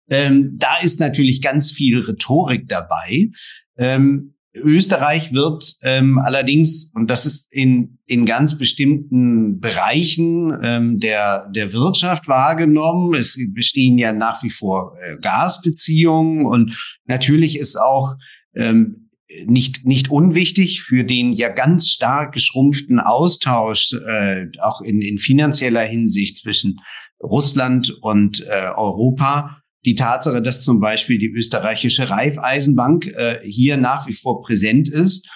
Ähm, 0.09 0.55
da 0.57 0.79
ist 0.83 1.01
natürlich 1.01 1.43
ganz 1.43 1.71
viel 1.71 2.01
Rhetorik 2.01 2.69
dabei. 2.69 3.31
Ähm, 3.77 4.35
Österreich 4.55 5.33
wird 5.33 5.77
ähm, 5.83 6.19
allerdings, 6.19 6.91
und 6.95 7.09
das 7.09 7.27
ist 7.27 7.49
in, 7.51 7.99
in 8.07 8.25
ganz 8.25 8.57
bestimmten 8.57 9.61
Bereichen 9.61 10.57
ähm, 10.62 10.99
der, 10.99 11.51
der 11.51 11.73
Wirtschaft 11.73 12.27
wahrgenommen, 12.27 13.14
es 13.14 13.39
bestehen 13.55 13.99
ja 13.99 14.12
nach 14.12 14.43
wie 14.43 14.51
vor 14.51 14.95
äh, 14.99 15.17
Gasbeziehungen 15.21 16.47
und 16.47 17.01
natürlich 17.05 17.59
ist 17.59 17.77
auch 17.77 18.14
ähm, 18.55 19.06
nicht, 19.47 19.85
nicht 19.85 20.11
unwichtig 20.11 20.83
für 20.83 21.05
den 21.05 21.33
ja 21.33 21.49
ganz 21.49 21.89
stark 21.89 22.33
geschrumpften 22.33 23.01
Austausch, 23.01 23.93
äh, 23.93 24.47
auch 24.61 24.81
in, 24.81 25.03
in 25.03 25.18
finanzieller 25.18 25.83
Hinsicht 25.83 26.39
zwischen 26.39 26.81
Russland 27.22 27.91
und 28.03 28.47
äh, 28.47 28.70
Europa. 28.74 29.62
Die 29.85 29.95
Tatsache, 29.95 30.43
dass 30.43 30.62
zum 30.62 30.81
Beispiel 30.81 31.18
die 31.18 31.31
österreichische 31.31 32.11
Raiffeisenbank 32.11 33.07
äh, 33.07 33.41
hier 33.43 33.77
nach 33.77 34.07
wie 34.07 34.12
vor 34.12 34.43
präsent 34.43 34.89
ist, 34.89 35.29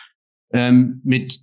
ähm, 0.53 1.01
mit 1.05 1.41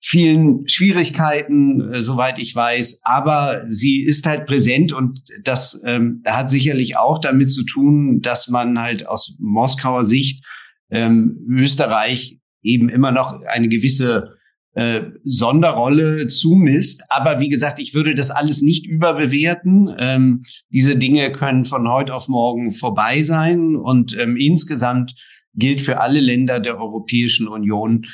vielen 0.00 0.66
Schwierigkeiten, 0.68 1.80
äh, 1.92 2.00
soweit 2.00 2.38
ich 2.38 2.54
weiß, 2.54 3.02
aber 3.04 3.64
sie 3.68 4.02
ist 4.02 4.26
halt 4.26 4.46
präsent 4.46 4.92
und 4.92 5.20
das 5.42 5.82
ähm, 5.84 6.22
hat 6.24 6.48
sicherlich 6.50 6.96
auch 6.96 7.20
damit 7.20 7.52
zu 7.52 7.64
tun, 7.64 8.20
dass 8.20 8.48
man 8.48 8.80
halt 8.80 9.06
aus 9.06 9.36
Moskauer 9.40 10.04
Sicht 10.04 10.44
ähm, 10.90 11.46
Österreich 11.48 12.38
eben 12.62 12.88
immer 12.88 13.12
noch 13.12 13.40
eine 13.46 13.68
gewisse 13.68 14.36
äh, 14.74 15.02
Sonderrolle 15.24 16.28
zumisst. 16.28 17.02
Aber 17.08 17.40
wie 17.40 17.48
gesagt, 17.48 17.78
ich 17.78 17.94
würde 17.94 18.14
das 18.14 18.30
alles 18.30 18.62
nicht 18.62 18.86
überbewerten. 18.86 19.94
Ähm, 19.98 20.42
diese 20.70 20.96
Dinge 20.96 21.32
können 21.32 21.64
von 21.64 21.88
heute 21.88 22.14
auf 22.14 22.28
morgen 22.28 22.72
vorbei 22.72 23.22
sein. 23.22 23.76
Und 23.76 24.16
ähm, 24.18 24.36
insgesamt 24.36 25.14
gilt 25.54 25.80
für 25.80 26.00
alle 26.00 26.20
Länder 26.20 26.60
der 26.60 26.78
Europäischen 26.78 27.48
Union, 27.48 28.06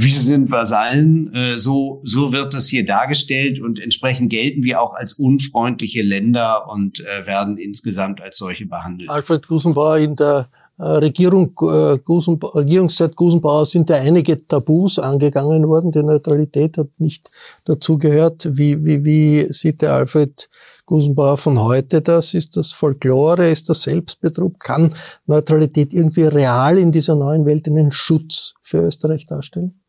wir 0.00 0.12
sind 0.12 0.50
Vasallen, 0.52 1.34
äh, 1.34 1.58
so, 1.58 2.02
so 2.04 2.32
wird 2.32 2.54
es 2.54 2.68
hier 2.68 2.84
dargestellt 2.84 3.60
und 3.60 3.80
entsprechend 3.80 4.30
gelten 4.30 4.62
wir 4.62 4.80
auch 4.80 4.94
als 4.94 5.14
unfreundliche 5.14 6.02
Länder 6.02 6.68
und 6.70 7.00
äh, 7.00 7.26
werden 7.26 7.58
insgesamt 7.58 8.20
als 8.20 8.38
solche 8.38 8.66
behandelt. 8.66 9.10
Alfred 9.10 9.48
Gusenbauer 9.48 9.98
in 9.98 10.14
der 10.14 10.48
Regierung, 10.84 11.52
äh, 11.62 11.98
Gusen, 11.98 12.38
Regierungszeit 12.40 13.16
Gusenbauer 13.16 13.66
sind 13.66 13.90
ja 13.90 13.96
einige 13.96 14.46
Tabus 14.46 14.98
angegangen 15.00 15.66
worden. 15.66 15.90
Die 15.90 16.02
Neutralität 16.02 16.78
hat 16.78 16.88
nicht 16.98 17.30
dazugehört. 17.64 18.46
Wie, 18.56 18.84
wie, 18.84 19.04
wie 19.04 19.52
sieht 19.52 19.82
der 19.82 19.94
Alfred 19.94 20.48
Gusenbauer 20.86 21.36
von 21.36 21.58
heute 21.60 22.00
das? 22.00 22.32
Ist 22.32 22.56
das 22.56 22.72
Folklore? 22.72 23.50
Ist 23.50 23.68
das 23.68 23.82
Selbstbetrug? 23.82 24.60
Kann 24.60 24.94
Neutralität 25.26 25.92
irgendwie 25.92 26.22
real 26.22 26.78
in 26.78 26.92
dieser 26.92 27.16
neuen 27.16 27.44
Welt 27.44 27.66
einen 27.66 27.90
Schutz 27.90 28.54
für 28.62 28.78
Österreich 28.78 29.26
darstellen? 29.26 29.80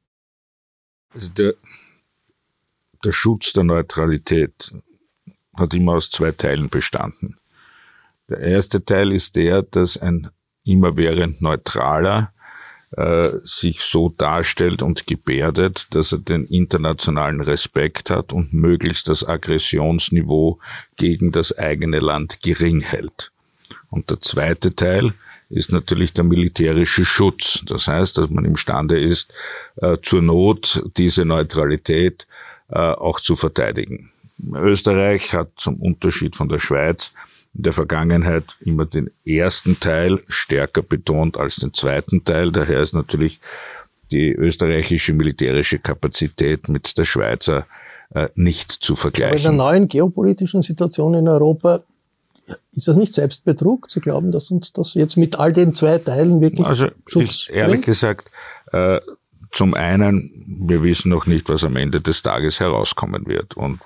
Also 1.14 1.30
der, 1.30 1.54
der 3.06 3.12
Schutz 3.12 3.54
der 3.54 3.64
Neutralität 3.64 4.74
hat 5.56 5.74
immer 5.76 5.98
aus 5.98 6.10
zwei 6.10 6.32
Teilen 6.32 6.70
bestanden. 6.70 7.38
Der 8.28 8.40
erste 8.40 8.84
Teil 8.84 9.12
ist 9.12 9.36
der, 9.36 9.62
dass 9.64 9.98
ein 9.98 10.30
immerwährend 10.64 11.42
neutraler 11.42 12.32
äh, 12.92 13.30
sich 13.44 13.82
so 13.82 14.10
darstellt 14.10 14.82
und 14.82 15.06
gebärdet, 15.06 15.88
dass 15.92 16.12
er 16.12 16.20
den 16.20 16.46
internationalen 16.46 17.42
Respekt 17.42 18.10
hat 18.10 18.34
und 18.34 18.52
möglichst 18.52 19.08
das 19.08 19.28
Aggressionsniveau 19.28 20.60
gegen 20.98 21.32
das 21.32 21.58
eigene 21.58 22.00
Land 22.00 22.42
gering 22.42 22.82
hält. 22.82 23.32
Und 23.92 24.10
der 24.10 24.22
zweite 24.22 24.76
Teil 24.76 25.14
ist 25.50 25.72
natürlich 25.72 26.14
der 26.14 26.24
militärische 26.24 27.06
Schutz. 27.06 27.64
Das 27.66 27.88
heißt, 27.88 28.18
dass 28.18 28.30
man 28.30 28.46
imstande 28.46 29.00
ist, 29.00 29.32
äh, 29.78 29.98
zur 30.02 30.22
Not 30.22 30.84
diese 30.98 31.26
Neutralität 31.26 32.28
äh, 32.70 32.78
auch 32.80 33.20
zu 33.20 33.36
verteidigen. 33.36 34.12
Österreich 34.54 35.34
hat 35.34 35.52
zum 35.58 35.76
Unterschied 35.76 36.36
von 36.36 36.50
der 36.50 36.60
Schweiz 36.60 37.14
in 37.60 37.64
der 37.64 37.74
Vergangenheit 37.74 38.46
immer 38.62 38.86
den 38.86 39.12
ersten 39.26 39.82
Teil 39.82 40.24
stärker 40.30 40.82
betont 40.82 41.36
als 41.36 41.58
den 41.58 41.74
zweiten 41.74 42.24
Teil. 42.24 42.54
Daher 42.54 42.82
ist 42.82 42.94
natürlich 42.94 43.42
die 44.12 44.32
österreichische 44.32 45.12
militärische 45.12 45.78
Kapazität 45.78 46.70
mit 46.70 46.98
der 46.98 47.04
Schweizer 47.04 47.68
äh, 48.16 48.30
nicht 48.36 48.72
zu 48.72 48.96
vergleichen. 48.96 49.46
Aber 49.46 49.52
in 49.52 49.58
der 49.58 49.66
neuen 49.66 49.88
geopolitischen 49.90 50.62
Situation 50.62 51.16
in 51.16 51.28
Europa 51.28 51.84
ist 52.72 52.88
das 52.88 52.96
nicht 52.96 53.14
Selbstbetrug 53.14 53.90
zu 53.90 54.00
glauben, 54.00 54.32
dass 54.32 54.52
uns 54.52 54.72
das 54.72 54.94
jetzt 54.94 55.18
mit 55.18 55.38
all 55.38 55.52
den 55.52 55.74
zwei 55.74 55.98
Teilen 55.98 56.40
wirklich 56.40 56.66
also 56.66 56.88
Schutz 57.08 57.50
ich, 57.50 57.54
ehrlich 57.54 57.74
bringt? 57.74 57.86
gesagt, 57.88 58.32
äh, 58.72 59.02
zum 59.52 59.74
einen, 59.74 60.46
wir 60.48 60.82
wissen 60.82 61.10
noch 61.10 61.26
nicht, 61.26 61.50
was 61.50 61.66
am 61.66 61.76
Ende 61.76 62.00
des 62.00 62.22
Tages 62.22 62.62
herauskommen 62.62 63.28
wird 63.28 63.58
und 63.58 63.82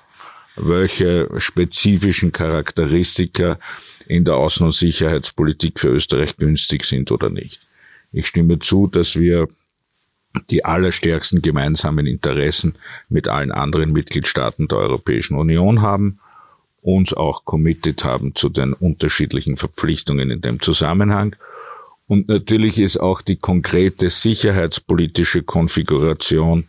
welche 0.56 1.28
spezifischen 1.38 2.32
Charakteristika 2.32 3.58
in 4.06 4.24
der 4.24 4.34
Außen- 4.34 4.64
und 4.64 4.74
Sicherheitspolitik 4.74 5.80
für 5.80 5.88
Österreich 5.88 6.36
günstig 6.36 6.84
sind 6.84 7.10
oder 7.10 7.30
nicht. 7.30 7.60
Ich 8.12 8.26
stimme 8.26 8.58
zu, 8.58 8.86
dass 8.86 9.18
wir 9.18 9.48
die 10.50 10.64
allerstärksten 10.64 11.42
gemeinsamen 11.42 12.06
Interessen 12.06 12.74
mit 13.08 13.28
allen 13.28 13.52
anderen 13.52 13.92
Mitgliedstaaten 13.92 14.68
der 14.68 14.78
Europäischen 14.78 15.36
Union 15.36 15.82
haben, 15.82 16.18
uns 16.82 17.14
auch 17.14 17.44
committed 17.44 18.04
haben 18.04 18.34
zu 18.34 18.48
den 18.48 18.72
unterschiedlichen 18.72 19.56
Verpflichtungen 19.56 20.30
in 20.30 20.40
dem 20.40 20.60
Zusammenhang 20.60 21.36
und 22.06 22.28
natürlich 22.28 22.78
ist 22.78 22.98
auch 22.98 23.22
die 23.22 23.36
konkrete 23.36 24.10
sicherheitspolitische 24.10 25.42
Konfiguration 25.42 26.64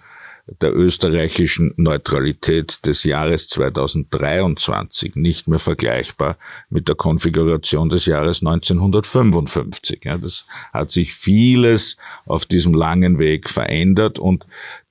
der 0.61 0.75
österreichischen 0.75 1.73
Neutralität 1.75 2.85
des 2.85 3.03
Jahres 3.03 3.47
2023 3.49 5.15
nicht 5.15 5.47
mehr 5.47 5.59
vergleichbar 5.59 6.37
mit 6.69 6.87
der 6.87 6.95
Konfiguration 6.95 7.89
des 7.89 8.05
Jahres 8.05 8.41
1955. 8.41 10.01
Ja, 10.03 10.17
das 10.17 10.45
hat 10.71 10.91
sich 10.91 11.13
vieles 11.13 11.97
auf 12.25 12.45
diesem 12.45 12.73
langen 12.73 13.17
Weg 13.17 13.49
verändert 13.49 14.19
und 14.19 14.45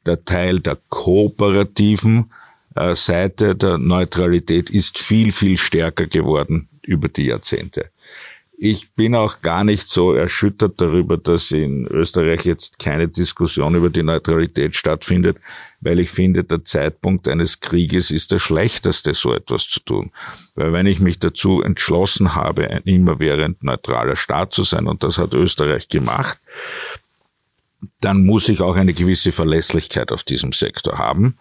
der 0.07 0.25
Teil 0.25 0.61
der 0.61 0.79
kooperativen 0.89 2.33
äh, 2.75 2.97
Seite 2.97 3.55
der 3.55 3.79
Neutralität 3.79 4.71
ist 4.71 4.99
viel, 4.99 5.31
viel 5.31 5.57
stärker 5.57 6.07
geworden 6.07 6.69
über 6.83 7.09
die 7.09 7.27
Jahrzehnte. 7.27 7.91
Ich 8.57 8.93
bin 8.93 9.15
auch 9.17 9.43
gar 9.43 9.65
nicht 9.65 9.89
so 9.89 10.13
erschüttert 10.13 10.81
darüber, 10.81 11.17
dass 11.17 11.51
in 11.51 11.87
Österreich 11.87 12.45
jetzt 12.45 12.79
keine 12.79 13.09
Diskussion 13.09 13.75
über 13.75 13.91
die 13.91 14.05
Neutralität 14.05 14.77
stattfindet, 14.77 15.39
weil 15.81 15.99
ich 15.99 16.11
finde, 16.11 16.45
der 16.45 16.65
Zeitpunkt 16.65 17.27
eines 17.27 17.61
Krieges 17.61 18.11
ist 18.11 18.31
der 18.31 18.39
schlechteste, 18.39 19.13
so 19.13 19.35
etwas 19.35 19.69
zu 19.69 19.81
tun. 19.81 20.13
Weil 20.55 20.73
wenn 20.73 20.87
ich 20.87 21.01
mich 21.01 21.19
dazu 21.19 21.63
entschlossen 21.63 22.37
habe, 22.37 22.71
ein 22.71 22.83
immerwährend 22.85 23.63
neutraler 23.65 24.17
Staat 24.17 24.55
zu 24.55 24.63
sein, 24.63 24.87
und 24.87 25.03
das 25.03 25.19
hat 25.19 25.35
Österreich 25.35 25.89
gemacht, 25.89 26.39
dann 28.01 28.25
muss 28.25 28.49
ich 28.49 28.61
auch 28.61 28.77
eine 28.77 28.95
gewisse 28.95 29.33
Verlässlichkeit 29.33 30.13
auf 30.13 30.23
diesem 30.23 30.53
Sektor 30.53 30.99
haben 30.99 31.37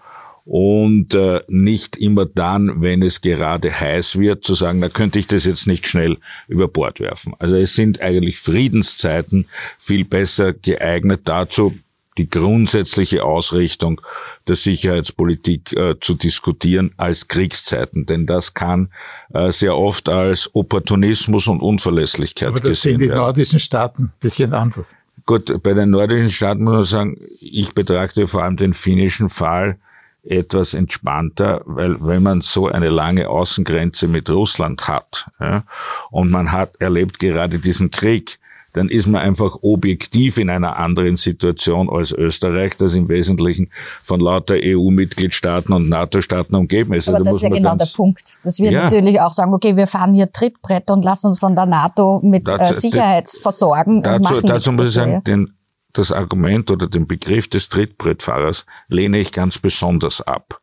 und 0.45 1.13
äh, 1.13 1.41
nicht 1.47 1.95
immer 1.95 2.25
dann, 2.25 2.81
wenn 2.81 3.01
es 3.01 3.21
gerade 3.21 3.71
heiß 3.71 4.19
wird, 4.19 4.43
zu 4.43 4.53
sagen, 4.53 4.81
da 4.81 4.89
könnte 4.89 5.19
ich 5.19 5.27
das 5.27 5.45
jetzt 5.45 5.67
nicht 5.67 5.87
schnell 5.87 6.17
über 6.47 6.67
Bord 6.67 6.99
werfen. 6.99 7.33
Also 7.39 7.55
es 7.55 7.75
sind 7.75 8.01
eigentlich 8.01 8.39
Friedenszeiten 8.39 9.47
viel 9.77 10.03
besser 10.03 10.53
geeignet 10.53 11.21
dazu, 11.25 11.73
die 12.17 12.29
grundsätzliche 12.29 13.23
Ausrichtung 13.23 14.01
der 14.47 14.55
Sicherheitspolitik 14.55 15.73
äh, 15.73 15.95
zu 15.99 16.13
diskutieren 16.13 16.91
als 16.97 17.27
Kriegszeiten, 17.27 18.05
denn 18.05 18.25
das 18.25 18.53
kann 18.53 18.89
äh, 19.33 19.51
sehr 19.51 19.77
oft 19.77 20.09
als 20.09 20.53
Opportunismus 20.53 21.47
und 21.47 21.61
Unverlässlichkeit 21.61 22.49
Aber 22.49 22.59
das 22.59 22.69
gesehen 22.69 22.99
sind 22.99 23.09
die 23.09 23.15
nordischen 23.15 23.59
Staaten 23.59 24.03
ein 24.03 24.13
bisschen 24.19 24.53
anders. 24.53 24.95
Gut, 25.25 25.63
bei 25.63 25.73
den 25.73 25.89
nordischen 25.89 26.29
Staaten 26.29 26.65
muss 26.65 26.73
man 26.73 26.83
sagen, 26.83 27.17
ich 27.39 27.73
betrachte 27.73 28.27
vor 28.27 28.43
allem 28.43 28.57
den 28.57 28.73
finnischen 28.73 29.29
Fall 29.29 29.79
etwas 30.23 30.73
entspannter, 30.73 31.61
weil 31.65 31.97
wenn 31.99 32.23
man 32.23 32.41
so 32.41 32.67
eine 32.67 32.89
lange 32.89 33.29
Außengrenze 33.29 34.07
mit 34.07 34.29
Russland 34.29 34.87
hat 34.87 35.29
ja, 35.39 35.63
und 36.11 36.31
man 36.31 36.51
hat 36.51 36.75
erlebt 36.79 37.19
gerade 37.19 37.59
diesen 37.59 37.89
Krieg, 37.89 38.39
dann 38.73 38.89
ist 38.89 39.07
man 39.07 39.21
einfach 39.21 39.57
objektiv 39.61 40.37
in 40.37 40.49
einer 40.49 40.77
anderen 40.77 41.15
Situation 41.15 41.89
als 41.89 42.11
Österreich, 42.11 42.75
das 42.77 42.95
im 42.95 43.07
Wesentlichen 43.07 43.69
von 44.01 44.19
lauter 44.19 44.55
EU-Mitgliedstaaten 44.57 45.73
und 45.73 45.89
NATO-Staaten 45.89 46.55
umgeben 46.55 46.93
ist. 46.93 47.07
Aber 47.07 47.19
also 47.19 47.25
das 47.25 47.35
ist 47.35 47.43
ja 47.43 47.49
genau 47.49 47.75
der 47.75 47.87
Punkt, 47.95 48.33
dass 48.43 48.59
wir 48.59 48.71
ja. 48.71 48.83
natürlich 48.83 49.21
auch 49.21 49.31
sagen, 49.31 49.53
okay, 49.53 49.77
wir 49.77 49.87
fahren 49.87 50.13
hier 50.13 50.31
Trittbrett 50.31 50.89
und 50.89 51.03
lassen 51.03 51.27
uns 51.27 51.39
von 51.39 51.55
der 51.55 51.67
NATO 51.67 52.19
mit 52.23 52.47
dazu, 52.47 52.63
äh, 52.63 52.73
Sicherheit 52.73 53.29
versorgen. 53.29 54.01
Dazu, 54.01 54.41
dazu 54.41 54.71
muss 54.71 54.87
ich 54.87 54.93
sagen, 54.93 55.21
den, 55.23 55.53
das 55.93 56.11
Argument 56.11 56.69
oder 56.71 56.87
den 56.87 57.07
Begriff 57.07 57.47
des 57.47 57.69
Trittbrettfahrers 57.69 58.65
lehne 58.87 59.19
ich 59.19 59.31
ganz 59.31 59.59
besonders 59.59 60.21
ab, 60.21 60.59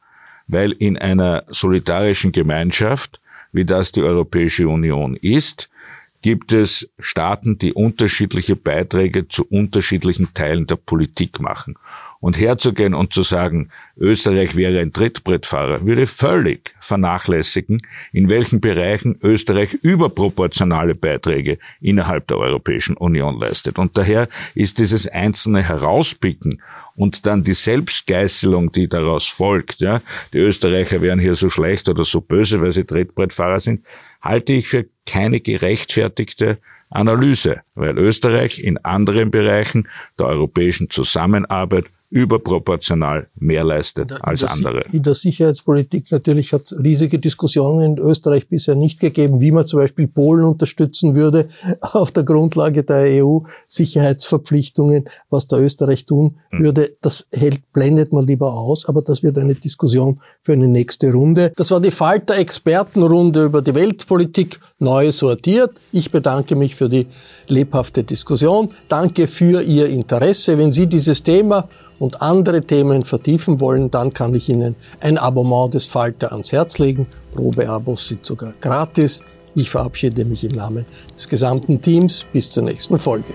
weil 0.46 0.72
in 0.72 0.98
einer 0.98 1.44
solidarischen 1.48 2.32
Gemeinschaft, 2.32 3.20
wie 3.52 3.64
das 3.64 3.92
die 3.92 4.02
Europäische 4.02 4.68
Union 4.68 5.16
ist, 5.16 5.69
gibt 6.22 6.52
es 6.52 6.90
Staaten, 6.98 7.56
die 7.58 7.72
unterschiedliche 7.72 8.56
Beiträge 8.56 9.28
zu 9.28 9.46
unterschiedlichen 9.46 10.34
Teilen 10.34 10.66
der 10.66 10.76
Politik 10.76 11.40
machen. 11.40 11.76
Und 12.20 12.38
herzugehen 12.38 12.92
und 12.92 13.14
zu 13.14 13.22
sagen, 13.22 13.70
Österreich 13.96 14.54
wäre 14.54 14.80
ein 14.80 14.92
Trittbrettfahrer, 14.92 15.86
würde 15.86 16.06
völlig 16.06 16.74
vernachlässigen, 16.78 17.80
in 18.12 18.28
welchen 18.28 18.60
Bereichen 18.60 19.18
Österreich 19.22 19.72
überproportionale 19.72 20.94
Beiträge 20.94 21.58
innerhalb 21.80 22.26
der 22.28 22.36
Europäischen 22.36 22.98
Union 22.98 23.40
leistet. 23.40 23.78
Und 23.78 23.96
daher 23.96 24.28
ist 24.54 24.78
dieses 24.78 25.06
einzelne 25.06 25.62
Herauspicken 25.62 26.60
und 26.94 27.24
dann 27.24 27.44
die 27.44 27.54
Selbstgeißelung, 27.54 28.72
die 28.72 28.86
daraus 28.86 29.26
folgt, 29.26 29.80
ja, 29.80 30.02
die 30.34 30.38
Österreicher 30.38 31.00
wären 31.00 31.18
hier 31.18 31.32
so 31.32 31.48
schlecht 31.48 31.88
oder 31.88 32.04
so 32.04 32.20
böse, 32.20 32.60
weil 32.60 32.72
sie 32.72 32.84
Trittbrettfahrer 32.84 33.60
sind, 33.60 33.82
halte 34.20 34.52
ich 34.52 34.68
für 34.68 34.86
keine 35.06 35.40
gerechtfertigte 35.40 36.58
Analyse, 36.90 37.62
weil 37.74 37.98
Österreich 37.98 38.62
in 38.62 38.78
anderen 38.78 39.30
Bereichen 39.30 39.88
der 40.18 40.26
europäischen 40.26 40.90
Zusammenarbeit 40.90 41.86
überproportional 42.10 43.28
mehr 43.36 43.62
leistet 43.62 44.10
in 44.10 44.16
als 44.22 44.42
andere. 44.42 44.84
In 44.92 45.04
der 45.04 45.14
Sicherheitspolitik 45.14 46.10
natürlich 46.10 46.52
hat 46.52 46.62
es 46.64 46.82
riesige 46.82 47.20
Diskussionen 47.20 47.92
in 47.92 47.98
Österreich 47.98 48.48
bisher 48.48 48.74
nicht 48.74 48.98
gegeben, 48.98 49.40
wie 49.40 49.52
man 49.52 49.66
zum 49.66 49.78
Beispiel 49.78 50.08
Polen 50.08 50.44
unterstützen 50.44 51.14
würde 51.14 51.48
auf 51.80 52.10
der 52.10 52.24
Grundlage 52.24 52.82
der 52.82 53.24
EU-Sicherheitsverpflichtungen, 53.24 55.08
was 55.30 55.46
da 55.46 55.58
Österreich 55.58 56.04
tun 56.04 56.36
hm. 56.50 56.64
würde. 56.64 56.96
Das 57.00 57.28
hält, 57.30 57.72
blendet 57.72 58.12
man 58.12 58.26
lieber 58.26 58.54
aus, 58.54 58.86
aber 58.88 59.02
das 59.02 59.22
wird 59.22 59.38
eine 59.38 59.54
Diskussion 59.54 60.20
für 60.40 60.54
eine 60.54 60.66
nächste 60.66 61.12
Runde. 61.12 61.52
Das 61.54 61.70
war 61.70 61.80
die 61.80 61.92
Falter-Expertenrunde 61.92 63.44
über 63.44 63.62
die 63.62 63.74
Weltpolitik, 63.74 64.58
neu 64.80 65.12
sortiert. 65.12 65.70
Ich 65.92 66.10
bedanke 66.10 66.56
mich 66.56 66.74
für 66.74 66.88
die 66.88 67.06
lebhafte 67.46 68.02
Diskussion. 68.02 68.68
Danke 68.88 69.28
für 69.28 69.62
Ihr 69.62 69.86
Interesse. 69.86 70.58
Wenn 70.58 70.72
Sie 70.72 70.86
dieses 70.86 71.22
Thema 71.22 71.68
und 72.00 72.20
andere 72.22 72.62
Themen 72.62 73.04
vertiefen 73.04 73.60
wollen, 73.60 73.90
dann 73.92 74.12
kann 74.12 74.34
ich 74.34 74.48
Ihnen 74.48 74.74
ein 75.00 75.18
Abonnement 75.18 75.72
des 75.72 75.86
Falter 75.86 76.32
ans 76.32 76.50
Herz 76.50 76.78
legen. 76.78 77.06
Probeabos 77.34 78.08
sind 78.08 78.26
sogar 78.26 78.54
gratis. 78.60 79.22
Ich 79.54 79.70
verabschiede 79.70 80.24
mich 80.24 80.42
im 80.42 80.52
Namen 80.52 80.86
des 81.14 81.28
gesamten 81.28 81.80
Teams. 81.80 82.26
Bis 82.32 82.50
zur 82.50 82.64
nächsten 82.64 82.98
Folge. 82.98 83.34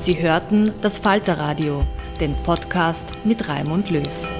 Sie 0.00 0.20
hörten 0.20 0.72
das 0.80 0.98
Falterradio, 0.98 1.84
den 2.20 2.34
Podcast 2.42 3.06
mit 3.24 3.48
Raimund 3.48 3.90
Löw. 3.90 4.39